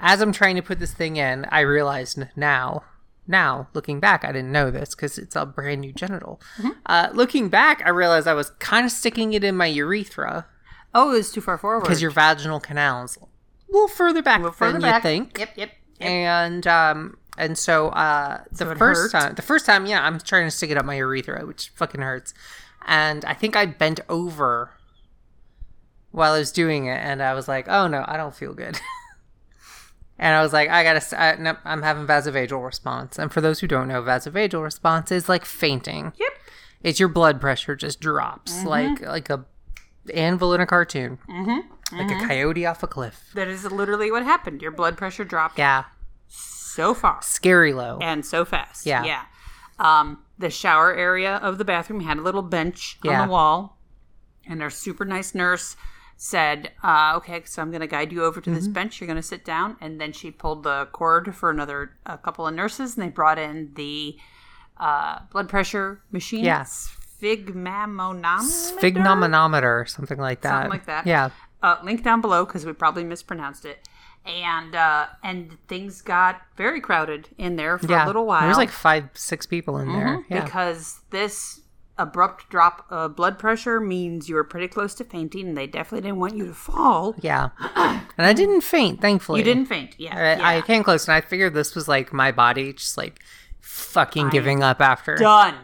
as 0.00 0.20
I'm 0.20 0.32
trying 0.32 0.56
to 0.56 0.62
put 0.62 0.80
this 0.80 0.92
thing 0.92 1.16
in, 1.16 1.46
I 1.50 1.60
realized 1.60 2.18
now, 2.34 2.82
now 3.28 3.68
looking 3.72 4.00
back, 4.00 4.24
I 4.24 4.32
didn't 4.32 4.50
know 4.50 4.72
this 4.72 4.96
because 4.96 5.16
it's 5.16 5.36
a 5.36 5.46
brand 5.46 5.82
new 5.82 5.92
genital. 5.92 6.40
Uh, 6.86 7.10
looking 7.12 7.48
back, 7.48 7.82
I 7.86 7.90
realized 7.90 8.26
I 8.26 8.34
was 8.34 8.50
kind 8.58 8.84
of 8.84 8.90
sticking 8.90 9.32
it 9.32 9.44
in 9.44 9.56
my 9.56 9.66
urethra 9.66 10.46
oh, 10.94 11.10
it 11.10 11.18
was 11.18 11.32
too 11.32 11.40
far 11.40 11.58
forward. 11.58 11.82
because 11.82 12.02
your 12.02 12.10
vaginal 12.10 12.60
canal's 12.60 13.16
a 13.16 13.72
little 13.72 13.88
further 13.88 14.22
back 14.22 14.42
further 14.54 14.72
than 14.72 14.82
back. 14.82 15.04
you 15.04 15.10
think. 15.10 15.38
Yep, 15.38 15.50
yep. 15.56 15.70
And 16.00 16.66
um, 16.66 17.18
and 17.40 17.56
so 17.56 17.88
uh, 17.88 18.42
the 18.52 18.70
it 18.70 18.78
first 18.78 19.12
hurt? 19.12 19.20
time, 19.20 19.34
the 19.34 19.42
first 19.42 19.64
time, 19.64 19.86
yeah, 19.86 20.04
I'm 20.04 20.18
trying 20.18 20.46
to 20.46 20.50
stick 20.50 20.70
it 20.70 20.76
up 20.76 20.84
my 20.84 20.96
urethra, 20.96 21.46
which 21.46 21.70
fucking 21.70 22.02
hurts. 22.02 22.34
And 22.86 23.24
I 23.24 23.32
think 23.32 23.56
I 23.56 23.64
bent 23.64 24.00
over 24.08 24.72
while 26.10 26.34
I 26.34 26.38
was 26.38 26.52
doing 26.52 26.86
it, 26.86 26.98
and 27.02 27.22
I 27.22 27.32
was 27.34 27.48
like, 27.48 27.66
"Oh 27.68 27.86
no, 27.88 28.04
I 28.06 28.16
don't 28.16 28.34
feel 28.34 28.52
good." 28.52 28.78
and 30.18 30.34
I 30.34 30.42
was 30.42 30.52
like, 30.52 30.68
"I 30.68 30.82
gotta, 30.82 31.20
I, 31.20 31.36
nope, 31.36 31.58
I'm 31.64 31.82
having 31.82 32.06
vasovagal 32.06 32.64
response." 32.64 33.18
And 33.18 33.32
for 33.32 33.40
those 33.40 33.60
who 33.60 33.66
don't 33.66 33.88
know, 33.88 34.02
vasovagal 34.02 34.62
response 34.62 35.10
is 35.10 35.28
like 35.28 35.46
fainting. 35.46 36.12
Yep. 36.18 36.32
It's 36.82 37.00
your 37.00 37.08
blood 37.08 37.40
pressure 37.40 37.74
just 37.74 38.00
drops 38.00 38.64
like 38.64 39.00
like 39.00 39.30
a 39.30 39.46
anvil 40.12 40.52
in 40.52 40.60
a 40.60 40.66
cartoon, 40.66 41.18
mm-hmm. 41.28 41.96
like 41.96 42.10
a 42.10 42.26
coyote 42.26 42.66
off 42.66 42.82
a 42.82 42.86
cliff. 42.86 43.30
That 43.34 43.48
is 43.48 43.64
literally 43.70 44.10
what 44.10 44.24
happened. 44.24 44.60
Your 44.60 44.72
blood 44.72 44.98
pressure 44.98 45.24
dropped 45.24 45.58
Yeah, 45.58 45.84
so 46.74 46.94
far 46.94 47.18
scary 47.22 47.72
low. 47.72 47.98
and 48.00 48.24
so 48.24 48.44
fast. 48.44 48.86
Yeah. 48.86 49.04
Yeah. 49.04 49.22
Um, 49.78 50.22
the 50.38 50.50
shower 50.50 50.94
area 50.94 51.36
of 51.36 51.58
the 51.58 51.64
bathroom 51.64 52.00
had 52.00 52.18
a 52.18 52.22
little 52.22 52.42
bench 52.42 52.98
Yeah. 53.02 53.22
on 53.22 53.28
the 53.28 53.32
wall, 53.32 53.78
and 54.46 54.62
our 54.62 54.70
super 54.70 55.04
nice 55.04 55.34
nurse 55.34 55.76
said, 56.16 56.72
uh, 56.82 57.14
"Okay, 57.16 57.42
so 57.46 57.62
I'm 57.62 57.70
going 57.70 57.80
to 57.80 57.86
guide 57.86 58.12
you 58.12 58.22
over 58.24 58.40
to 58.42 58.50
Mm-hmm. 58.50 58.58
this 58.58 58.68
bench. 58.68 59.00
You're 59.00 59.06
going 59.06 59.16
to 59.16 59.22
sit 59.22 59.42
down." 59.44 59.76
And 59.80 59.98
then 60.00 60.12
she 60.12 60.30
pulled 60.30 60.62
the 60.64 60.86
cord 60.92 61.34
for 61.34 61.48
another 61.50 61.96
a 62.04 62.18
couple 62.18 62.46
of 62.46 62.54
nurses, 62.54 62.94
and 62.96 63.02
they 63.06 63.10
brought 63.10 63.38
in 63.38 63.72
the 63.74 64.18
uh, 64.78 65.20
blood 65.32 65.48
pressure 65.48 66.02
machine. 66.10 66.44
Yeah. 66.44 66.64
Sphygmomanometer. 66.64 68.40
Sphygmomanometer, 68.80 69.88
something 69.88 70.18
like 70.18 70.40
that. 70.42 70.50
Something 70.50 70.70
like 70.70 70.86
that. 70.86 71.06
Yeah. 71.06 71.30
uh, 71.62 71.76
link 71.84 72.02
down 72.02 72.20
below 72.20 72.44
because 72.44 72.64
we 72.66 72.72
probably 72.72 73.04
mispronounced 73.04 73.64
it. 73.64 73.86
And 74.30 74.74
uh, 74.74 75.06
and 75.24 75.56
things 75.68 76.02
got 76.02 76.40
very 76.56 76.80
crowded 76.80 77.28
in 77.38 77.56
there 77.56 77.78
for 77.78 77.86
Yeah. 77.90 78.04
a 78.04 78.06
little 78.06 78.26
while. 78.26 78.38
Mm-hmm. 78.38 78.44
There 78.46 78.50
was 78.50 78.56
like 78.58 78.70
five, 78.70 79.08
six 79.14 79.44
people 79.46 79.78
in 79.78 79.92
there. 79.92 80.24
Yeah. 80.30 80.44
because 80.44 81.00
this 81.10 81.60
abrupt 81.98 82.48
drop 82.48 82.86
of 82.90 83.14
blood 83.14 83.38
pressure 83.38 83.78
means 83.80 84.28
you 84.28 84.34
were 84.34 84.44
pretty 84.44 84.68
close 84.68 84.94
to 84.94 85.04
fainting, 85.04 85.48
and 85.48 85.56
they 85.56 85.66
definitely 85.66 86.00
didn't 86.08 86.18
want 86.18 86.34
you 86.36 86.46
to 86.46 86.54
fall. 86.54 87.14
yeah. 87.20 87.50
And 87.76 88.26
I 88.26 88.32
didn't 88.32 88.62
faint, 88.62 89.00
thankfully. 89.02 89.40
You 89.40 89.44
didn't 89.44 89.66
faint, 89.66 89.94
yeah. 89.98 90.16
I, 90.16 90.22
yeah. 90.36 90.58
I 90.58 90.62
came 90.62 90.82
close 90.82 91.06
and 91.08 91.14
I 91.14 91.20
figured 91.20 91.52
this 91.54 91.74
was 91.74 91.88
like 91.88 92.12
my 92.12 92.32
body 92.32 92.72
just 92.72 92.96
like 92.96 93.20
fucking 93.60 94.30
giving 94.30 94.62
up 94.62 94.80
after. 94.80 95.16
done. 95.16 95.54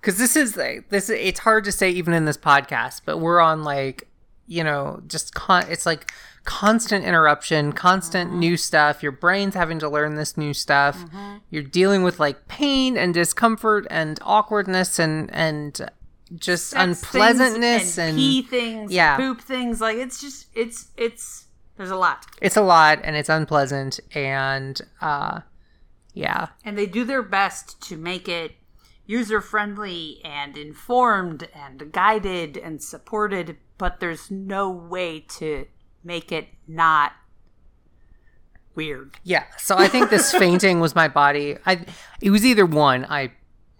Because 0.00 0.16
this 0.18 0.34
is 0.34 0.56
like, 0.56 0.88
this, 0.88 1.08
it's 1.10 1.40
hard 1.40 1.64
to 1.64 1.72
say 1.72 1.90
even 1.90 2.12
in 2.14 2.24
this 2.24 2.36
podcast, 2.38 3.02
but 3.04 3.18
we're 3.18 3.40
on 3.40 3.62
like, 3.62 4.08
you 4.46 4.64
know, 4.64 5.02
just 5.06 5.34
con, 5.34 5.64
it's 5.68 5.86
like 5.86 6.10
constant 6.44 7.04
interruption, 7.04 7.72
constant 7.72 8.30
Mm-hmm. 8.30 8.40
new 8.40 8.56
stuff. 8.56 9.02
Your 9.02 9.12
brain's 9.12 9.54
having 9.54 9.78
to 9.80 9.88
learn 9.88 10.16
this 10.16 10.36
new 10.36 10.52
stuff. 10.52 10.98
Mm-hmm. 10.98 11.36
You're 11.50 11.62
dealing 11.62 12.02
with 12.02 12.18
like 12.18 12.48
pain 12.48 12.96
and 12.96 13.14
discomfort 13.14 13.86
and 13.90 14.18
awkwardness 14.22 14.98
and, 14.98 15.30
and, 15.32 15.90
just 16.36 16.70
Sex 16.70 16.82
unpleasantness 16.82 17.96
things 17.96 17.98
and, 17.98 18.16
pee 18.16 18.42
things, 18.42 18.92
yeah. 18.92 19.16
poop 19.16 19.40
things. 19.40 19.80
Like 19.80 19.96
it's 19.98 20.20
just 20.20 20.46
it's 20.54 20.88
it's 20.96 21.46
there's 21.76 21.90
a 21.90 21.96
lot, 21.96 22.26
it's 22.40 22.56
a 22.56 22.62
lot 22.62 23.00
and 23.02 23.16
it's 23.16 23.28
unpleasant 23.28 24.00
and 24.14 24.80
uh 25.00 25.40
yeah 26.14 26.48
and 26.64 26.76
they 26.76 26.86
do 26.86 27.04
their 27.04 27.22
best 27.22 27.80
to 27.82 27.96
make 27.96 28.28
it 28.28 28.52
user 29.06 29.40
friendly 29.40 30.20
and 30.24 30.56
informed 30.56 31.48
and 31.54 31.92
guided 31.92 32.56
and 32.56 32.82
supported, 32.82 33.56
but 33.76 34.00
there's 34.00 34.30
no 34.30 34.70
way 34.70 35.20
to 35.20 35.66
make 36.04 36.32
it 36.32 36.48
not 36.66 37.12
weird. 38.74 39.16
yeah 39.22 39.44
so 39.58 39.76
i 39.76 39.86
think 39.86 40.10
this 40.10 40.32
fainting 40.38 40.80
was 40.80 40.94
my 40.94 41.08
body 41.08 41.56
i 41.66 41.84
it 42.20 42.30
was 42.30 42.44
either 42.44 42.64
one 42.64 43.04
i 43.06 43.30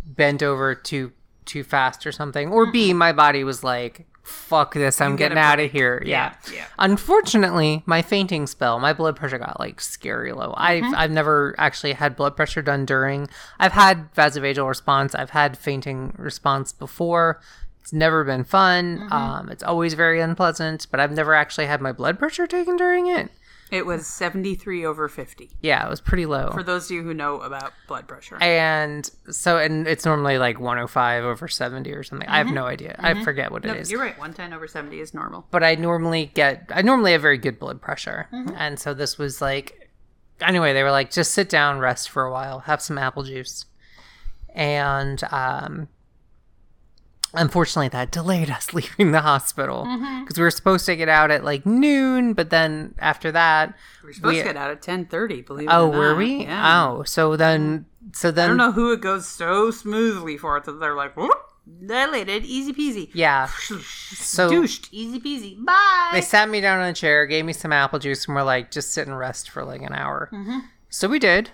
bent 0.04 0.42
over 0.42 0.74
too 0.74 1.12
too 1.44 1.64
fast 1.64 2.06
or 2.06 2.12
something 2.12 2.50
or 2.50 2.70
b 2.70 2.90
mm-hmm. 2.90 2.98
my 2.98 3.12
body 3.12 3.42
was 3.42 3.64
like 3.64 4.06
fuck 4.22 4.74
this 4.74 5.00
i'm 5.00 5.16
get 5.16 5.30
getting 5.30 5.38
out 5.38 5.58
of 5.58 5.70
here 5.72 6.00
yeah. 6.06 6.34
Yeah, 6.46 6.54
yeah. 6.54 6.64
unfortunately 6.78 7.82
my 7.86 8.02
fainting 8.02 8.46
spell 8.46 8.78
my 8.78 8.92
blood 8.92 9.16
pressure 9.16 9.38
got 9.38 9.58
like 9.58 9.80
scary 9.80 10.32
low 10.32 10.54
i've 10.56 10.84
mm-hmm. 10.84 10.94
i've 10.94 11.10
never 11.10 11.56
actually 11.58 11.94
had 11.94 12.14
blood 12.14 12.36
pressure 12.36 12.62
done 12.62 12.86
during 12.86 13.28
i've 13.58 13.72
had 13.72 14.14
vasovagal 14.14 14.68
response 14.68 15.16
i've 15.16 15.30
had 15.30 15.58
fainting 15.58 16.14
response 16.18 16.72
before 16.72 17.40
it's 17.82 17.92
never 17.92 18.24
been 18.24 18.44
fun 18.44 19.06
um 19.10 19.48
it's 19.50 19.62
always 19.62 19.94
very 19.94 20.20
unpleasant 20.20 20.86
but 20.90 21.00
i've 21.00 21.12
never 21.12 21.34
actually 21.34 21.66
had 21.66 21.80
my 21.80 21.92
blood 21.92 22.18
pressure 22.18 22.46
taken 22.46 22.76
during 22.76 23.06
it 23.08 23.28
It 23.72 23.86
was 23.86 24.06
73 24.06 24.84
over 24.84 25.08
50. 25.08 25.48
Yeah, 25.62 25.86
it 25.86 25.88
was 25.88 25.98
pretty 26.02 26.26
low. 26.26 26.50
For 26.52 26.62
those 26.62 26.90
of 26.90 26.90
you 26.94 27.02
who 27.02 27.14
know 27.14 27.40
about 27.40 27.72
blood 27.88 28.06
pressure. 28.06 28.36
and 28.42 29.10
so, 29.30 29.56
and 29.56 29.88
it's 29.88 30.04
normally 30.04 30.36
like 30.36 30.60
105 30.60 31.24
over 31.24 31.48
70 31.48 31.90
or 31.92 32.02
something. 32.02 32.28
I 32.28 32.36
have 32.36 32.48
no 32.52 32.66
idea. 32.66 32.96
I 32.98 33.24
forget 33.24 33.50
what 33.50 33.64
no, 33.64 33.72
it 33.72 33.80
is. 33.80 33.90
you're 33.90 33.98
right. 33.98 34.18
110 34.18 34.52
over 34.52 34.68
70 34.68 35.00
is 35.00 35.14
normal. 35.14 35.46
but 35.50 35.64
I 35.64 35.74
normally 35.76 36.26
get 36.34 36.68
I 36.68 36.82
normally 36.82 37.12
have 37.12 37.22
very 37.22 37.38
good 37.38 37.58
blood 37.58 37.80
pressure. 37.80 38.28
And 38.58 38.78
so 38.78 38.92
this 38.92 39.16
was 39.16 39.40
like 39.40 39.90
anyway, 40.42 40.74
they 40.74 40.82
were 40.82 40.90
like 41.00 41.10
just 41.10 41.32
sit 41.32 41.48
down, 41.48 41.78
rest 41.78 42.10
for 42.10 42.24
a 42.24 42.30
while, 42.30 42.58
have 42.68 42.82
some 42.82 42.98
apple 42.98 43.22
juice. 43.22 43.64
And 44.54 45.22
um 45.30 45.88
unfortunately 47.34 47.88
that 47.88 48.10
delayed 48.10 48.50
us 48.50 48.72
leaving 48.74 49.12
the 49.12 49.20
hospital 49.22 49.84
mm-hmm. 49.86 50.20
because 50.24 50.36
we 50.38 50.42
were 50.44 50.50
supposed 50.50 50.86
to 50.86 50.96
get 50.96 51.08
out 51.08 51.30
at 51.30 51.44
like 51.44 51.64
noon, 51.66 52.32
but 52.34 52.50
then 52.50 52.94
after 52.98 53.32
that 53.32 53.74
We 54.02 54.08
were 54.08 54.12
supposed 54.12 54.34
We- 54.36 54.40
to 54.42 54.44
get 54.48 54.56
out 54.56 54.70
at 54.70 54.82
10:30, 54.82 55.46
believe 55.46 55.68
it 55.68 55.72
Oh, 55.72 55.88
or 55.92 55.98
were 55.98 56.14
we? 56.14 56.44
Yeah. 56.44 56.84
Oh, 56.88 57.02
so 57.04 57.36
then 57.36 57.86
so 58.12 58.30
then 58.30 58.44
I 58.44 58.48
don't 58.48 58.56
know 58.56 58.72
who 58.72 58.92
it 58.92 59.00
goes 59.00 59.26
so 59.26 59.70
smoothly 59.70 60.36
for 60.36 60.60
that 60.60 60.72
they're 60.72 60.94
like, 60.96 61.16
whoop, 61.16 61.32
dilated, 61.86 62.44
easy 62.44 62.72
peasy. 62.72 63.10
yeah. 63.14 63.48
So 64.14 64.50
Douched, 64.50 64.88
easy 64.92 65.20
peasy. 65.20 65.64
Bye. 65.64 66.10
They 66.12 66.20
sat 66.20 66.48
me 66.50 66.60
down 66.60 66.80
on 66.80 66.88
a 66.88 66.92
chair, 66.92 67.26
gave 67.26 67.44
me 67.44 67.52
some 67.52 67.72
apple 67.72 67.98
juice, 67.98 68.26
and 68.26 68.34
were 68.34 68.42
like, 68.42 68.70
just 68.70 68.92
sit 68.92 69.06
and 69.06 69.16
rest 69.18 69.48
for 69.50 69.64
like 69.64 69.80
an 69.82 69.92
hour. 69.92 70.28
Mm-hmm. 70.32 70.58
So 70.90 71.08
we 71.08 71.18
did. 71.18 71.50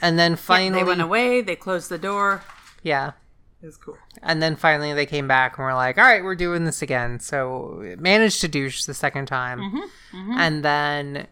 And 0.00 0.18
then 0.18 0.36
finally, 0.36 0.80
they 0.80 0.84
went 0.84 1.00
away. 1.00 1.40
They 1.42 1.56
closed 1.56 1.88
the 1.88 1.98
door. 1.98 2.42
yeah. 2.82 3.12
It 3.60 3.66
was 3.66 3.76
cool. 3.76 3.98
And 4.22 4.40
then 4.40 4.54
finally 4.54 4.92
they 4.94 5.06
came 5.06 5.26
back 5.26 5.58
and 5.58 5.64
were 5.64 5.74
like, 5.74 5.98
all 5.98 6.04
right, 6.04 6.22
we're 6.22 6.36
doing 6.36 6.64
this 6.64 6.80
again. 6.80 7.18
So 7.18 7.96
managed 7.98 8.40
to 8.42 8.48
douche 8.48 8.84
the 8.84 8.94
second 8.94 9.26
time. 9.26 9.60
And 10.38 10.64
then 10.64 11.26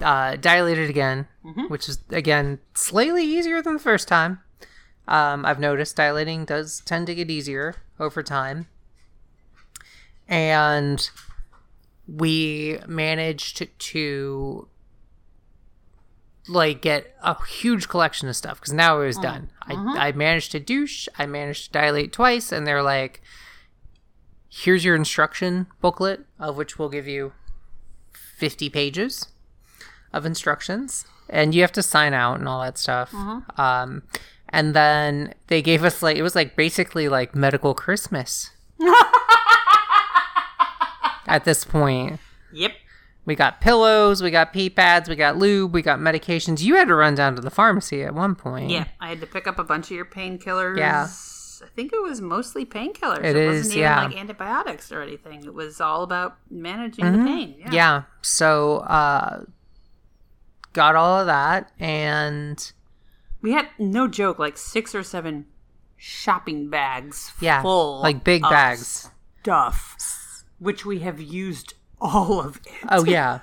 uh, 0.00 0.36
dilated 0.36 0.88
again, 0.88 1.26
which 1.68 1.88
is, 1.88 1.98
again, 2.10 2.60
slightly 2.74 3.24
easier 3.24 3.60
than 3.62 3.74
the 3.74 3.78
first 3.80 4.06
time. 4.06 4.40
Um, 5.08 5.44
I've 5.44 5.58
noticed 5.58 5.96
dilating 5.96 6.44
does 6.44 6.82
tend 6.86 7.08
to 7.08 7.14
get 7.16 7.30
easier 7.30 7.74
over 7.98 8.22
time. 8.22 8.68
And 10.28 11.10
we 12.06 12.78
managed 12.86 13.66
to 13.78 14.68
like 16.48 16.82
get 16.82 17.14
a 17.22 17.42
huge 17.44 17.88
collection 17.88 18.28
of 18.28 18.36
stuff 18.36 18.60
because 18.60 18.72
now 18.72 19.00
it 19.00 19.06
was 19.06 19.18
mm, 19.18 19.22
done. 19.22 19.50
I, 19.62 19.74
uh-huh. 19.74 19.94
I 19.98 20.12
managed 20.12 20.52
to 20.52 20.60
douche, 20.60 21.08
I 21.18 21.26
managed 21.26 21.66
to 21.66 21.72
dilate 21.72 22.12
twice, 22.12 22.52
and 22.52 22.66
they're 22.66 22.82
like, 22.82 23.22
here's 24.48 24.84
your 24.84 24.96
instruction 24.96 25.66
booklet, 25.80 26.26
of 26.38 26.56
which 26.56 26.78
we'll 26.78 26.88
give 26.88 27.06
you 27.06 27.32
50 28.12 28.68
pages 28.70 29.28
of 30.12 30.26
instructions, 30.26 31.06
and 31.28 31.54
you 31.54 31.62
have 31.62 31.72
to 31.72 31.82
sign 31.82 32.12
out 32.12 32.38
and 32.38 32.48
all 32.48 32.60
that 32.62 32.76
stuff. 32.76 33.12
Mm-hmm. 33.12 33.60
Um, 33.60 34.02
and 34.48 34.74
then 34.74 35.34
they 35.46 35.62
gave 35.62 35.84
us 35.84 36.02
like, 36.02 36.16
it 36.16 36.22
was 36.22 36.34
like 36.34 36.56
basically 36.56 37.08
like 37.08 37.34
medical 37.34 37.72
Christmas 37.72 38.50
at 41.26 41.44
this 41.44 41.64
point. 41.64 42.20
Yep. 42.52 42.72
We 43.24 43.34
got 43.36 43.60
pillows, 43.60 44.20
we 44.22 44.30
got 44.32 44.52
pee 44.52 44.68
pads, 44.68 45.08
we 45.08 45.14
got 45.14 45.36
lube, 45.36 45.72
we 45.72 45.80
got 45.82 46.00
medications. 46.00 46.60
You 46.62 46.74
had 46.74 46.88
to 46.88 46.94
run 46.94 47.14
down 47.14 47.36
to 47.36 47.40
the 47.42 47.50
pharmacy 47.50 48.02
at 48.02 48.14
one 48.14 48.34
point. 48.34 48.70
Yeah, 48.70 48.86
I 49.00 49.10
had 49.10 49.20
to 49.20 49.26
pick 49.26 49.46
up 49.46 49.58
a 49.60 49.64
bunch 49.64 49.86
of 49.86 49.96
your 49.96 50.04
painkillers. 50.04 50.76
Yeah. 50.76 51.06
I 51.64 51.68
think 51.76 51.92
it 51.92 52.02
was 52.02 52.20
mostly 52.20 52.66
painkillers. 52.66 53.18
It 53.18 53.24
It, 53.24 53.36
is, 53.36 53.56
wasn't 53.58 53.74
even 53.76 53.82
yeah. 53.82 54.04
like 54.06 54.16
antibiotics 54.16 54.90
or 54.90 55.00
anything. 55.00 55.44
It 55.44 55.54
was 55.54 55.80
all 55.80 56.02
about 56.02 56.36
managing 56.50 57.04
the 57.04 57.24
pain. 57.24 57.54
Yeah. 57.60 57.70
Yeah. 57.72 58.02
So, 58.22 58.78
uh, 58.78 59.44
got 60.72 60.96
all 60.96 61.20
of 61.20 61.26
that 61.26 61.70
and 61.78 62.72
We 63.40 63.52
had 63.52 63.68
no 63.78 64.08
joke, 64.08 64.40
like 64.40 64.56
six 64.58 64.92
or 64.94 65.04
seven 65.04 65.46
shopping 65.96 66.68
bags 66.68 67.30
yeah, 67.40 67.62
full 67.62 68.00
like 68.00 68.24
big 68.24 68.42
of 68.44 68.50
bags. 68.50 69.08
stuff, 69.40 70.44
which 70.58 70.84
we 70.84 70.98
have 70.98 71.20
used 71.20 71.74
all 72.02 72.40
of 72.40 72.56
it. 72.56 72.72
Oh 72.90 73.04
yeah. 73.04 73.38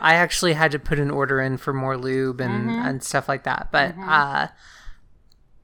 I 0.00 0.14
actually 0.14 0.52
had 0.54 0.70
to 0.72 0.78
put 0.78 0.98
an 0.98 1.10
order 1.10 1.40
in 1.40 1.56
for 1.58 1.72
more 1.72 1.96
lube 1.96 2.40
and, 2.40 2.70
and 2.70 3.02
stuff 3.02 3.28
like 3.28 3.44
that. 3.44 3.68
But 3.72 3.94
uh 3.98 4.48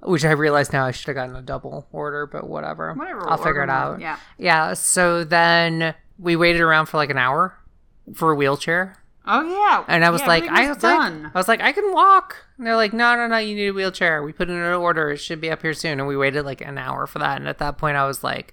which 0.01 0.25
I 0.25 0.33
realize 0.33 0.73
now 0.73 0.85
I 0.85 0.91
should 0.91 1.07
have 1.07 1.15
gotten 1.17 1.35
a 1.37 1.41
double 1.43 1.87
order, 1.91 2.27
but 2.27 2.47
whatever. 2.49 2.93
Whatever, 2.93 3.29
I'll 3.31 3.39
figure 3.39 3.63
it 3.63 3.71
out. 3.71 4.01
yeah. 4.01 4.19
Yeah. 4.37 4.75
So 4.75 5.25
then 5.25 5.95
we 6.19 6.37
waited 6.37 6.61
around 6.61 6.87
for 6.87 6.99
like 6.99 7.11
an 7.11 7.17
hour 7.19 7.59
for 8.15 8.33
a 8.33 8.35
wheelchair. 8.35 8.97
Oh 9.27 9.41
yeah, 9.43 9.85
And 9.89 10.05
I 10.05 10.11
was 10.11 10.21
Yeah, 10.21 10.27
like, 10.27 10.45
I 10.49 10.69
was 10.69 10.77
done. 10.77 11.23
like, 11.23 11.35
I 11.35 11.39
was 11.39 11.49
like, 11.49 11.63
I 11.63 11.73
can 11.73 11.91
walk. 11.95 12.37
And 12.59 12.67
they're 12.67 12.77
like, 12.77 12.93
no, 12.93 13.17
no, 13.17 13.27
no, 13.27 13.39
you 13.39 13.55
need 13.55 13.69
a 13.69 13.73
wheelchair. 13.73 14.23
We 14.23 14.35
put 14.35 14.51
in 14.51 14.57
an 14.57 14.75
order. 14.75 15.13
It 15.13 15.17
should 15.17 15.41
be 15.41 15.51
up 15.51 15.63
here 15.63 15.73
soon. 15.73 15.99
And 15.99 16.07
we 16.07 16.15
waited 16.15 16.45
like 16.45 16.61
an 16.61 16.77
hour 16.77 17.07
for 17.07 17.21
that. 17.21 17.39
And 17.39 17.49
at 17.49 17.57
that 17.57 17.79
point, 17.79 17.97
I 17.97 18.07
was 18.07 18.23
like, 18.23 18.53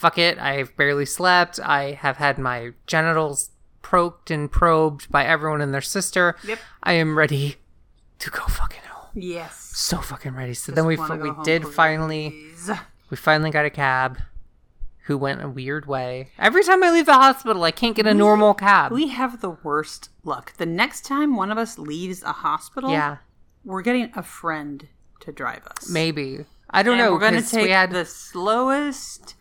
fuck 0.00 0.16
it. 0.18 0.38
I've 0.38 0.74
barely 0.76 1.06
slept. 1.06 1.60
I 1.60 1.92
have 1.92 2.16
had 2.16 2.38
my 2.38 2.72
genitals 2.86 3.50
poked 3.82 4.30
and 4.30 4.50
probed 4.50 5.10
by 5.10 5.24
everyone 5.24 5.60
and 5.60 5.72
their 5.74 5.80
sister. 5.80 6.36
Yep. 6.46 6.58
I 6.82 6.92
am 6.94 7.16
ready 7.18 7.56
to 8.20 8.30
go 8.30 8.40
fucking 8.46 8.80
home. 8.88 9.10
yes. 9.14 9.56
So 9.74 9.98
fucking 9.98 10.34
ready. 10.34 10.54
So 10.54 10.72
then 10.72 10.86
we 10.86 10.96
Wanna 10.96 11.16
fi- 11.16 11.22
go 11.22 11.32
we 11.38 11.44
did 11.44 11.62
please. 11.62 11.74
finally 11.74 12.44
we 13.10 13.16
finally 13.16 13.50
got 13.50 13.64
a 13.66 13.70
cab. 13.70 14.18
Who 15.04 15.18
went 15.18 15.42
a 15.42 15.48
weird 15.48 15.86
way. 15.86 16.28
Every 16.38 16.62
time 16.62 16.84
I 16.84 16.90
leave 16.92 17.06
the 17.06 17.14
hospital, 17.14 17.64
I 17.64 17.72
can't 17.72 17.96
get 17.96 18.06
a 18.06 18.14
normal 18.14 18.54
cab. 18.54 18.92
We 18.92 19.08
have 19.08 19.40
the 19.40 19.50
worst 19.50 20.08
luck. 20.22 20.52
The 20.56 20.66
next 20.66 21.04
time 21.04 21.34
one 21.34 21.50
of 21.50 21.58
us 21.58 21.78
leaves 21.78 22.22
a 22.22 22.30
hospital, 22.32 22.90
yeah, 22.90 23.16
we're 23.64 23.82
getting 23.82 24.12
a 24.14 24.22
friend 24.22 24.86
to 25.20 25.32
drive 25.32 25.66
us. 25.66 25.88
maybe. 25.90 26.44
I 26.68 26.84
don't 26.84 26.98
And 27.00 27.06
know. 27.06 27.12
we're 27.12 27.18
going 27.18 27.42
to 27.42 27.42
take 27.42 27.64
we 27.64 27.70
had 27.70 27.90
the 27.90 28.04
slowest, 28.04 29.34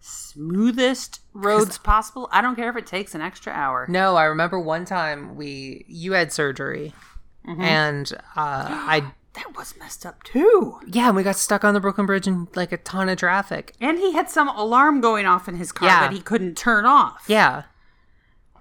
smoothest 0.00 1.20
roads 1.32 1.78
possible. 1.78 2.28
I 2.32 2.40
don't 2.42 2.56
care 2.56 2.70
if 2.70 2.76
it 2.76 2.86
takes 2.86 3.14
an 3.14 3.20
extra 3.20 3.52
hour. 3.52 3.86
No, 3.88 4.16
I 4.16 4.24
remember 4.24 4.58
one 4.58 4.84
time 4.84 5.36
we 5.36 5.84
you 5.88 6.12
had 6.12 6.32
surgery, 6.32 6.92
Mm-hmm. 7.48 7.62
and 7.62 8.12
uh, 8.36 8.66
I 8.68 9.12
That 9.34 9.56
was 9.56 9.74
messed 9.78 10.04
up 10.04 10.22
too. 10.24 10.78
yeah, 10.88 11.06
and 11.06 11.16
we 11.16 11.22
got 11.22 11.36
stuck 11.36 11.64
on 11.64 11.72
the 11.72 11.80
Brooklyn 11.80 12.04
Bridge 12.06 12.26
in 12.26 12.48
like 12.56 12.72
a 12.72 12.76
ton 12.76 13.08
of 13.08 13.16
traffic. 13.16 13.74
And 13.80 13.96
he 13.98 14.12
had 14.12 14.28
some 14.28 14.48
alarm 14.48 15.00
going 15.00 15.24
off 15.24 15.48
in 15.48 15.54
his 15.56 15.70
car 15.72 15.88
Yeah. 15.88 16.00
that 16.00 16.12
he 16.12 16.20
couldn't 16.20 16.56
turn 16.58 16.84
off. 16.84 17.24
Yeah, 17.28 17.62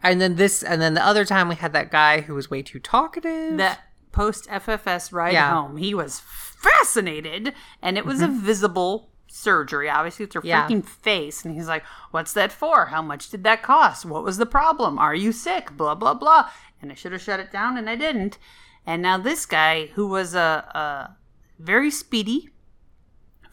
and 0.03 0.21
then 0.21 0.35
this, 0.35 0.61
and 0.63 0.79
then 0.81 0.93
the 0.93 1.03
other 1.05 1.25
time 1.25 1.49
we 1.49 1.55
had 1.55 1.73
that 1.73 1.91
guy 1.91 2.21
who 2.21 2.35
was 2.35 2.49
way 2.49 2.61
too 2.61 2.79
talkative. 2.79 3.57
That 3.57 3.79
post 4.11 4.47
FFS 4.49 5.11
ride 5.11 5.33
Yeah. 5.33 5.51
home, 5.51 5.77
he 5.77 5.93
was 5.95 6.21
fascinated, 6.23 7.53
and 7.81 7.97
it 7.97 8.05
was 8.05 8.21
a 8.21 8.27
visible 8.27 9.09
surgery. 9.29 9.89
Obviously, 9.89 10.25
it's 10.25 10.35
her. 10.35 10.41
Yeah. 10.43 10.67
freaking 10.67 10.85
face, 10.85 11.45
and 11.45 11.53
he's 11.55 11.67
like, 11.67 11.83
"What's 12.11 12.33
that 12.33 12.51
for? 12.51 12.87
How 12.87 13.01
much 13.01 13.29
did 13.29 13.43
that 13.45 13.61
cost? 13.63 14.05
What 14.05 14.23
was 14.23 14.37
the 14.37 14.45
problem? 14.45 14.99
Are 14.99 15.15
you 15.15 15.31
sick? 15.31 15.75
Blah 15.77 15.95
blah 15.95 16.13
blah." 16.13 16.49
And 16.81 16.91
I 16.91 16.95
should 16.95 17.11
have 17.11 17.21
shut 17.21 17.39
it 17.39 17.51
down, 17.51 17.77
and 17.77 17.89
I 17.89 17.95
didn't. 17.95 18.37
And 18.85 19.01
now 19.01 19.17
this 19.17 19.45
guy, 19.45 19.87
who 19.95 20.07
was 20.07 20.33
a, 20.33 20.39
a 20.73 21.15
very 21.59 21.91
speedy, 21.91 22.49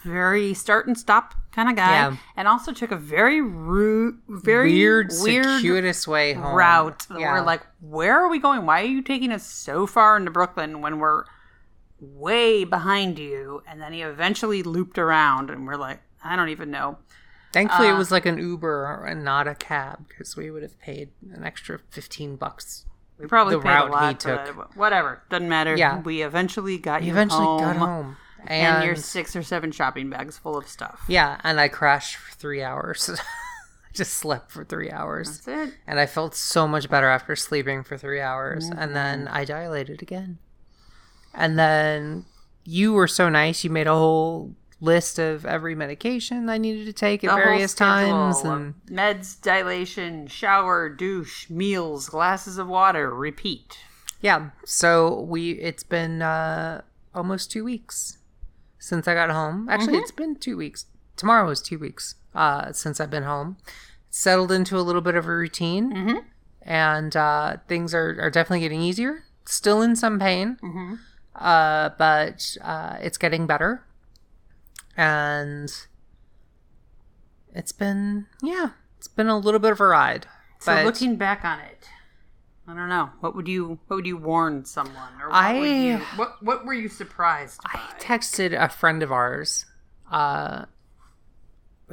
very 0.03 0.55
start 0.55 0.87
and 0.87 0.97
stop 0.97 1.35
kind 1.53 1.69
of 1.69 1.77
guy, 1.77 1.91
Yeah. 1.93 2.17
and 2.37 2.47
also 2.47 2.73
took 2.73 2.91
a 2.93 2.97
very 2.97 3.41
rude, 3.41 4.19
very 4.29 4.73
weird, 4.75 5.11
weird 5.23 5.45
circuitous 5.45 6.07
way 6.07 6.35
home 6.35 6.55
route. 6.55 7.07
Yeah. 7.11 7.33
We're 7.33 7.41
like, 7.45 7.63
where 7.81 8.17
are 8.23 8.29
we 8.29 8.39
going? 8.39 8.67
Why 8.67 8.83
are 8.83 8.87
you 8.87 9.03
taking 9.03 9.33
us 9.33 9.45
so 9.47 9.87
far 9.87 10.17
into 10.17 10.31
Brooklyn 10.31 10.81
when 10.81 10.99
we're 10.99 11.25
way 12.01 12.65
behind 12.65 13.19
you? 13.19 13.63
And 13.69 13.81
then 13.81 13.93
he 13.93 14.03
eventually 14.03 14.63
looped 14.63 14.99
around, 14.99 15.51
and 15.51 15.67
we're 15.67 15.77
like, 15.77 16.01
I 16.25 16.37
don't 16.37 16.49
even 16.51 16.71
know. 16.71 16.99
Thankfully, 17.53 17.89
uh, 17.89 17.95
it 17.95 17.99
was 17.99 18.11
like 18.11 18.27
an 18.27 18.39
Uber 18.39 19.05
and 19.07 19.25
not 19.25 19.49
a 19.49 19.55
cab 19.55 20.07
because 20.09 20.37
we 20.37 20.51
would 20.51 20.63
have 20.63 20.79
paid 20.81 21.11
an 21.33 21.45
extra 21.45 21.79
fifteen 21.91 22.37
bucks. 22.37 22.85
We 23.19 23.27
probably 23.27 23.55
The 23.55 23.61
paid 23.63 23.69
route 23.71 23.89
a 23.89 23.93
lot 23.93 24.09
he 24.09 24.15
took. 24.19 24.45
that, 24.57 24.77
Whatever, 24.77 25.23
doesn't 25.31 25.49
matter. 25.49 25.75
Yeah. 25.77 26.01
we 26.03 26.21
eventually 26.23 26.77
got 26.77 27.01
We 27.01 27.07
you 27.07 27.13
eventually 27.15 27.45
home, 27.47 27.61
got 27.61 27.77
home, 27.77 28.17
and, 28.47 28.77
and, 28.77 28.85
your 28.85 28.97
six 28.97 29.35
or 29.35 29.43
seven 29.43 29.73
shopping 29.73 30.11
bags 30.11 30.37
full 30.37 30.59
of 30.59 30.69
stuff. 30.69 31.03
yeah, 31.09 31.41
and 31.45 31.59
I 31.59 31.69
crashed 31.69 32.17
for 32.17 32.35
three 32.35 32.63
hours. 32.63 33.09
Just 33.95 34.13
slept 34.15 34.51
for 34.51 34.63
three 34.63 34.91
hours. 34.91 35.41
That's 35.41 35.71
it. 35.71 35.75
and 35.87 35.99
I 35.99 36.05
felt 36.05 36.35
so 36.35 36.69
much 36.69 36.91
better 36.91 37.09
after 37.09 37.35
sleeping 37.35 37.83
for 37.83 37.97
three 37.97 38.21
hours. 38.21 38.67
And 38.69 38.79
Mm-hmm. 38.79 38.93
then 38.93 39.29
I 39.29 39.47
dilated 39.47 40.03
again. 40.03 40.37
And 41.37 41.59
then 41.59 42.25
you 42.65 42.93
were 42.95 43.07
so 43.09 43.29
nice. 43.29 43.63
You 43.63 43.71
made 43.71 43.87
a 43.87 43.95
whole 43.95 44.55
list 44.81 45.19
of 45.19 45.47
every 45.47 45.75
medication 45.75 46.49
I 46.49 46.59
needed 46.59 46.85
to 46.87 46.93
take 46.93 47.23
at 47.25 47.31
The 47.31 47.37
various 47.37 47.75
times. 47.75 48.43
And 48.43 48.75
meds, 48.91 49.41
dilation, 49.41 50.27
shower, 50.27 50.89
douche, 50.89 51.49
meals, 51.51 52.09
glasses 52.09 52.59
of 52.59 52.67
water, 52.69 53.15
repeat. 53.15 53.79
yeah, 54.21 54.51
so 54.65 55.21
we 55.21 55.53
it's 55.53 55.83
been 55.83 56.21
uh, 56.23 56.83
almost 57.15 57.51
two 57.51 57.65
weeks 57.65 58.19
since 58.79 59.07
I 59.09 59.15
got 59.15 59.31
home. 59.31 59.69
Actually, 59.69 59.95
Mm-hmm. 59.95 60.03
it's 60.03 60.11
been 60.13 60.37
two 60.37 60.57
weeks. 60.57 60.87
Tomorrow 61.17 61.49
is 61.51 61.61
two 61.63 61.79
weeks 61.79 62.15
uh, 62.35 62.73
since 62.73 63.01
I've 63.01 63.11
been 63.11 63.23
home. 63.25 63.57
Settled 64.11 64.53
into 64.53 64.79
a 64.79 64.81
little 64.85 65.03
bit 65.03 65.15
of 65.15 65.27
a 65.27 65.35
routine. 65.35 65.93
Mm-hmm. 65.93 66.19
and 66.63 67.17
uh, 67.17 67.57
things 67.69 67.95
are, 67.95 68.17
are 68.21 68.31
definitely 68.31 68.61
getting 68.61 68.81
easier. 68.83 69.25
Still 69.47 69.81
in 69.83 69.95
some 69.97 70.19
pain, 70.19 70.59
uh, 71.39 71.91
but 71.99 72.57
uh, 72.63 72.97
it's 73.01 73.19
getting 73.19 73.47
better. 73.47 73.85
And 74.97 75.71
it's 77.55 77.73
been, 77.73 78.27
yeah, 78.43 78.71
it's 78.99 79.09
been 79.09 79.29
a 79.29 79.39
little 79.39 79.61
bit 79.61 79.73
of 79.73 79.81
a 79.81 79.87
ride. 79.87 80.27
So 80.61 80.75
but 80.75 80.85
looking 80.85 81.17
back 81.17 81.45
on 81.45 81.61
it, 81.61 81.89
I 82.67 82.75
don't 82.75 82.89
know. 82.89 83.11
What 83.21 83.37
would 83.37 83.47
you 83.47 83.79
What 83.87 83.97
would 83.97 84.07
you 84.07 84.17
warn 84.17 84.65
someone? 84.65 85.13
Or 85.23 85.29
what 85.29 85.37
I- 85.37 85.61
would 85.61 85.69
you, 85.71 85.99
what 86.17 86.43
What 86.43 86.65
were 86.67 86.75
you 86.75 86.89
surprised 86.89 87.61
by? 87.63 87.71
I 87.75 87.93
texted 88.01 88.59
a 88.59 88.69
friend 88.69 89.03
of 89.03 89.13
ours 89.13 89.67
uh, 90.11 90.65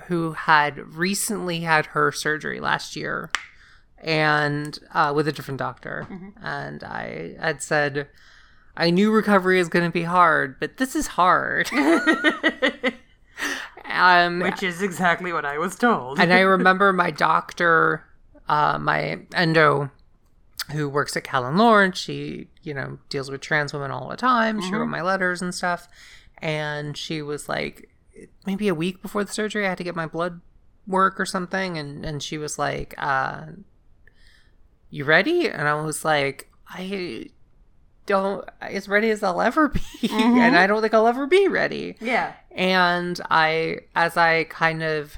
who 0.05 0.31
had 0.33 0.77
recently 0.95 1.59
had 1.61 1.87
her 1.87 2.11
surgery 2.11 2.59
last 2.59 2.95
year 2.95 3.29
and 3.99 4.79
uh, 4.93 5.11
with 5.15 5.27
a 5.27 5.31
different 5.31 5.59
doctor. 5.59 6.07
And 6.41 6.83
I 6.83 7.35
had 7.39 7.61
said, 7.61 8.07
I 8.75 8.89
knew 8.89 9.11
recovery 9.11 9.59
is 9.59 9.69
going 9.69 9.85
to 9.85 9.91
be 9.91 10.03
hard, 10.03 10.59
but 10.59 10.77
this 10.77 10.95
is 10.95 11.07
hard. 11.07 11.69
um, 13.85 14.39
Which 14.39 14.63
is 14.63 14.81
exactly 14.81 15.31
what 15.31 15.45
I 15.45 15.57
was 15.57 15.75
told. 15.75 16.19
and 16.19 16.33
I 16.33 16.39
remember 16.55 16.91
my 16.91 17.11
doctor, 17.11 18.03
uh, 18.49 18.79
my 18.79 19.19
endo, 19.35 19.91
who 20.71 20.89
works 20.89 21.15
at 21.15 21.23
Callen-Lorde. 21.23 21.95
She, 21.95 22.47
you 22.63 22.73
know, 22.73 22.97
deals 23.09 23.29
with 23.29 23.41
trans 23.41 23.73
women 23.73 23.91
all 23.91 24.09
the 24.09 24.17
time. 24.17 24.61
She 24.61 24.73
wrote 24.73 24.87
my 24.87 25.01
letters 25.01 25.41
and 25.41 25.53
stuff. 25.53 25.87
And 26.39 26.97
she 26.97 27.21
was 27.21 27.47
like, 27.47 27.89
maybe 28.45 28.67
a 28.67 28.75
week 28.75 29.01
before 29.01 29.23
the 29.23 29.31
surgery, 29.31 29.65
I 29.65 29.69
had 29.69 29.77
to 29.77 29.83
get 29.83 29.95
my 29.95 30.07
blood 30.07 30.41
work 30.87 31.19
or 31.19 31.25
something. 31.25 31.77
And, 31.77 32.05
and 32.05 32.23
she 32.23 32.37
was 32.37 32.57
like, 32.57 32.95
uh, 32.97 33.43
You 34.89 35.03
ready? 35.05 35.47
And 35.49 35.67
I 35.67 35.75
was 35.75 36.03
like, 36.03 36.49
I 36.67 37.29
don't, 38.05 38.47
as 38.61 38.87
ready 38.87 39.09
as 39.09 39.23
I'll 39.23 39.41
ever 39.41 39.69
be. 39.69 39.81
and 40.03 40.11
mm-hmm. 40.11 40.55
I 40.55 40.67
don't 40.67 40.81
think 40.81 40.93
I'll 40.93 41.07
ever 41.07 41.27
be 41.27 41.47
ready. 41.47 41.95
Yeah. 42.01 42.33
and 42.51 43.19
i 43.29 43.77
as 43.95 44.15
i 44.15 44.43
kind 44.45 44.83
of 44.83 45.17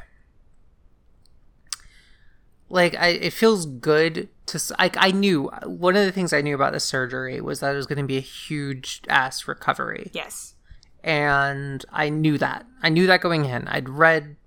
like 2.69 2.95
I, 2.95 3.07
it 3.07 3.33
feels 3.33 3.65
good 3.65 4.29
to 4.47 4.59
like 4.79 4.95
i 4.97 5.11
knew 5.11 5.49
one 5.65 5.95
of 5.95 6.05
the 6.05 6.11
things 6.11 6.33
i 6.33 6.41
knew 6.41 6.55
about 6.55 6.73
the 6.73 6.79
surgery 6.79 7.41
was 7.41 7.59
that 7.59 7.73
it 7.73 7.77
was 7.77 7.85
going 7.85 7.99
to 7.99 8.05
be 8.05 8.17
a 8.17 8.21
huge 8.21 9.01
ass 9.07 9.47
recovery. 9.47 10.09
Yes. 10.13 10.55
and 11.03 11.85
i 11.91 12.09
knew 12.09 12.37
that. 12.37 12.65
I 12.81 12.89
knew 12.89 13.07
that 13.07 13.21
going 13.21 13.45
in. 13.45 13.67
I'd 13.67 13.89
read 13.89 14.37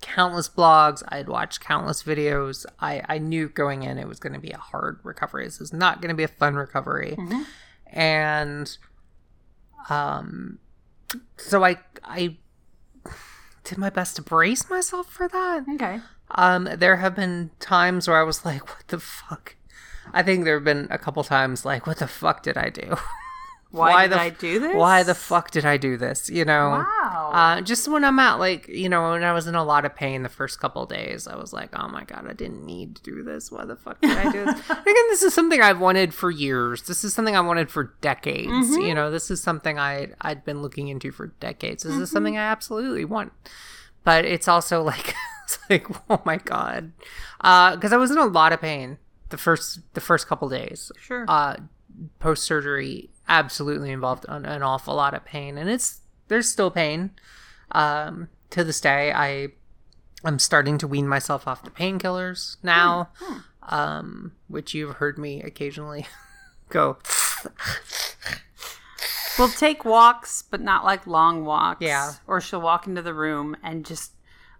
countless 0.00 0.48
blogs. 0.48 1.02
I'd 1.08 1.28
watched 1.28 1.60
countless 1.60 2.02
videos. 2.02 2.66
I 2.78 3.02
i 3.08 3.18
knew 3.18 3.48
going 3.48 3.82
in 3.84 3.98
it 3.98 4.06
was 4.06 4.20
going 4.20 4.34
to 4.34 4.40
be 4.40 4.50
a 4.50 4.58
hard 4.58 5.00
recovery. 5.02 5.44
This 5.46 5.60
is 5.60 5.72
not 5.72 6.00
going 6.00 6.10
to 6.10 6.14
be 6.14 6.24
a 6.24 6.28
fun 6.28 6.54
recovery 6.54 7.16
mm-hmm. 7.18 7.42
And 7.94 8.76
um 9.88 10.58
so 11.36 11.64
i 11.64 11.76
i 12.04 12.36
did 13.62 13.78
my 13.78 13.88
best 13.88 14.16
to 14.16 14.22
brace 14.22 14.68
myself 14.68 15.06
for 15.08 15.28
that 15.28 15.64
Okay. 15.74 16.00
um 16.32 16.68
there 16.76 16.96
have 16.96 17.14
been 17.14 17.50
times 17.60 18.06
where 18.08 18.18
i 18.18 18.22
was 18.22 18.44
like 18.44 18.68
what 18.68 18.86
the 18.88 18.98
fuck 18.98 19.56
i 20.12 20.22
think 20.22 20.44
there 20.44 20.54
have 20.56 20.64
been 20.64 20.86
a 20.90 20.98
couple 20.98 21.22
times 21.24 21.64
like 21.64 21.86
what 21.86 21.98
the 21.98 22.06
fuck 22.08 22.42
did 22.42 22.56
i 22.56 22.68
do 22.68 22.96
Why, 23.70 24.02
did 24.06 24.12
the 24.12 24.20
I 24.20 24.30
do 24.30 24.60
this? 24.60 24.74
why 24.76 25.02
the 25.02 25.14
fuck 25.16 25.50
did 25.50 25.64
i 25.64 25.76
do 25.76 25.96
this 25.96 26.28
you 26.30 26.44
know 26.44 26.84
Wow. 27.02 27.03
Uh, 27.34 27.60
just 27.62 27.88
when 27.88 28.04
I'm 28.04 28.18
at 28.20 28.34
like, 28.34 28.68
you 28.68 28.88
know, 28.88 29.10
when 29.10 29.24
I 29.24 29.32
was 29.32 29.46
in 29.48 29.54
a 29.56 29.64
lot 29.64 29.84
of 29.84 29.94
pain 29.96 30.22
the 30.22 30.28
first 30.28 30.60
couple 30.60 30.84
of 30.84 30.88
days, 30.88 31.26
I 31.26 31.34
was 31.36 31.52
like, 31.52 31.70
oh 31.78 31.88
my 31.88 32.04
god, 32.04 32.26
I 32.28 32.32
didn't 32.32 32.64
need 32.64 32.96
to 32.96 33.02
do 33.02 33.22
this. 33.24 33.50
Why 33.50 33.64
the 33.64 33.74
fuck 33.74 34.00
did 34.00 34.16
I 34.16 34.30
do 34.30 34.44
this? 34.44 34.60
Again, 34.70 34.84
this 35.10 35.22
is 35.22 35.34
something 35.34 35.60
I've 35.60 35.80
wanted 35.80 36.14
for 36.14 36.30
years. 36.30 36.82
This 36.82 37.02
is 37.02 37.12
something 37.12 37.34
I 37.34 37.40
wanted 37.40 37.70
for 37.70 37.94
decades. 38.00 38.48
Mm-hmm. 38.52 38.82
You 38.82 38.94
know, 38.94 39.10
this 39.10 39.30
is 39.30 39.42
something 39.42 39.78
I 39.78 40.10
I'd 40.20 40.44
been 40.44 40.62
looking 40.62 40.88
into 40.88 41.10
for 41.10 41.28
decades. 41.40 41.82
This 41.82 41.94
Mm-hmm. 41.94 42.02
is 42.02 42.10
something 42.10 42.36
I 42.38 42.42
absolutely 42.44 43.04
want. 43.04 43.32
But 44.04 44.24
it's 44.24 44.46
also 44.48 44.82
like, 44.92 45.14
it's 45.44 45.58
like, 45.68 45.86
oh 46.08 46.22
my 46.24 46.36
god, 46.36 46.92
because 47.38 47.92
I 47.92 47.96
was 47.96 48.10
in 48.12 48.18
a 48.18 48.26
lot 48.26 48.52
of 48.52 48.60
pain 48.60 48.98
the 49.30 49.38
first 49.38 49.80
the 49.94 50.00
first 50.00 50.28
couple 50.28 50.48
days 50.48 50.92
sure. 51.00 51.24
uh, 51.26 51.56
post 52.20 52.44
surgery 52.44 53.10
absolutely 53.28 53.90
involved 53.90 54.24
an, 54.28 54.44
an 54.44 54.62
awful 54.62 54.94
lot 54.94 55.14
of 55.14 55.24
pain, 55.24 55.58
and 55.58 55.68
it's 55.68 56.00
there's 56.28 56.48
still 56.48 56.70
pain. 56.70 57.10
Um, 57.72 58.28
to 58.50 58.64
this 58.64 58.80
day, 58.80 59.12
I 59.12 59.48
I'm 60.24 60.38
starting 60.38 60.78
to 60.78 60.88
wean 60.88 61.06
myself 61.06 61.46
off 61.46 61.62
the 61.62 61.70
painkillers 61.70 62.56
now, 62.62 63.10
um, 63.62 64.32
which 64.48 64.74
you've 64.74 64.96
heard 64.96 65.18
me 65.18 65.42
occasionally 65.42 66.06
go. 66.68 66.98
We'll 69.38 69.48
take 69.48 69.84
walks, 69.84 70.42
but 70.42 70.60
not 70.60 70.84
like 70.84 71.06
long 71.06 71.44
walks. 71.44 71.80
Yeah. 71.82 72.12
Or 72.26 72.40
she'll 72.40 72.60
walk 72.60 72.86
into 72.86 73.02
the 73.02 73.14
room 73.14 73.56
and 73.62 73.84
just, 73.84 74.12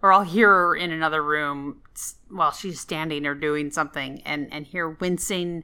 or 0.03 0.12
I'll 0.12 0.23
hear 0.23 0.49
her 0.49 0.77
in 0.77 0.91
another 0.91 1.23
room 1.23 1.83
while 2.29 2.51
she's 2.51 2.81
standing 2.81 3.27
or 3.27 3.35
doing 3.35 3.71
something 3.71 4.21
and, 4.23 4.53
and 4.53 4.67
hear 4.67 4.89
wincing. 4.89 5.62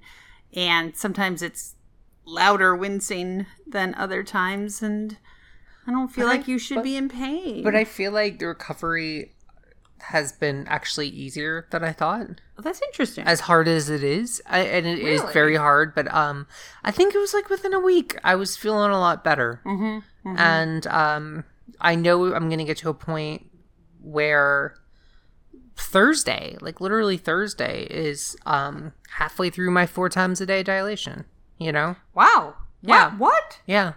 And 0.54 0.96
sometimes 0.96 1.42
it's 1.42 1.74
louder 2.24 2.76
wincing 2.76 3.46
than 3.66 3.94
other 3.94 4.22
times. 4.22 4.80
And 4.80 5.18
I 5.86 5.90
don't 5.92 6.08
feel 6.08 6.26
But 6.26 6.32
I- 6.32 6.36
like 6.38 6.48
you 6.48 6.58
should 6.58 6.76
but- 6.76 6.84
be 6.84 6.96
in 6.96 7.08
pain. 7.08 7.62
But 7.64 7.74
I 7.74 7.84
feel 7.84 8.12
like 8.12 8.38
the 8.38 8.46
recovery 8.46 9.32
has 10.00 10.32
been 10.32 10.66
actually 10.66 11.08
easier 11.08 11.66
than 11.70 11.84
I 11.84 11.92
thought. 11.92 12.26
Oh, 12.58 12.62
that's 12.62 12.80
interesting. 12.82 13.26
as 13.26 13.40
hard 13.40 13.68
as 13.68 13.90
it 13.90 14.02
is 14.02 14.40
I, 14.46 14.60
and 14.60 14.86
it 14.86 14.98
is 14.98 15.20
Really? 15.20 15.32
very 15.32 15.56
hard 15.56 15.94
but 15.94 16.12
um 16.14 16.46
i 16.84 16.90
think 16.90 17.14
it 17.14 17.18
was 17.18 17.32
like 17.32 17.48
within 17.48 17.72
a 17.72 17.80
week 17.80 18.18
i 18.22 18.34
was 18.34 18.54
feeling 18.56 18.90
a 18.90 18.98
lot 19.00 19.24
better 19.24 19.62
mm-hmm, 19.64 20.36
and 20.38 20.86
um 20.88 21.44
i 21.80 21.94
know 21.94 22.34
i'm 22.34 22.50
gonna 22.50 22.64
get 22.66 22.76
to 22.78 22.90
a 22.90 22.94
point 22.94 23.46
where 24.02 24.74
thursday 25.76 26.56
like 26.60 26.80
literally 26.80 27.16
thursday 27.16 27.84
is 27.90 28.36
um 28.46 28.92
halfway 29.16 29.48
through 29.50 29.70
my 29.70 29.86
four 29.86 30.08
times 30.10 30.40
a 30.40 30.46
day 30.46 30.62
dilation 30.62 31.24
you 31.58 31.72
know 31.72 31.96
wow. 32.14 32.54
Yeah. 32.82 33.10
What? 33.12 33.18
what? 33.18 33.58
yeah 33.66 33.92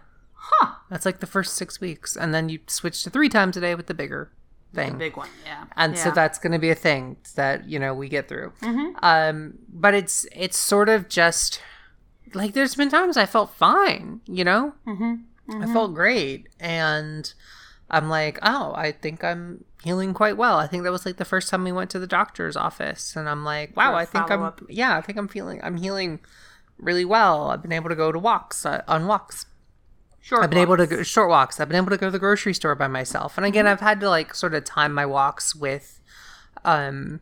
Huh. 0.46 0.74
that's 0.90 1.06
like 1.06 1.22
the 1.22 1.28
first 1.28 1.54
six 1.56 1.80
weeks 1.80 2.18
and 2.18 2.34
then 2.34 2.50
you 2.50 2.60
switch 2.68 3.02
to 3.04 3.10
three 3.10 3.30
times 3.30 3.56
a 3.56 3.62
day 3.62 3.76
with 3.76 3.88
the 3.88 3.94
bigger 3.94 4.30
thing 4.74 4.94
The 4.94 4.98
Big 4.98 5.16
one. 5.18 5.30
Yeah. 5.46 5.66
and 5.78 5.98
so 5.98 6.12
that's 6.12 6.38
going 6.40 6.52
to 6.52 6.60
be 6.60 6.70
a 6.70 6.76
thing 6.76 7.18
that 7.36 7.70
you 7.70 7.80
know 7.80 7.94
we 7.94 8.10
get 8.10 8.28
through 8.28 8.52
um 9.02 9.54
but 9.70 9.94
it's 9.94 10.26
it's 10.36 10.58
sort 10.58 10.90
of 10.90 11.08
just 11.08 11.62
like 12.34 12.54
there's 12.54 12.76
been 12.76 12.90
times 12.90 13.16
i 13.16 13.26
felt 13.26 13.54
fine 13.54 14.22
you 14.28 14.44
know 14.44 14.74
mm-hmm. 14.86 15.62
i 15.62 15.72
felt 15.72 15.94
great 15.94 16.48
and 16.60 17.34
i'm 17.90 18.10
like 18.10 18.38
oh 18.42 18.74
i 18.76 18.92
think 18.92 19.24
i'm 19.24 19.64
healing 19.84 20.14
quite 20.14 20.38
well 20.38 20.58
i 20.58 20.68
think 20.68 20.84
that 20.84 20.92
was 20.92 21.06
like 21.06 21.18
the 21.18 21.26
first 21.26 21.50
time 21.50 21.64
we 21.64 21.72
went 21.72 21.90
to 21.90 22.00
the 22.00 22.08
doctor's 22.08 22.58
office 22.58 23.16
and 23.16 23.30
i'm 23.30 23.44
like 23.46 23.76
wow 23.78 23.94
I 23.96 24.06
think 24.06 24.24
i'm 24.24 24.40
follow-up. 24.40 24.62
yeah 24.70 24.98
i 24.98 25.02
think 25.02 25.18
i'm 25.18 25.28
feeling 25.28 25.60
i'm 25.64 25.78
healing 25.78 26.20
really 26.80 27.06
well 27.06 27.52
i've 27.52 27.62
been 27.62 27.72
able 27.72 27.90
to 27.90 27.96
go 27.96 28.12
to 28.12 28.20
walks 28.20 28.66
uh, 28.66 28.82
on 28.88 29.08
walks 29.08 29.46
Short 30.26 30.42
I've 30.42 30.50
been 30.50 30.60
able 30.60 30.78
to 30.78 30.88
go 30.88 31.04
short 31.04 31.28
walks. 31.28 31.60
I've 31.60 31.68
been 31.68 31.76
able 31.76 31.90
to 31.90 31.98
go 31.98 32.08
to 32.08 32.12
the 32.12 32.18
grocery 32.18 32.54
store 32.54 32.76
by 32.76 32.88
myself. 32.88 33.36
And 33.38 33.46
again, 33.46 33.68
I've 33.68 33.82
had 33.82 34.00
to 34.00 34.10
like 34.10 34.34
sort 34.34 34.54
of 34.54 34.64
time 34.64 34.94
my 34.94 35.06
walks 35.06 35.54
with 35.54 36.00
um 36.64 37.20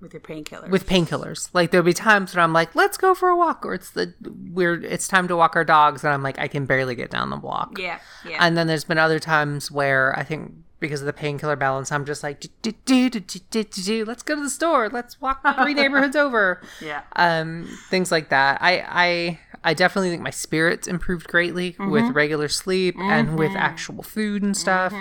with 0.00 0.14
your 0.14 0.22
painkillers. 0.22 0.70
with 0.70 0.86
painkillers. 0.88 1.50
Like 1.52 1.70
there'll 1.70 1.84
be 1.84 1.92
times 1.92 2.34
when 2.34 2.42
I'm 2.42 2.54
like, 2.54 2.74
"Let's 2.74 2.96
go 2.96 3.14
for 3.14 3.28
a 3.28 3.36
walk," 3.36 3.66
or 3.66 3.74
it's 3.74 3.90
the 3.90 4.14
we're 4.52 4.82
it's 4.82 5.06
time 5.06 5.28
to 5.28 5.36
walk 5.36 5.54
our 5.54 5.64
dogs 5.64 6.02
and 6.02 6.14
I'm 6.14 6.22
like, 6.22 6.38
I 6.38 6.48
can 6.48 6.64
barely 6.64 6.94
get 6.94 7.10
down 7.10 7.28
the 7.28 7.36
block. 7.36 7.78
yeah. 7.78 7.98
Yeah. 8.26 8.38
And 8.40 8.56
then 8.56 8.66
there's 8.66 8.84
been 8.84 8.96
other 8.96 9.18
times 9.18 9.70
where 9.70 10.18
I 10.18 10.24
think 10.24 10.54
because 10.84 11.00
of 11.00 11.06
the 11.06 11.12
painkiller 11.12 11.56
balance, 11.56 11.90
I'm 11.90 12.04
just 12.04 12.22
like, 12.22 12.40
"Do, 12.40 12.48
do, 12.62 12.72
do, 12.84 13.10
do, 13.10 13.20
do, 13.20 13.38
do, 13.50 13.64
do, 13.64 13.82
do. 13.82 14.04
"Let's 14.04 14.22
go 14.22 14.36
to 14.36 14.42
the 14.42 14.50
store. 14.50 14.88
Let's 14.88 15.20
walk 15.20 15.42
three 15.56 15.74
neighborhoods 15.82 16.16
over." 16.16 16.60
yeah. 16.80 17.02
um 17.16 17.68
things 17.88 18.10
like 18.10 18.28
that 18.28 18.58
i 18.60 18.84
i 18.88 19.38
i 19.62 19.74
definitely 19.74 20.10
think 20.10 20.22
my 20.22 20.30
spirits 20.30 20.86
improved 20.86 21.26
greatly 21.28 21.76
with 21.78 22.04
regular 22.14 22.48
sleep 22.48 22.94
and 22.98 23.38
with 23.38 23.52
actual 23.56 24.02
food 24.02 24.42
and 24.42 24.56
stuff 24.56 24.92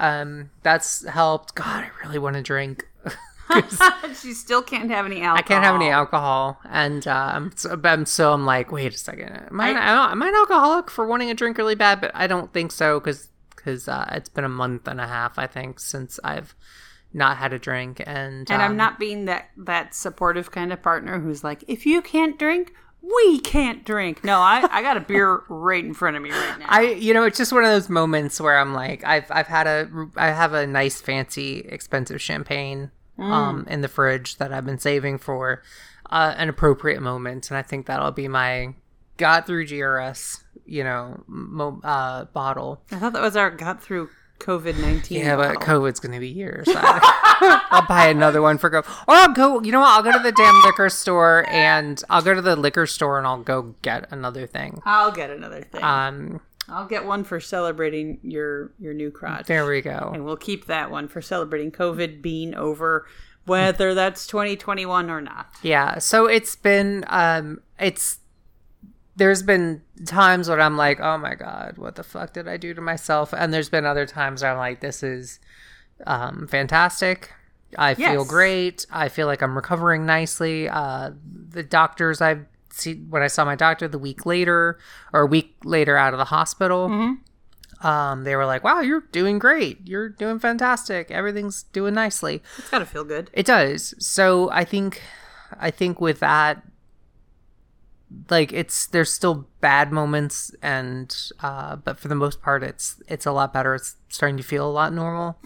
um 0.00 0.50
that's 0.62 1.06
helped 1.08 1.54
god 1.54 1.84
i 1.84 1.90
really 2.04 2.18
want 2.18 2.36
to 2.36 2.42
drink 2.42 2.88
she 4.20 4.32
still 4.32 4.62
can't 4.62 4.90
have 4.90 5.04
any 5.04 5.20
alcohol. 5.20 5.38
i 5.38 5.42
can't 5.42 5.64
have 5.64 5.74
any 5.74 5.90
alcohol 5.90 6.58
and 6.70 7.06
i'm 7.06 7.52
so, 7.56 7.78
I'm 7.82 8.06
so 8.06 8.32
i'm 8.32 8.46
like 8.46 8.72
wait 8.72 8.94
a 8.94 8.98
second 8.98 9.28
am 9.28 9.60
I, 9.60 9.70
I, 9.70 10.12
am 10.12 10.22
I 10.22 10.28
an 10.28 10.34
alcoholic 10.34 10.90
for 10.90 11.06
wanting 11.06 11.30
a 11.30 11.34
drink 11.34 11.58
really 11.58 11.74
bad 11.74 12.00
but 12.00 12.10
i 12.14 12.26
don't 12.26 12.52
think 12.52 12.72
so 12.72 12.98
because 12.98 13.28
because 13.62 13.88
uh, 13.88 14.08
it's 14.12 14.28
been 14.28 14.44
a 14.44 14.48
month 14.48 14.88
and 14.88 15.00
a 15.00 15.06
half 15.06 15.38
i 15.38 15.46
think 15.46 15.78
since 15.78 16.18
i've 16.24 16.54
not 17.14 17.36
had 17.36 17.52
a 17.52 17.58
drink 17.58 18.02
and 18.06 18.50
And 18.50 18.62
I'm 18.62 18.72
um, 18.72 18.76
not 18.76 18.98
being 18.98 19.26
that 19.26 19.50
that 19.56 19.94
supportive 19.94 20.50
kind 20.50 20.72
of 20.72 20.82
partner 20.82 21.20
who's 21.20 21.44
like, 21.44 21.64
if 21.68 21.84
you 21.86 22.02
can't 22.02 22.38
drink, 22.38 22.72
we 23.02 23.40
can't 23.40 23.84
drink. 23.84 24.22
No, 24.24 24.38
I, 24.38 24.66
I 24.70 24.82
got 24.82 24.96
a 24.96 25.00
beer 25.00 25.42
right 25.48 25.84
in 25.84 25.94
front 25.94 26.16
of 26.16 26.22
me 26.22 26.30
right 26.30 26.58
now. 26.58 26.66
I 26.68 26.82
you 26.82 27.12
know 27.12 27.24
it's 27.24 27.38
just 27.38 27.52
one 27.52 27.64
of 27.64 27.70
those 27.70 27.88
moments 27.88 28.40
where 28.40 28.58
I'm 28.58 28.74
like 28.74 29.04
I've 29.04 29.30
I've 29.30 29.48
had 29.48 29.66
a 29.66 30.08
I 30.16 30.28
have 30.28 30.52
a 30.52 30.66
nice 30.66 31.00
fancy 31.00 31.60
expensive 31.60 32.20
champagne 32.20 32.90
um, 33.18 33.66
in 33.68 33.82
the 33.82 33.88
fridge 33.88 34.38
that 34.38 34.52
I've 34.52 34.64
been 34.64 34.78
saving 34.78 35.18
for 35.18 35.62
uh, 36.10 36.34
an 36.36 36.48
appropriate 36.48 37.00
moment, 37.00 37.50
and 37.50 37.58
I 37.58 37.62
think 37.62 37.86
that'll 37.86 38.10
be 38.10 38.26
my 38.26 38.74
got 39.22 39.46
through 39.46 39.66
GRS, 39.66 40.42
you 40.66 40.82
know, 40.84 41.22
mo- 41.26 41.80
uh, 41.84 42.24
bottle. 42.26 42.82
I 42.90 42.96
thought 42.98 43.12
that 43.14 43.22
was 43.22 43.36
our 43.36 43.50
got 43.50 43.82
through 43.82 44.10
COVID 44.40 44.80
nineteen. 44.80 45.20
Yeah, 45.20 45.36
but 45.36 45.56
COVID's 45.60 46.00
gonna 46.00 46.18
be 46.18 46.28
years. 46.28 46.66
I- 46.68 47.18
I'll 47.70 47.86
buy 47.86 48.06
another 48.08 48.42
one 48.42 48.58
for 48.58 48.68
go, 48.70 48.78
or 48.80 48.84
I'll 49.14 49.32
go. 49.32 49.62
You 49.62 49.72
know 49.72 49.80
what? 49.80 49.88
I'll 49.90 50.02
go 50.02 50.12
to 50.12 50.18
the 50.22 50.32
damn 50.32 50.54
liquor 50.64 50.88
store, 50.88 51.44
and 51.48 52.02
I'll 52.10 52.22
go 52.22 52.34
to 52.34 52.42
the 52.42 52.56
liquor 52.56 52.86
store, 52.86 53.18
and 53.18 53.26
I'll 53.26 53.42
go 53.42 53.74
get 53.82 54.06
another 54.12 54.46
thing. 54.46 54.80
I'll 54.84 55.10
get 55.12 55.30
another 55.30 55.62
thing. 55.62 55.82
Um, 55.82 56.40
I'll 56.68 56.86
get 56.86 57.04
one 57.04 57.24
for 57.24 57.40
celebrating 57.40 58.18
your 58.22 58.72
your 58.78 58.94
new 58.94 59.10
crotch. 59.10 59.46
there 59.46 59.64
we 59.66 59.80
go. 59.80 60.10
and 60.14 60.24
we'll 60.24 60.36
keep 60.36 60.66
that 60.66 60.90
one 60.90 61.06
for 61.08 61.20
celebrating 61.22 61.70
COVID 61.72 62.20
being 62.22 62.54
over, 62.54 63.06
whether 63.46 63.94
that's 63.94 64.26
2021 64.26 65.10
or 65.10 65.20
not. 65.20 65.48
Yeah. 65.62 65.98
So 65.98 66.26
it's 66.26 66.54
been, 66.56 67.04
um, 67.08 67.60
it's 67.80 68.18
there's 69.16 69.42
been 69.42 69.82
times 70.06 70.48
when 70.48 70.60
I'm 70.60 70.76
like, 70.76 71.00
oh 71.00 71.18
my 71.18 71.34
god, 71.34 71.74
what 71.76 71.96
the 71.96 72.02
fuck 72.02 72.32
did 72.32 72.48
I 72.48 72.56
do 72.56 72.74
to 72.74 72.80
myself? 72.80 73.32
And 73.32 73.52
there's 73.52 73.68
been 73.68 73.84
other 73.84 74.06
times 74.06 74.42
where 74.42 74.52
I'm 74.52 74.58
like, 74.58 74.80
this 74.80 75.02
is 75.02 75.38
um, 76.06 76.46
fantastic. 76.48 77.32
I 77.78 77.94
feel 77.94 78.24
great. 78.24 78.86
I 78.90 79.08
feel 79.08 79.26
like 79.26 79.42
I'm 79.42 79.54
recovering 79.56 80.04
nicely. 80.04 80.68
Uh, 80.68 81.12
the 81.48 81.62
doctors 81.62 82.20
I've 82.20 82.44
seen 82.70 83.06
when 83.10 83.22
I 83.22 83.26
saw 83.28 83.44
my 83.44 83.54
doctor 83.56 83.88
the 83.88 83.98
week 83.98 84.26
later 84.26 84.78
or 85.12 85.20
a 85.22 85.26
week 85.26 85.56
later 85.64 85.96
out 85.96 86.12
of 86.12 86.18
the 86.18 86.26
hospital, 86.26 86.88
um, 87.80 88.24
they 88.24 88.36
were 88.36 88.44
like, 88.46 88.62
"Wow, 88.62 88.80
you're 88.80 89.04
doing 89.12 89.38
great. 89.38 89.86
You're 89.86 90.08
doing 90.10 90.38
fantastic. 90.38 91.10
Everything's 91.10 91.62
doing 91.64 91.94
nicely." 91.94 92.42
It's 92.58 92.68
got 92.70 92.80
to 92.80 92.86
feel 92.86 93.04
good. 93.04 93.30
It 93.32 93.46
does. 93.46 93.94
So 93.98 94.50
I 94.50 94.64
think 94.64 95.00
I 95.58 95.70
think 95.70 96.00
with 96.00 96.20
that 96.20 96.62
like 98.30 98.52
it's 98.52 98.86
there's 98.86 99.12
still 99.12 99.46
bad 99.60 99.92
moments 99.92 100.54
and 100.62 101.14
uh 101.40 101.76
but 101.76 101.98
for 101.98 102.08
the 102.08 102.14
most 102.14 102.42
part 102.42 102.62
it's 102.62 103.02
it's 103.08 103.26
a 103.26 103.32
lot 103.32 103.52
better. 103.52 103.74
It's 103.74 103.96
starting 104.08 104.36
to 104.36 104.42
feel 104.42 104.68
a 104.68 104.70
lot 104.70 104.92
normal. 104.92 105.38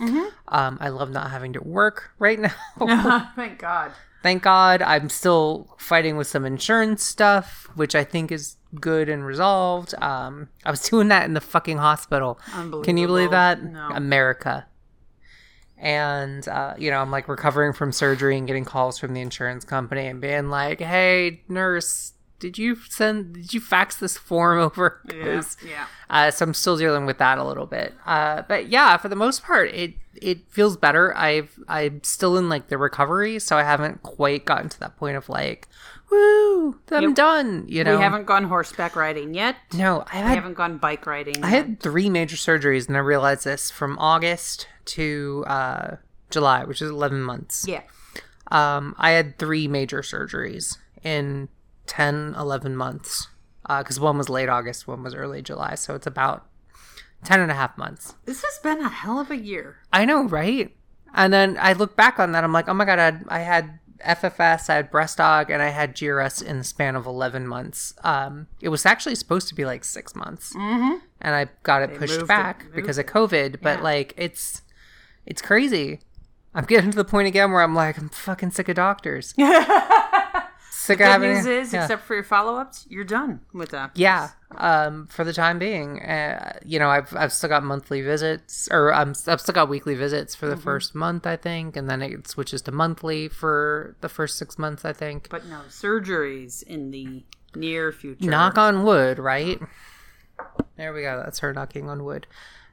Um 0.49 0.79
I 0.81 0.89
love 0.89 1.11
not 1.11 1.31
having 1.31 1.53
to 1.55 1.61
work 1.63 2.11
right 2.19 2.39
now. 2.39 2.53
Thank 3.37 3.59
God. 3.59 3.93
Thank 4.23 4.43
God. 4.43 4.83
I'm 4.83 5.09
still 5.09 5.75
fighting 5.79 6.17
with 6.17 6.27
some 6.27 6.45
insurance 6.45 7.05
stuff, 7.05 7.69
which 7.75 7.95
I 7.95 8.03
think 8.05 8.33
is 8.33 8.57
good 8.81 9.09
and 9.09 9.25
resolved. 9.25 9.95
Um 10.03 10.49
I 10.65 10.71
was 10.71 10.81
doing 10.89 11.09
that 11.09 11.25
in 11.25 11.35
the 11.35 11.41
fucking 11.41 11.79
hospital. 11.79 12.41
Can 12.83 12.97
you 12.97 13.07
believe 13.07 13.31
that? 13.31 13.63
No. 13.63 13.91
America. 13.93 14.67
And 15.79 16.49
uh, 16.49 16.75
you 16.79 16.91
know, 16.91 17.01
I'm 17.01 17.11
like 17.11 17.29
recovering 17.29 17.75
from 17.75 17.93
surgery 17.93 18.39
and 18.39 18.47
getting 18.47 18.65
calls 18.65 18.99
from 18.99 19.13
the 19.13 19.21
insurance 19.21 19.65
company 19.65 20.07
and 20.07 20.23
being 20.23 20.49
like, 20.49 20.81
"Hey, 20.81 21.43
nurse, 21.49 22.15
did 22.39 22.59
you 22.59 22.77
send? 22.89 23.35
Did 23.35 23.55
you 23.55 23.61
fax 23.61 23.97
this 23.97 24.17
form 24.17 24.59
over 24.67 25.01
Yeah. 25.13 25.87
Uh, 26.09 26.31
so 26.31 26.45
I'm 26.45 26.55
still 26.55 26.77
dealing 26.77 27.07
with 27.07 27.19
that 27.19 27.39
a 27.39 27.45
little 27.45 27.67
bit. 27.67 27.95
Uh, 28.07 28.43
but 28.49 28.69
yeah, 28.69 28.97
for 28.97 29.09
the 29.09 29.17
most 29.17 29.43
part, 29.43 29.71
it 29.75 29.95
it 30.15 30.41
feels 30.51 30.77
better. 30.77 31.17
I've 31.17 31.59
I'm 31.69 32.03
still 32.03 32.37
in 32.37 32.49
like 32.49 32.69
the 32.69 32.79
recovery, 32.79 33.39
so 33.39 33.57
I 33.57 33.63
haven't 33.63 34.03
quite 34.03 34.45
gotten 34.45 34.69
to 34.71 34.81
that 34.81 34.97
point 34.97 35.17
of 35.17 35.29
like, 35.29 35.69
"Woo, 36.11 36.79
I'm 36.91 37.03
Yep. 37.03 37.15
done." 37.15 37.65
You 37.69 37.85
know, 37.85 37.97
We 37.97 38.03
haven't 38.03 38.25
gone 38.27 38.45
horseback 38.45 38.97
riding 38.97 39.35
yet. 39.35 39.57
no, 39.75 40.05
I 40.13 40.17
had 40.17 40.35
haven't 40.37 40.55
gone 40.55 40.79
bike 40.79 41.07
riding. 41.07 41.43
I 41.45 41.49
had 41.49 41.81
three 41.81 42.09
major 42.09 42.37
surgeries, 42.37 42.87
and 42.89 42.97
I 42.97 43.01
realized 43.01 43.45
this 43.45 43.71
from 43.71 43.99
August 43.99 44.69
to 44.87 45.45
uh, 45.47 45.97
July, 46.31 46.65
which 46.65 46.81
is 46.81 46.91
11 46.91 47.23
months. 47.23 47.67
yeah. 47.69 47.83
Um, 48.53 48.95
I 48.97 49.11
had 49.11 49.39
three 49.39 49.67
major 49.67 50.03
surgeries 50.03 50.79
in 51.03 51.49
10, 51.87 52.35
11 52.39 52.77
months. 52.77 53.29
Because 53.69 53.99
one 53.99 54.17
was 54.17 54.29
late 54.29 54.49
August, 54.49 54.87
one 54.87 55.03
was 55.03 55.15
early 55.15 55.43
July. 55.43 55.75
So 55.75 55.95
it's 55.95 56.07
about 56.07 56.47
10 57.25 57.41
and 57.41 57.51
a 57.51 57.55
half 57.55 57.77
months. 57.77 58.15
This 58.25 58.43
has 58.45 58.59
been 58.63 58.81
a 58.81 58.89
hell 58.89 59.19
of 59.19 59.31
a 59.31 59.37
year. 59.37 59.79
I 59.93 60.05
know, 60.05 60.25
right? 60.25 60.75
And 61.15 61.33
then 61.33 61.57
I 61.61 61.73
look 61.73 61.97
back 61.97 62.19
on 62.21 62.33
that, 62.33 62.45
I'm 62.45 62.53
like, 62.53 62.69
oh 62.69 62.75
my 62.75 62.85
God, 62.85 62.99
I 63.01 63.05
had, 63.05 63.25
I 63.29 63.39
had 63.41 63.79
FFS, 64.07 64.69
I 64.71 64.75
had 64.77 64.91
breast 64.91 65.19
aug, 65.19 65.51
and 65.51 65.63
I 65.63 65.71
had 65.71 65.97
GRS 65.97 66.45
in 66.45 66.59
the 66.59 66.65
span 66.65 66.95
of 66.95 67.07
11 67.07 67.47
months. 67.49 67.95
Um, 68.05 68.47
it 68.61 68.69
was 68.69 68.85
actually 68.87 69.15
supposed 69.15 69.49
to 69.49 69.55
be 69.55 69.65
like 69.65 69.83
six 69.83 70.15
months. 70.15 70.53
Mm-hmm. 70.55 70.99
And 71.23 71.35
I 71.35 71.49
got 71.63 71.83
it 71.83 71.99
pushed 71.99 72.13
moved 72.13 72.25
it- 72.25 72.29
back 72.29 72.63
moved 72.65 72.75
because 72.77 72.99
of 72.99 73.07
COVID. 73.07 73.63
But 73.63 73.79
Yeah. 73.79 73.85
like, 73.85 74.15
it's, 74.17 74.63
it's 75.25 75.43
crazy. 75.43 76.01
I'm 76.55 76.65
getting 76.67 76.91
to 76.91 76.97
the 76.97 77.05
point 77.05 77.27
again 77.29 77.51
where 77.51 77.63
I'm 77.63 77.75
like, 77.75 77.99
I'm 77.99 78.11
fucking 78.11 78.51
sick 78.53 78.69
of 78.69 78.77
doctors. 78.77 79.35
sick 80.87 80.95
of 80.97 80.99
Good 81.07 81.11
having. 81.11 81.35
news 81.35 81.47
is, 81.47 81.73
yeah. 81.73 81.83
except 81.83 82.05
for 82.05 82.15
your 82.15 82.25
follow 82.25 82.57
ups, 82.57 82.87
you're 82.89 83.05
done 83.05 83.41
with 83.53 83.71
that. 83.71 83.91
Yeah, 83.95 84.31
um, 84.57 85.07
for 85.09 85.25
the 85.25 85.33
time 85.33 85.59
being, 85.59 86.01
uh, 86.03 86.59
you 86.65 86.79
know, 86.79 86.89
I've 86.89 87.15
I've 87.15 87.33
still 87.33 87.49
got 87.49 87.63
monthly 87.65 88.01
visits, 88.03 88.69
or 88.71 88.93
I'm 88.95 89.15
I've 89.27 89.41
still 89.41 89.55
got 89.55 89.69
weekly 89.69 89.95
visits 89.95 90.35
for 90.35 90.47
the 90.47 90.55
Mm-hmm. 90.55 90.63
first 90.65 90.95
month, 90.95 91.27
I 91.27 91.37
think, 91.37 91.77
and 91.77 91.91
then 91.91 92.01
it 92.03 92.29
switches 92.29 92.63
to 92.63 92.73
monthly 92.73 93.29
for 93.29 93.95
the 94.01 94.09
first 94.09 94.39
six 94.39 94.59
months, 94.59 94.85
I 94.85 94.93
think. 94.93 95.29
But 95.31 95.45
no 95.47 95.61
surgeries 95.69 96.63
in 96.63 96.91
the 96.91 97.25
near 97.55 97.93
future. 97.93 98.29
Knock 98.31 98.57
on 98.59 98.85
wood, 98.85 99.19
right? 99.19 99.61
There 100.77 100.93
we 100.93 101.03
go. 101.03 101.21
That's 101.25 101.39
her 101.41 101.53
knocking 101.53 101.89
on 101.89 102.05
wood. 102.05 102.27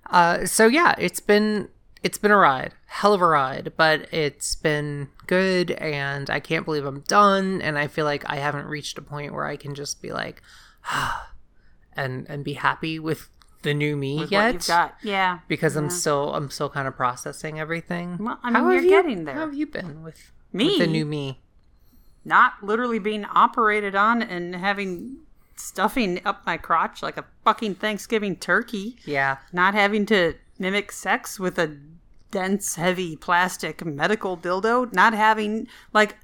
Uh, 0.09 0.45
so 0.45 0.68
yeah, 0.68 0.93
it's 0.97 1.20
been 1.22 1.70
it's 2.04 2.18
been 2.18 2.32
a 2.32 2.38
ride, 2.38 2.74
hell 2.88 3.14
of 3.14 3.22
a 3.22 3.28
ride, 3.28 3.74
but 3.78 4.14
it's 4.14 4.56
been 4.56 5.08
good, 5.26 5.72
and 5.72 6.30
I 6.30 6.39
can't 6.39 6.66
believe 6.66 6.86
I'm 6.86 6.99
done, 7.01 7.62
and 7.62 7.78
I 7.80 7.88
feel 7.88 8.06
like 8.06 8.30
I 8.30 8.36
haven't 8.38 8.66
reached 8.68 8.97
a 8.97 9.01
point 9.01 9.34
where 9.34 9.45
I 9.45 9.56
can 9.56 9.74
just 9.74 10.01
be 10.01 10.12
like, 10.12 10.41
ah, 10.86 11.32
and 11.95 12.26
and 12.30 12.43
be 12.43 12.54
happy 12.54 12.99
with 12.99 13.30
the 13.62 13.74
new 13.74 13.95
me 13.95 14.20
with 14.20 14.32
yet 14.32 14.45
what 14.45 14.54
you've 14.56 14.68
got. 14.68 14.95
Yeah. 15.04 15.39
because 15.47 15.78
I'm 15.78 15.89
still 15.89 16.34
I'm 16.36 16.49
still 16.49 16.70
kind 16.70 16.88
of 16.88 16.95
processing 16.97 17.60
everything. 17.60 18.18
Well, 18.20 18.38
I 18.43 18.49
mean, 18.51 18.64
How 18.64 18.70
you're 18.72 18.82
you- 18.82 18.89
getting 18.89 19.24
there. 19.26 19.36
How 19.36 19.41
have 19.41 19.54
you 19.56 19.66
been 19.68 20.04
with 20.04 20.32
Me? 20.51 20.66
with 20.68 20.80
the 20.80 20.88
new 20.88 21.06
me? 21.06 21.39
Not 22.26 22.54
literally 22.62 22.99
being 22.99 23.24
operated 23.26 23.95
on 23.95 24.22
and 24.22 24.56
having 24.56 25.18
stuffing 25.56 26.20
up 26.26 26.45
my 26.45 26.58
crotch 26.58 27.01
like 27.04 27.16
a 27.18 27.24
fucking 27.45 27.76
Thanksgiving 27.76 28.36
turkey. 28.36 28.97
Yeah, 29.06 29.38
Not 29.54 29.74
having 29.76 30.06
to 30.08 30.34
mimic 30.60 30.91
sex 30.91 31.39
with 31.39 31.58
a 31.60 31.78
dense, 32.32 32.76
heavy 32.76 33.16
plastic 33.16 33.86
medical 33.86 34.38
dildo. 34.38 34.91
Not 34.93 35.14
having, 35.14 35.68
like, 35.93 36.16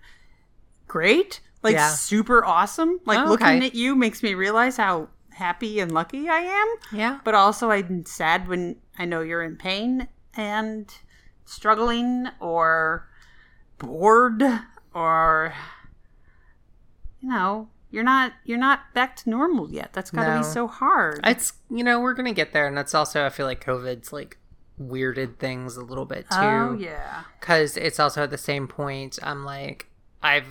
great. 0.87 1.41
Like, 1.61 1.73
Yeah. 1.73 1.89
super 1.89 2.43
awesome. 2.45 2.99
Like, 3.05 3.19
Oh, 3.19 3.29
looking 3.29 3.47
okay. 3.47 3.65
at 3.67 3.75
you 3.75 3.95
makes 3.95 4.23
me 4.23 4.33
realize 4.33 4.77
how 4.77 5.09
happy 5.33 5.79
and 5.79 5.91
lucky 5.91 6.27
I 6.29 6.39
am. 6.39 6.67
yeah. 6.91 7.19
But 7.23 7.35
also, 7.35 7.71
I'm 7.71 8.05
sad 8.05 8.47
when 8.47 8.77
I 8.97 9.05
know 9.05 9.21
you're 9.21 9.43
in 9.43 9.55
pain 9.57 10.07
and 10.35 10.93
struggling 11.45 12.27
or 12.39 13.07
bored 13.77 14.43
or 14.93 15.53
you 17.21 17.29
know 17.29 17.69
you're 17.91 18.03
not 18.03 18.33
you're 18.45 18.57
not 18.59 18.93
back 18.93 19.15
to 19.17 19.29
normal 19.29 19.69
yet. 19.71 19.93
That's 19.93 20.11
got 20.11 20.25
to 20.25 20.31
No. 20.35 20.37
be 20.39 20.43
so 20.43 20.67
hard. 20.67 21.19
It's 21.23 21.53
you 21.69 21.83
know 21.83 21.99
we're 21.99 22.13
gonna 22.13 22.33
get 22.33 22.53
there, 22.53 22.67
and 22.67 22.77
that's 22.77 22.93
also 22.95 23.25
I 23.25 23.29
feel 23.29 23.45
like 23.45 23.63
COVID's 23.63 24.11
like 24.13 24.37
weirded 24.79 25.37
things 25.39 25.75
a 25.75 25.83
little 25.83 26.05
bit 26.05 26.21
too. 26.31 26.37
oh 26.39 26.77
yeah. 26.79 27.23
because 27.39 27.75
it's 27.75 27.99
also 27.99 28.23
at 28.23 28.29
the 28.29 28.37
same 28.37 28.65
point 28.65 29.19
i'm 29.21 29.43
like 29.43 29.87
i've 30.23 30.45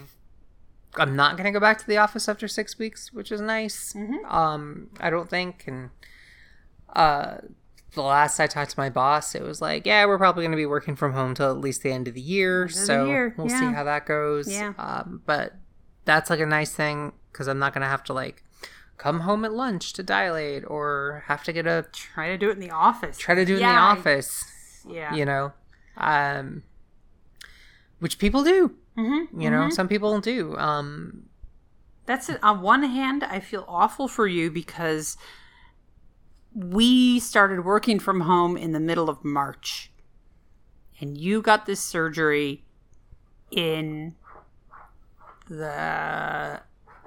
i'm 0.97 1.17
not 1.17 1.39
gonna 1.39 1.51
go 1.51 1.59
back 1.59 1.79
to 1.79 1.87
the 1.87 1.97
office 1.97 2.29
after 2.29 2.47
six 2.47 2.79
weeks 2.79 3.11
which 3.11 3.33
is 3.33 3.41
nice 3.41 3.97
um 4.29 4.91
i 5.01 5.09
don't 5.09 5.31
think 5.31 5.65
and 5.67 5.89
uh 6.95 7.39
the 7.95 8.03
last 8.03 8.39
i 8.39 8.47
talked 8.47 8.73
to 8.73 8.79
my 8.79 8.91
boss 8.91 9.35
it 9.35 9.43
was 9.43 9.63
like 9.63 9.87
yeah 9.87 10.05
we're 10.05 10.19
probably 10.19 10.45
gonna 10.45 10.57
be 10.57 10.67
working 10.67 10.95
from 10.95 11.15
home 11.15 11.35
till 11.35 11.51
at 11.51 11.57
least 11.59 11.83
the 11.83 11.91
end 11.91 12.07
of 12.07 12.13
the 12.13 12.21
year 12.21 12.65
of 12.65 12.69
the 12.69 12.75
so 12.77 13.07
year, 13.07 13.35
we'll 13.39 13.49
see 13.49 13.55
how 13.73 13.85
that 13.85 14.05
goes 14.05 14.47
Yeah. 14.53 14.75
um 14.79 15.23
but 15.25 15.55
that's 16.09 16.31
like 16.31 16.41
a 16.41 16.47
nice 16.47 16.73
thing 16.73 17.13
because 17.31 17.47
i'm 17.49 17.59
not 17.59 17.73
gonna 17.75 17.87
have 17.95 18.03
to 18.03 18.13
like 18.15 18.43
come 18.97 19.21
home 19.21 19.45
at 19.45 19.53
lunch 19.53 19.93
to 19.93 20.03
dilate 20.03 20.65
or 20.67 21.23
have 21.27 21.45
to 21.45 21.53
get 21.53 21.67
a 21.67 21.85
Try 21.93 22.29
to 22.29 22.39
do 22.39 22.49
it 22.51 22.55
in 22.55 22.61
the 22.61 22.71
office. 22.71 23.17
try 23.19 23.35
to 23.35 23.45
do 23.45 23.53
it 23.53 23.57
in 23.57 23.63
the 23.63 23.69
Yeah, 23.69 23.85
I- 23.85 23.93
office 23.93 24.31
Yeah. 24.89 25.15
you 25.15 25.25
know 25.25 25.53
um 25.99 26.63
which 28.01 28.19
people 28.19 28.43
do 28.43 28.75
Mm-hmm. 28.97 29.41
you 29.41 29.49
know 29.51 29.69
some 29.71 29.87
people 29.87 30.19
do 30.21 30.57
um 30.57 31.25
That's 32.07 32.29
it. 32.31 32.39
On 32.43 32.63
one 32.63 32.83
hand, 32.99 33.23
I 33.23 33.39
feel 33.39 33.65
awful 33.69 34.09
for 34.09 34.27
you 34.27 34.51
because 34.51 35.17
we 36.55 37.21
started 37.21 37.65
working 37.65 37.99
from 38.01 38.23
home 38.23 38.57
in 38.57 38.73
the 38.73 38.81
middle 38.81 39.09
of 39.11 39.25
March. 39.25 39.93
And 41.01 41.17
you 41.19 41.43
got 41.43 41.67
this 41.67 41.81
surgery 41.81 42.65
in 43.51 44.17
the 45.49 46.61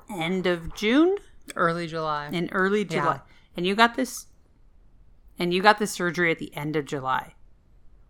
end 0.09 0.45
of 0.47 0.75
June 0.75 1.15
early 1.55 1.87
july 1.87 2.29
in 2.31 2.49
early 2.51 2.85
July. 2.85 3.21
And 3.55 3.65
you 3.65 3.75
got 3.75 3.95
this 3.95 4.27
and 5.39 5.53
you 5.53 5.61
got 5.61 5.79
this 5.79 5.91
surgery 5.91 6.31
at 6.31 6.39
the 6.39 6.55
end 6.55 6.75
of 6.75 6.85
July. 6.85 7.33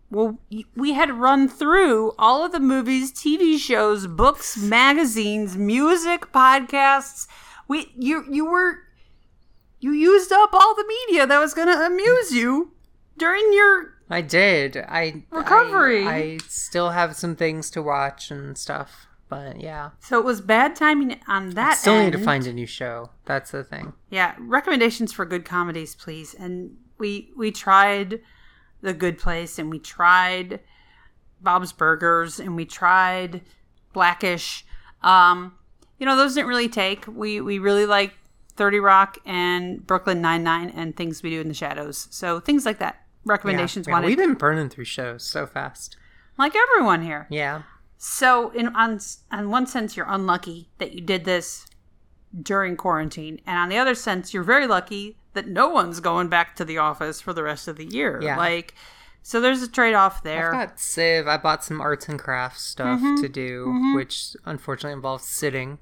well, 0.09 0.39
we 0.75 0.93
had 0.93 1.11
run 1.11 1.47
through 1.47 2.11
all 2.19 2.43
of 2.43 2.51
the 2.51 2.59
movies, 2.59 3.11
TV 3.13 3.57
shows, 3.57 4.07
books, 4.07 4.57
magazines, 4.57 5.57
music, 5.57 6.31
podcasts. 6.33 7.27
We 7.67 7.91
you 7.97 8.25
you 8.29 8.45
were 8.45 8.79
you 9.79 9.91
used 9.93 10.31
up 10.31 10.53
all 10.53 10.75
the 10.75 10.85
media 10.87 11.25
that 11.25 11.39
was 11.39 11.53
going 11.53 11.67
to 11.67 11.85
amuse 11.85 12.31
you 12.33 12.73
during 13.17 13.53
your 13.53 13.95
I 14.09 14.21
did. 14.21 14.75
I 14.77 15.23
Recovery. 15.31 16.05
I, 16.05 16.15
I 16.15 16.37
still 16.47 16.89
have 16.89 17.15
some 17.15 17.35
things 17.35 17.69
to 17.71 17.81
watch 17.81 18.29
and 18.29 18.57
stuff, 18.57 19.07
but 19.31 19.61
yeah. 19.61 19.91
so 20.01 20.19
it 20.19 20.25
was 20.25 20.41
bad 20.41 20.75
timing 20.75 21.17
on 21.25 21.51
that 21.51 21.77
Still 21.77 22.03
need 22.03 22.11
to 22.11 22.19
find 22.19 22.45
a 22.45 22.51
new 22.51 22.65
show. 22.65 23.09
That's 23.23 23.51
the 23.51 23.63
thing. 23.63 23.93
Yeah, 24.09 24.35
recommendations 24.37 25.13
for 25.13 25.25
good 25.25 25.45
comedies, 25.45 25.95
please. 25.95 26.33
And 26.33 26.75
we 26.97 27.31
we 27.37 27.49
tried 27.49 28.19
The 28.81 28.93
Good 28.93 29.17
Place, 29.17 29.57
and 29.57 29.69
we 29.69 29.79
tried 29.79 30.59
Bob's 31.39 31.71
Burgers, 31.71 32.41
and 32.41 32.57
we 32.57 32.65
tried 32.65 33.41
Blackish. 33.93 34.65
Um, 35.01 35.53
you 35.97 36.05
know, 36.05 36.17
those 36.17 36.35
didn't 36.35 36.49
really 36.49 36.67
take. 36.69 37.07
We 37.07 37.39
we 37.39 37.57
really 37.57 37.85
like 37.85 38.13
Thirty 38.57 38.81
Rock 38.81 39.17
and 39.25 39.87
Brooklyn 39.87 40.21
Nine 40.21 40.43
Nine 40.43 40.69
and 40.71 40.93
Things 40.97 41.23
We 41.23 41.29
Do 41.29 41.39
in 41.39 41.47
the 41.47 41.53
Shadows. 41.53 42.09
So 42.11 42.41
things 42.41 42.65
like 42.65 42.79
that. 42.79 42.97
Recommendations 43.23 43.87
Yeah, 43.87 43.93
wanted, 43.93 44.07
we've 44.07 44.17
been 44.17 44.33
burning 44.33 44.67
through 44.67 44.85
shows 44.85 45.23
so 45.23 45.47
fast. 45.47 45.95
like 46.37 46.53
everyone 46.53 47.01
here. 47.03 47.27
Yeah. 47.29 47.61
So, 48.03 48.49
in 48.49 48.69
on 48.75 48.99
on 49.31 49.51
one 49.51 49.67
sense, 49.67 49.95
you're 49.95 50.07
unlucky 50.09 50.69
that 50.79 50.93
you 50.93 51.01
did 51.01 51.23
this 51.23 51.67
during 52.41 52.75
quarantine, 52.75 53.39
and 53.45 53.59
on 53.59 53.69
the 53.69 53.77
other 53.77 53.93
sense, 53.93 54.33
you're 54.33 54.41
very 54.41 54.65
lucky 54.65 55.17
that 55.33 55.47
no 55.47 55.69
one's 55.69 55.99
going 55.99 56.27
back 56.27 56.55
to 56.55 56.65
the 56.65 56.79
office 56.79 57.21
for 57.21 57.31
the 57.31 57.43
rest 57.43 57.67
of 57.67 57.75
the 57.77 57.85
year. 57.85 58.19
Yeah. 58.19 58.37
Like, 58.37 58.73
so 59.21 59.39
there's 59.39 59.61
a 59.61 59.67
trade 59.67 59.93
off 59.93 60.23
there. 60.23 60.51
I've 60.51 60.69
got 60.69 60.79
Civ. 60.79 61.27
I 61.27 61.37
bought 61.37 61.63
some 61.63 61.79
arts 61.79 62.09
and 62.09 62.17
crafts 62.17 62.63
stuff 62.63 62.99
Mm-hmm. 62.99 63.21
to 63.21 63.29
do, 63.29 63.93
which 63.95 64.35
unfortunately 64.45 64.93
involves 64.93 65.25
sitting, 65.25 65.77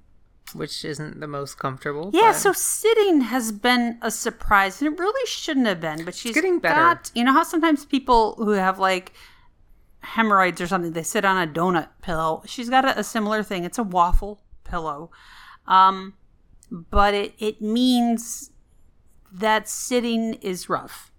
which 0.54 0.84
isn't 0.84 1.22
the 1.22 1.28
most 1.28 1.58
comfortable. 1.58 2.12
yeah, 2.14 2.32
but- 2.32 2.34
so 2.34 2.52
sitting 2.52 3.22
has 3.22 3.54
been 3.54 3.98
a 4.02 4.12
surprise, 4.12 4.82
and 4.82 4.92
it 4.94 5.00
really 5.00 5.26
shouldn't 5.26 5.68
have 5.68 5.80
been. 5.80 6.04
But 6.04 6.16
she's 6.16 6.36
getting 6.36 6.60
better. 6.60 6.76
got- 6.76 7.12
you 7.16 7.24
know 7.24 7.32
how 7.32 7.44
sometimes 7.44 7.86
people 7.86 8.36
who 8.40 8.50
have 8.52 8.78
like 8.78 9.14
hemorrhoids 10.02 10.62
or 10.62 10.68
something, 10.68 10.94
they 10.94 11.04
sit 11.04 11.26
on 11.26 11.42
a 11.42 11.52
donut 11.52 11.90
pillow. 12.02 12.44
She's 12.46 12.70
got 12.70 12.86
a, 12.86 13.00
a 13.00 13.04
similar 13.04 13.44
thing. 13.44 13.64
It's 13.64 13.78
a 13.78 13.84
waffle 13.84 14.42
pillow, 14.64 15.12
um, 15.68 16.14
but 16.72 17.14
it 17.14 17.34
it 17.40 17.62
means 17.62 18.52
that 19.32 19.70
sitting 19.70 20.36
is 20.36 20.70
rough. 20.70 21.12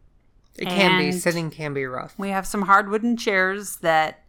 it 0.56 0.66
can 0.66 0.98
be. 0.98 1.12
Sitting 1.12 1.50
can 1.50 1.74
be 1.74 1.84
rough. 1.84 2.14
We 2.18 2.30
have 2.30 2.46
some 2.46 2.62
hard 2.62 2.88
wooden 2.88 3.16
chairs 3.16 3.76
that 3.76 4.24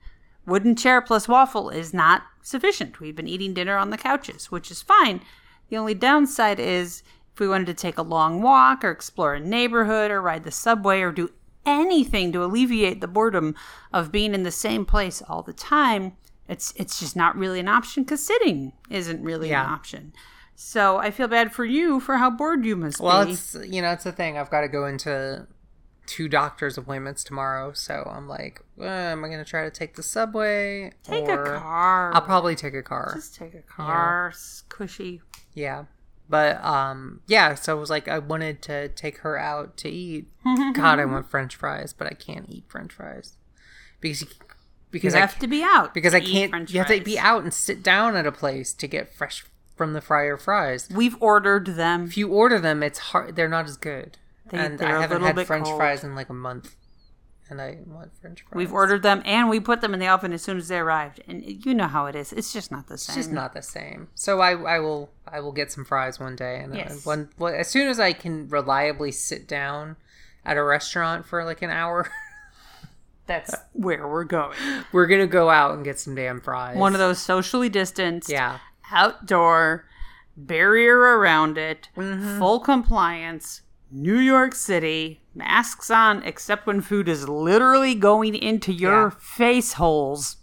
wooden 0.45 0.75
chair 0.75 1.01
plus 1.01 1.27
waffle 1.27 1.69
is 1.69 1.93
not 1.93 2.23
sufficient. 2.41 2.99
We've 2.99 3.15
been 3.15 3.27
eating 3.27 3.53
dinner 3.53 3.77
on 3.77 3.89
the 3.89 3.97
couches, 3.97 4.51
which 4.51 4.71
is 4.71 4.81
fine. 4.81 5.21
The 5.69 5.77
only 5.77 5.93
downside 5.93 6.59
is 6.59 7.03
if 7.33 7.39
we 7.39 7.47
wanted 7.47 7.67
to 7.67 7.73
take 7.73 7.97
a 7.97 8.03
long 8.03 8.41
walk 8.41 8.83
or 8.83 8.91
explore 8.91 9.35
a 9.35 9.39
neighborhood 9.39 10.11
or 10.11 10.21
ride 10.21 10.43
the 10.43 10.51
subway 10.51 11.01
or 11.01 11.11
do 11.11 11.29
anything 11.65 12.31
to 12.33 12.43
alleviate 12.43 13.01
the 13.01 13.07
boredom 13.07 13.55
of 13.93 14.11
being 14.11 14.33
in 14.33 14.43
the 14.43 14.51
same 14.51 14.85
place 14.85 15.21
all 15.27 15.41
the 15.43 15.53
time, 15.53 16.13
it's 16.47 16.73
it's 16.75 16.99
just 16.99 17.15
not 17.15 17.35
really 17.37 17.59
an 17.59 17.67
option 17.67 18.03
cuz 18.05 18.21
sitting 18.25 18.73
isn't 18.89 19.23
really 19.23 19.49
Yeah. 19.49 19.65
an 19.65 19.71
option. 19.71 20.13
So 20.55 20.97
I 20.97 21.09
feel 21.11 21.27
bad 21.27 21.51
for 21.53 21.65
you 21.65 21.99
for 21.99 22.17
how 22.17 22.29
bored 22.29 22.65
you 22.65 22.75
must 22.75 22.99
Well, 22.99 23.25
be. 23.25 23.31
Well, 23.31 23.33
it's 23.33 23.55
you 23.67 23.81
know 23.81 23.91
it's 23.91 24.03
the 24.03 24.11
thing. 24.11 24.37
I've 24.37 24.51
got 24.51 24.61
to 24.61 24.67
go 24.67 24.85
into 24.85 25.47
two 26.07 26.27
doctor's 26.27 26.77
appointments 26.77 27.23
tomorrow, 27.23 27.71
so 27.73 28.11
I'm 28.13 28.27
like, 28.27 28.61
uh, 28.79 28.83
am 28.83 29.23
I 29.23 29.27
going 29.29 29.39
to 29.43 29.49
try 29.49 29.63
to 29.63 29.71
take 29.71 29.95
the 29.95 30.03
subway? 30.03 30.91
Take 31.03 31.29
or 31.29 31.55
a 31.55 31.59
car. 31.59 32.11
I'll 32.13 32.21
probably 32.21 32.55
take 32.55 32.73
a 32.73 32.83
car. 32.83 33.11
Just 33.15 33.35
take 33.35 33.53
a 33.53 33.61
car. 33.61 34.29
It's 34.33 34.63
Cushy. 34.67 35.21
Yeah. 35.53 35.85
But 36.31 36.63
um 36.63 37.19
yeah, 37.27 37.53
so 37.55 37.77
it 37.77 37.79
was 37.79 37.89
like 37.91 38.07
I 38.07 38.17
wanted 38.19 38.61
to 38.63 38.87
take 38.89 39.17
her 39.19 39.37
out 39.37 39.77
to 39.77 39.89
eat. 39.89 40.27
God, 40.73 40.97
I 40.99 41.05
want 41.05 41.29
french 41.29 41.55
fries, 41.55 41.93
but 41.93 42.07
I 42.07 42.15
can't 42.15 42.45
eat 42.49 42.63
french 42.67 42.93
fries. 42.93 43.33
Because 43.99 44.21
you, 44.21 44.27
because 44.89 45.13
You 45.13 45.17
I 45.19 45.21
have 45.21 45.37
to 45.39 45.47
be 45.47 45.61
out 45.61 45.93
because 45.93 46.15
I 46.15 46.21
can't 46.21 46.49
French 46.49 46.71
you 46.71 46.79
have 46.79 46.87
to 46.87 47.01
be 47.01 47.19
out 47.19 47.43
and 47.43 47.53
sit 47.53 47.83
down 47.83 48.15
at 48.15 48.25
a 48.25 48.31
place 48.31 48.73
to 48.73 48.87
get 48.87 49.13
fresh 49.13 49.45
from 49.75 49.93
the 49.93 50.01
fryer 50.01 50.37
fries. 50.37 50.89
We've 50.93 51.15
ordered 51.21 51.65
them. 51.67 52.05
If 52.05 52.17
you 52.17 52.29
order 52.29 52.59
them, 52.59 52.81
it's 52.81 52.99
hard 52.99 53.35
they're 53.35 53.47
not 53.49 53.65
as 53.65 53.77
good. 53.77 54.17
They- 54.49 54.57
and 54.57 54.81
I 54.81 55.01
haven't 55.01 55.21
had 55.21 55.45
french 55.45 55.65
cold. 55.65 55.77
fries 55.77 56.03
in 56.03 56.15
like 56.15 56.29
a 56.29 56.33
month. 56.33 56.75
And 57.51 57.61
I 57.61 57.79
want 57.85 58.15
french 58.19 58.41
fries. 58.43 58.55
We've 58.55 58.71
ordered 58.73 59.03
them 59.03 59.21
and 59.25 59.49
we 59.49 59.59
put 59.59 59.81
them 59.81 59.93
in 59.93 59.99
the 59.99 60.07
oven 60.07 60.31
as 60.31 60.41
soon 60.41 60.57
as 60.57 60.69
they 60.69 60.79
arrived. 60.79 61.21
And 61.27 61.43
you 61.65 61.73
know 61.75 61.87
how 61.87 62.05
it 62.05 62.15
is. 62.15 62.31
It's 62.31 62.53
just 62.53 62.71
not 62.71 62.87
the 62.87 62.97
same. 62.97 63.11
It's 63.17 63.25
just 63.27 63.31
not 63.31 63.53
the 63.53 63.61
same. 63.61 64.07
So 64.15 64.39
I, 64.39 64.51
I 64.53 64.79
will 64.79 65.11
I 65.27 65.41
will 65.41 65.51
get 65.51 65.69
some 65.71 65.83
fries 65.85 66.17
one 66.19 66.35
day, 66.37 66.61
and 66.63 66.73
Yes. 66.73 67.05
one 67.05 67.29
well, 67.37 67.53
as 67.53 67.67
soon 67.67 67.87
as 67.89 67.99
I 67.99 68.13
can 68.13 68.47
reliably 68.47 69.11
sit 69.11 69.47
down 69.49 69.97
at 70.45 70.55
a 70.57 70.63
restaurant 70.63 71.25
for 71.25 71.43
like 71.43 71.61
an 71.61 71.69
hour, 71.69 72.09
That's 73.27 73.53
where 73.73 74.07
we're 74.07 74.23
going. 74.23 74.57
we're 74.91 75.05
gonna 75.07 75.27
go 75.27 75.49
out 75.49 75.75
and 75.75 75.83
get 75.85 75.99
some 75.99 76.15
damn 76.15 76.41
fries. 76.41 76.77
One 76.77 76.93
of 76.93 76.99
those 76.99 77.19
socially 77.19 77.69
distanced, 77.69 78.29
yeah, 78.29 78.59
outdoor, 78.91 79.85
barrier 80.35 80.97
around 80.97 81.57
it, 81.57 81.89
Mm-hmm. 81.95 82.39
full 82.39 82.59
compliance, 82.59 83.61
New 83.91 84.17
York 84.17 84.55
City, 84.55 85.20
masks 85.33 85.89
on, 85.89 86.23
except 86.23 86.67
when 86.67 86.81
food 86.81 87.07
is 87.07 87.27
literally 87.29 87.95
going 87.95 88.35
into 88.35 88.73
your 88.73 89.03
Yeah. 89.09 89.09
face 89.19 89.73
holes. 89.73 90.37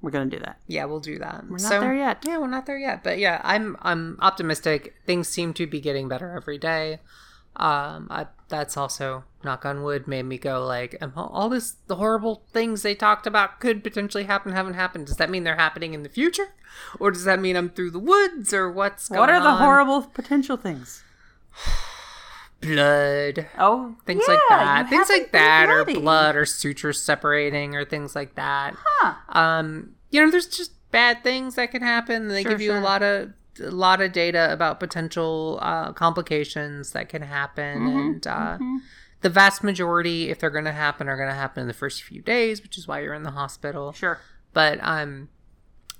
We're 0.00 0.10
going 0.10 0.28
to 0.28 0.36
do 0.36 0.44
that. 0.44 0.58
yeah, 0.66 0.84
we'll 0.84 1.00
do 1.00 1.18
that. 1.18 1.44
We're 1.48 1.56
not 1.56 1.70
there 1.80 1.94
yet. 1.94 2.24
Yeah, 2.26 2.36
we're 2.38 2.46
not 2.46 2.66
there 2.66 2.76
yet, 2.78 3.02
but 3.02 3.18
yeah, 3.18 3.40
I'm 3.42 3.76
I'm 3.80 4.18
optimistic. 4.20 4.94
Things 5.06 5.28
seem 5.28 5.54
to 5.54 5.66
be 5.66 5.80
getting 5.80 6.08
better 6.08 6.32
every 6.36 6.58
day. 6.58 7.00
Um, 7.56 8.08
I, 8.10 8.26
that's 8.48 8.76
also 8.76 9.24
knock 9.44 9.64
on 9.64 9.82
wood 9.84 10.06
made 10.08 10.24
me 10.24 10.36
go 10.36 10.62
like, 10.66 10.96
all 11.16 11.28
all 11.32 11.48
this 11.48 11.76
the 11.86 11.96
horrible 11.96 12.42
things 12.52 12.82
they 12.82 12.94
talked 12.94 13.26
about 13.26 13.60
could 13.60 13.82
potentially 13.82 14.24
happen 14.24 14.52
haven't 14.52 14.74
happened. 14.74 15.06
Does 15.06 15.16
that 15.16 15.30
mean 15.30 15.44
they're 15.44 15.56
happening 15.56 15.94
in 15.94 16.02
the 16.02 16.08
future, 16.10 16.48
or 17.00 17.10
does 17.10 17.24
that 17.24 17.40
mean 17.40 17.56
I'm 17.56 17.70
through 17.70 17.92
the 17.92 17.98
woods, 17.98 18.52
or 18.52 18.70
what's 18.70 19.08
going 19.08 19.20
on? 19.20 19.22
What 19.22 19.30
are 19.30 19.40
the 19.42 19.48
on? 19.48 19.58
horrible 19.58 20.02
potential 20.02 20.58
things? 20.58 21.02
Blood? 22.64 23.46
Oh, 23.58 23.94
Things 24.06 24.24
yeah, 24.26 24.34
like 24.34 24.42
that. 24.48 24.88
Things 24.90 25.08
like 25.08 25.32
that, 25.32 25.66
been 25.66 25.96
or 25.96 26.00
blood, 26.00 26.36
or 26.36 26.44
sutures 26.46 27.00
separating, 27.02 27.74
or 27.76 27.84
things 27.84 28.14
like 28.14 28.34
that. 28.34 28.74
Huh. 28.78 29.14
Um, 29.28 29.94
you 30.10 30.20
know, 30.24 30.30
there's 30.30 30.46
just 30.46 30.72
bad 30.90 31.22
things 31.22 31.56
that 31.56 31.70
can 31.70 31.82
happen. 31.82 32.28
They 32.28 32.42
Sure, 32.42 32.52
give 32.52 32.60
you 32.60 32.70
sure. 32.70 32.78
a 32.78 32.84
lot 32.84 33.02
of 33.02 33.30
a 33.60 33.70
lot 33.70 34.00
of 34.00 34.10
data 34.12 34.52
about 34.52 34.80
potential 34.80 35.60
uh, 35.62 35.92
complications 35.92 36.90
that 36.92 37.08
can 37.08 37.22
happen, 37.22 37.78
Mm-hmm, 37.80 37.98
and 37.98 38.26
uh, 38.26 38.58
the 39.20 39.30
vast 39.30 39.62
majority, 39.62 40.28
if 40.30 40.38
they're 40.40 40.50
going 40.50 40.64
to 40.64 40.72
happen, 40.72 41.08
are 41.08 41.16
going 41.16 41.28
to 41.28 41.34
happen 41.34 41.60
in 41.62 41.68
the 41.68 41.72
first 41.74 42.02
few 42.02 42.20
days, 42.20 42.62
which 42.62 42.76
is 42.76 42.88
why 42.88 43.00
you're 43.00 43.14
in 43.14 43.22
the 43.22 43.30
hospital. 43.30 43.92
Sure. 43.92 44.18
But 44.52 44.78
um, 44.82 45.28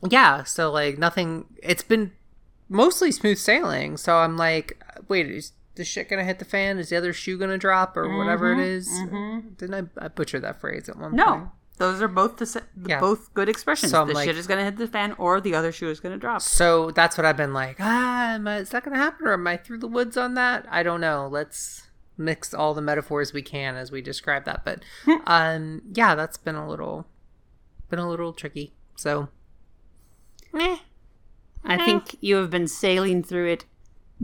yeah. 0.08 0.42
So 0.44 0.70
like 0.70 0.98
nothing. 0.98 1.46
It's 1.62 1.82
been 1.82 2.12
mostly 2.68 3.10
smooth 3.12 3.38
sailing. 3.38 3.96
So 3.96 4.16
I'm 4.16 4.36
like, 4.36 4.80
wait, 5.08 5.30
is 5.30 5.52
the 5.76 5.84
shit 5.84 6.08
gonna 6.08 6.24
hit 6.24 6.38
the 6.38 6.44
fan? 6.44 6.78
Is 6.78 6.88
the 6.90 6.96
other 6.96 7.12
shoe 7.12 7.36
gonna 7.38 7.58
drop, 7.58 7.96
or 7.96 8.16
whatever 8.16 8.52
it 8.52 8.58
is? 8.60 8.88
Didn't 9.56 9.74
I, 9.98 10.04
I 10.04 10.08
butcher 10.08 10.38
that 10.40 10.60
phrase 10.60 10.88
at 10.88 10.96
one 10.96 11.10
point? 11.10 11.20
Mm-hmm, 11.22 11.40
No, 11.40 11.52
those 11.78 12.00
are 12.00 12.08
both 12.08 12.36
the, 12.36 12.46
se- 12.46 12.60
Yeah. 12.86 13.00
both 13.00 13.32
good 13.34 13.48
expressions. 13.48 13.90
So 13.92 14.00
I'm 14.02 14.08
the 14.08 14.14
like- 14.14 14.26
shit 14.26 14.36
is 14.38 14.46
to 14.46 14.56
hit 14.64 14.76
the 14.76 14.86
fan, 14.86 15.12
or 15.18 15.40
the 15.40 15.54
other 15.54 15.72
shoe 15.72 15.90
is 15.90 16.00
to 16.00 16.16
drop. 16.18 16.42
So 16.42 16.90
that's 16.92 17.16
what 17.18 17.24
I've 17.24 17.36
been 17.36 17.52
like. 17.52 17.76
Ah, 17.80 18.34
am 18.34 18.46
I, 18.46 18.58
is 18.58 18.70
that 18.70 18.84
gonna 18.84 18.96
happen, 18.96 19.26
or 19.26 19.32
am 19.32 19.46
I 19.46 19.56
through 19.56 19.78
the 19.78 19.88
woods 19.88 20.16
on 20.16 20.34
that? 20.34 20.66
I 20.70 20.82
don't 20.82 21.00
know. 21.00 21.28
Let's 21.30 21.88
mix 22.16 22.54
all 22.54 22.74
the 22.74 22.80
metaphors 22.80 23.32
we 23.32 23.42
can 23.42 23.74
as 23.74 23.90
we 23.90 24.00
describe 24.00 24.44
that. 24.44 24.64
But 24.64 24.84
um, 25.26 25.82
yeah, 25.92 26.14
that's 26.14 26.36
been 26.36 26.54
a 26.54 26.68
little, 26.68 27.06
been 27.90 27.98
a 27.98 28.08
little 28.08 28.32
tricky. 28.32 28.74
So, 28.96 29.28
eh. 30.56 30.76
I 31.64 31.76
think 31.84 32.16
you 32.20 32.36
have 32.36 32.50
been 32.50 32.68
sailing 32.68 33.22
through 33.24 33.48
it 33.48 33.64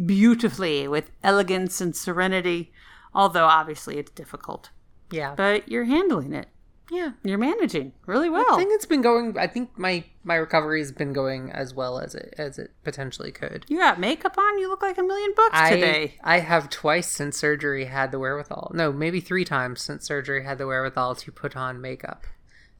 beautifully 0.05 0.89
with 0.89 1.11
elegance 1.23 1.81
and 1.81 1.95
serenity, 1.95 2.73
although 3.15 3.47
obviously 3.47 3.99
it's 3.99 4.11
difficult. 4.11 4.71
yeah, 5.11 5.35
But 5.37 5.69
you're 5.69 5.85
handling 5.85 6.33
it. 6.33 6.49
yeah. 6.91 7.13
You're 7.23 7.39
managing 7.39 7.93
really 8.07 8.29
well. 8.31 8.47
I 8.53 8.57
think 8.57 8.73
it's 8.73 8.87
been 8.87 9.03
going. 9.03 9.37
I 9.39 9.47
think 9.47 9.79
my 9.79 10.05
my 10.25 10.35
recovery 10.35 10.81
has 10.81 10.91
been 10.93 11.13
going 11.13 11.51
as 11.53 11.73
well 11.73 11.99
as 12.01 12.15
it 12.15 12.35
as 12.37 12.59
it 12.59 12.73
potentially 12.85 13.31
could. 13.33 13.65
You 13.69 13.79
got 13.79 14.01
makeup 14.01 14.37
on. 14.37 14.59
You 14.59 14.69
look 14.69 14.83
like 14.83 14.99
a 14.99 15.03
million 15.03 15.33
bucks 15.37 15.51
I 15.55 15.71
today. 15.71 16.15
I 16.25 16.41
have 16.41 16.69
twice 16.69 17.09
since 17.09 17.37
surgery 17.39 17.85
had 17.87 18.11
the 18.13 18.19
wherewithal. 18.19 18.73
No, 18.75 18.93
maybe 18.93 19.21
three 19.21 19.45
times 19.45 19.81
since 19.83 20.05
surgery 20.07 20.45
had 20.45 20.59
the 20.59 20.67
wherewithal 20.67 21.15
to 21.17 21.31
put 21.33 21.57
on 21.57 21.81
makeup 21.81 22.25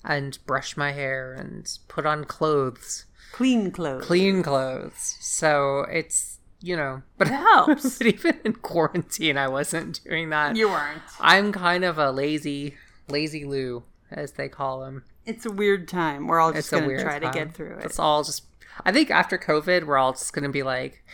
and 0.05 0.39
brush 0.47 0.77
my 0.77 0.91
hair 0.93 1.33
and 1.33 1.71
put 1.87 2.05
on 2.07 2.25
clothes, 2.25 3.05
Clean 3.33 3.71
clothes. 3.71 4.05
clean 4.05 4.43
clothes. 4.43 5.17
So 5.21 5.81
it's 5.91 6.40
you 6.61 6.77
know, 6.77 7.03
but 7.19 7.29
It 7.29 7.33
helps. 7.33 7.99
but 7.99 8.07
even 8.07 8.39
in 8.45 8.53
quarantine, 8.55 9.37
I 9.37 9.49
wasn't 9.49 10.03
doing 10.05 10.31
that. 10.31 10.57
You 10.57 10.69
weren't. 10.69 11.03
I'm 11.21 11.53
kind 11.53 11.85
of 11.85 11.99
a 11.99 12.11
lazy 12.11 12.77
lazy 13.09 13.45
Lou, 13.45 13.83
as 14.11 14.33
they 14.33 14.49
call 14.49 14.85
him. 14.85 15.05
It's 15.27 15.45
a 15.47 15.51
weird 15.53 15.89
time. 15.89 16.27
We're 16.27 16.41
all 16.41 16.53
just 16.53 16.71
going 16.71 16.89
to 16.89 17.03
try 17.03 17.19
time. 17.19 17.33
to 17.33 17.39
get 17.39 17.55
through 17.55 17.77
it. 17.79 17.85
It's 17.85 17.99
all 17.99 18.23
just. 18.25 18.45
I 18.85 18.93
think 18.93 19.11
after 19.11 19.37
COVID, 19.37 19.85
we're 19.85 19.99
all 19.99 20.13
just 20.13 20.33
gonna 20.33 20.49
be 20.49 20.63
like, 20.63 21.05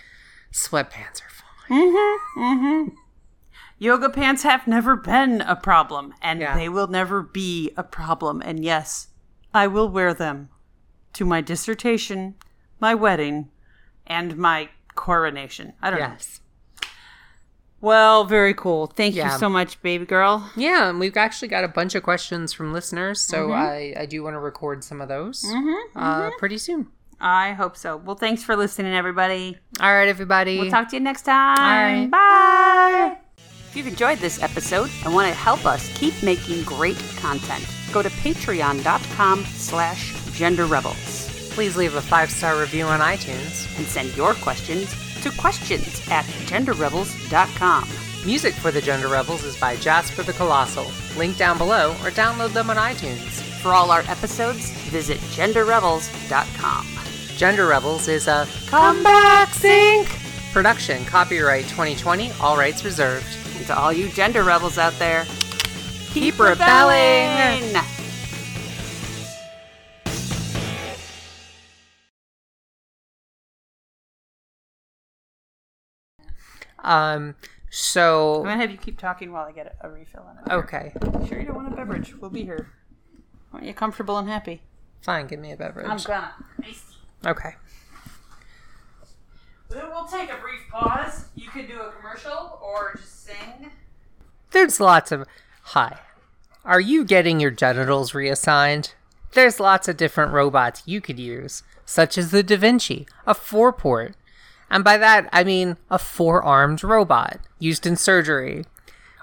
sweatpants 0.52 1.22
are 1.22 1.30
fine. 1.68 1.78
Mm-hmm. 1.78 2.40
Mm-hmm. 2.40 2.94
Yoga 3.78 4.08
pants 4.08 4.42
have 4.42 4.66
never 4.66 4.96
been 4.96 5.40
a 5.42 5.56
problem, 5.56 6.14
and 6.22 6.40
Yeah. 6.40 6.56
they 6.56 6.68
will 6.68 6.86
never 6.86 7.22
be 7.22 7.72
a 7.76 7.82
problem. 7.82 8.40
And 8.44 8.64
yes, 8.64 9.08
I 9.52 9.66
will 9.66 9.88
wear 9.88 10.14
them 10.14 10.48
to 11.14 11.24
my 11.24 11.40
dissertation, 11.40 12.36
my 12.80 12.94
wedding, 12.94 13.50
and 14.06 14.36
my 14.36 14.70
coronation. 14.96 15.72
I 15.80 15.90
don't 15.90 16.00
know. 16.00 16.06
Yes. 16.06 16.40
Well, 17.80 18.24
very 18.24 18.54
cool. 18.54 18.86
Thank 18.86 19.14
Yeah. 19.14 19.32
you 19.32 19.38
so 19.38 19.48
much, 19.48 19.80
baby 19.82 20.06
girl. 20.06 20.50
Yeah, 20.56 20.88
and 20.88 20.98
we've 20.98 21.16
actually 21.16 21.48
got 21.48 21.62
a 21.62 21.68
bunch 21.68 21.94
of 21.94 22.02
questions 22.02 22.52
from 22.52 22.72
listeners, 22.72 23.20
so 23.20 23.48
Mm-hmm. 23.48 23.98
I, 23.98 24.02
I 24.02 24.06
do 24.06 24.22
want 24.22 24.34
to 24.34 24.40
record 24.40 24.82
some 24.82 25.00
of 25.00 25.08
those 25.08 25.44
uh, 25.94 26.30
pretty 26.38 26.58
soon. 26.58 26.88
I 27.20 27.52
hope 27.52 27.76
so. 27.76 27.96
Well, 27.96 28.16
thanks 28.16 28.42
for 28.42 28.56
listening, 28.56 28.92
everybody. 28.94 29.56
All 29.80 29.92
right, 29.94 30.08
everybody. 30.08 30.58
We'll 30.58 30.70
talk 30.70 30.88
to 30.90 30.96
you 30.96 31.00
next 31.00 31.22
time. 31.22 31.56
right. 31.58 32.10
Bye. 32.10 33.16
If 33.68 33.76
you've 33.76 33.86
enjoyed 33.86 34.18
this 34.18 34.42
episode 34.42 34.90
and 35.04 35.14
want 35.14 35.28
to 35.28 35.34
help 35.34 35.64
us 35.66 35.90
keep 35.98 36.14
making 36.22 36.62
great 36.64 36.98
content, 37.18 37.64
go 37.92 38.02
to 38.02 38.08
patreon.com 38.08 39.44
slash 39.44 40.14
genderrebels 40.38 41.15
Please 41.56 41.74
leave 41.74 41.94
a 41.94 42.02
five 42.02 42.30
star 42.30 42.60
review 42.60 42.84
on 42.84 43.00
iTunes. 43.00 43.66
and 43.78 43.86
send 43.86 44.14
your 44.14 44.34
questions 44.34 44.94
to 45.22 45.30
questions 45.30 46.02
at 46.10 46.26
genderrebels.com. 46.44 47.88
Music 48.26 48.52
for 48.52 48.70
the 48.70 48.82
Gender 48.82 49.08
Rebels 49.08 49.42
is 49.42 49.56
by 49.56 49.74
Jasper 49.76 50.22
the 50.22 50.34
Colossal. 50.34 50.84
Link 51.16 51.38
down 51.38 51.56
below 51.56 51.92
or 52.04 52.10
download 52.10 52.52
them 52.52 52.68
on 52.68 52.76
iTunes. 52.76 53.40
For 53.62 53.72
all 53.72 53.90
our 53.90 54.02
episodes, 54.02 54.70
visit 54.90 55.16
genderrebels.com. 55.32 56.86
Gender 57.38 57.66
Rebels 57.68 58.06
is 58.06 58.28
a 58.28 58.46
Come 58.66 59.02
back, 59.02 59.54
Sync! 59.54 60.08
production, 60.52 61.06
copyright 61.06 61.64
2020, 61.68 62.32
all 62.38 62.58
rights 62.58 62.84
reserved. 62.84 63.26
And 63.56 63.66
to 63.68 63.78
all 63.78 63.94
you 63.94 64.10
gender 64.10 64.42
rebels 64.42 64.76
out 64.76 64.98
there, 64.98 65.24
Keep 66.12 66.38
rebelling! 66.38 67.74
Um, 76.86 77.34
so 77.68 78.36
I'm 78.38 78.44
gonna 78.44 78.56
have 78.60 78.70
you 78.70 78.78
keep 78.78 78.98
talking 78.98 79.32
while 79.32 79.44
I 79.44 79.52
get 79.52 79.76
a, 79.82 79.88
a 79.88 79.90
refill 79.90 80.22
on 80.22 80.38
it. 80.38 80.52
okay, 80.64 80.92
Sure, 81.28 81.38
you 81.38 81.46
don't 81.46 81.56
want 81.56 81.72
a 81.72 81.76
beverage? 81.76 82.14
We'll 82.16 82.30
be 82.30 82.44
here. 82.44 82.70
Aren't 83.52 83.66
you 83.66 83.74
comfortable 83.74 84.16
and 84.18 84.28
happy? 84.28 84.62
fine, 85.02 85.26
give 85.26 85.38
me 85.40 85.52
a 85.52 85.56
beverage. 85.56 85.86
I'm 85.88 85.98
gonna. 85.98 86.32
Okay. 87.26 87.54
We'll 89.70 90.06
take 90.06 90.30
a 90.30 90.36
brief 90.36 90.60
pause. 90.70 91.26
You 91.34 91.48
could 91.50 91.66
do 91.68 91.80
a 91.80 91.90
commercial 91.92 92.58
or 92.62 92.94
just 92.96 93.24
sing. 93.26 93.70
There's 94.52 94.80
lots 94.80 95.10
of. 95.12 95.26
Hi. 95.62 95.98
Are 96.64 96.80
you 96.80 97.04
getting 97.04 97.40
your 97.40 97.50
genitals 97.50 98.14
reassigned? 98.14 98.94
There's 99.32 99.60
lots 99.60 99.88
of 99.88 99.96
different 99.96 100.32
robots 100.32 100.82
you 100.86 101.00
could 101.00 101.18
use, 101.18 101.62
such 101.84 102.16
as 102.16 102.30
the 102.30 102.42
Da 102.42 102.56
Vinci, 102.56 103.06
a 103.26 103.34
four 103.34 103.72
port. 103.72 104.14
And 104.70 104.82
by 104.82 104.96
that, 104.98 105.28
I 105.32 105.44
mean 105.44 105.76
a 105.90 105.98
four 105.98 106.42
armed 106.42 106.82
robot 106.82 107.38
used 107.58 107.86
in 107.86 107.96
surgery. 107.96 108.64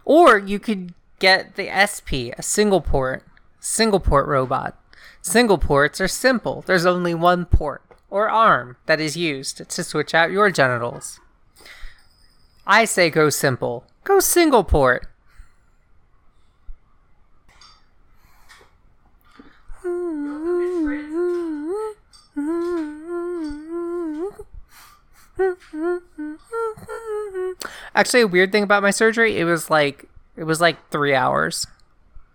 Or 0.06 0.38
you 0.38 0.60
could 0.60 0.94
get 1.20 1.56
the 1.56 1.70
SP, 1.72 2.36
a 2.38 2.44
single 2.44 2.82
port, 2.82 3.24
single 3.60 4.00
port 4.00 4.28
robot. 4.28 4.78
Single 5.22 5.58
ports 5.58 6.02
are 6.02 6.08
simple, 6.08 6.64
there's 6.68 6.86
only 6.86 7.14
one 7.14 7.46
port 7.46 7.82
or 8.10 8.30
arm 8.30 8.78
that 8.86 9.00
is 9.00 9.18
used 9.18 9.68
to 9.70 9.84
switch 9.84 10.14
out 10.14 10.32
your 10.32 10.52
genitals. 10.52 11.20
I 12.68 12.86
say 12.86 13.10
go 13.10 13.30
simple, 13.30 13.86
go 14.04 14.20
single 14.20 14.64
port. 14.64 15.08
Actually, 27.96 28.22
a 28.22 28.28
weird 28.28 28.52
thing 28.52 28.64
about 28.64 28.84
my 28.84 28.92
surgery, 28.92 29.38
it 29.38 29.46
was 29.46 29.70
like 29.70 30.06
it 30.36 30.44
was 30.46 30.60
like 30.60 30.90
three 30.90 31.14
hours. 31.14 31.68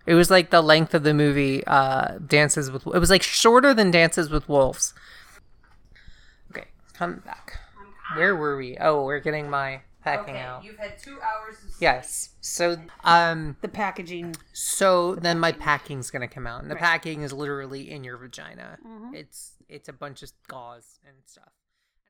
It 0.06 0.14
was 0.14 0.30
like 0.30 0.50
the 0.50 0.62
length 0.62 0.94
of 0.94 1.02
the 1.02 1.12
movie 1.12 1.66
uh, 1.66 2.18
Dances 2.26 2.70
with. 2.70 2.86
It 2.86 2.98
was 2.98 3.10
like 3.10 3.22
shorter 3.22 3.74
than 3.74 3.90
Dances 3.90 4.30
with 4.30 4.48
Wolves. 4.48 4.94
Okay, 6.50 6.68
come 6.94 7.22
back. 7.24 7.58
Where 8.16 8.34
were 8.34 8.56
we? 8.56 8.78
Oh, 8.80 9.04
we're 9.04 9.20
getting 9.20 9.50
my 9.50 9.82
packing 10.02 10.36
out. 10.36 10.64
you've 10.64 10.78
had 10.78 10.96
two 10.98 11.18
hours 11.20 11.56
of 11.62 11.70
Yes. 11.80 12.30
So, 12.40 12.78
um, 13.04 13.56
the 13.60 13.68
packaging. 13.68 14.36
so 14.54 15.14
then 15.16 15.38
my 15.38 15.52
packing's 15.52 16.10
gonna 16.10 16.28
come 16.28 16.46
out, 16.46 16.62
and 16.62 16.70
the 16.70 16.76
packing 16.76 17.22
is 17.22 17.32
literally 17.32 17.90
in 17.90 18.04
your 18.04 18.16
vagina. 18.16 18.78
It's 19.12 19.52
it's 19.68 19.88
a 19.88 19.92
bunch 19.92 20.22
of 20.22 20.30
gauze 20.46 21.00
and 21.06 21.16
stuff. 21.26 21.50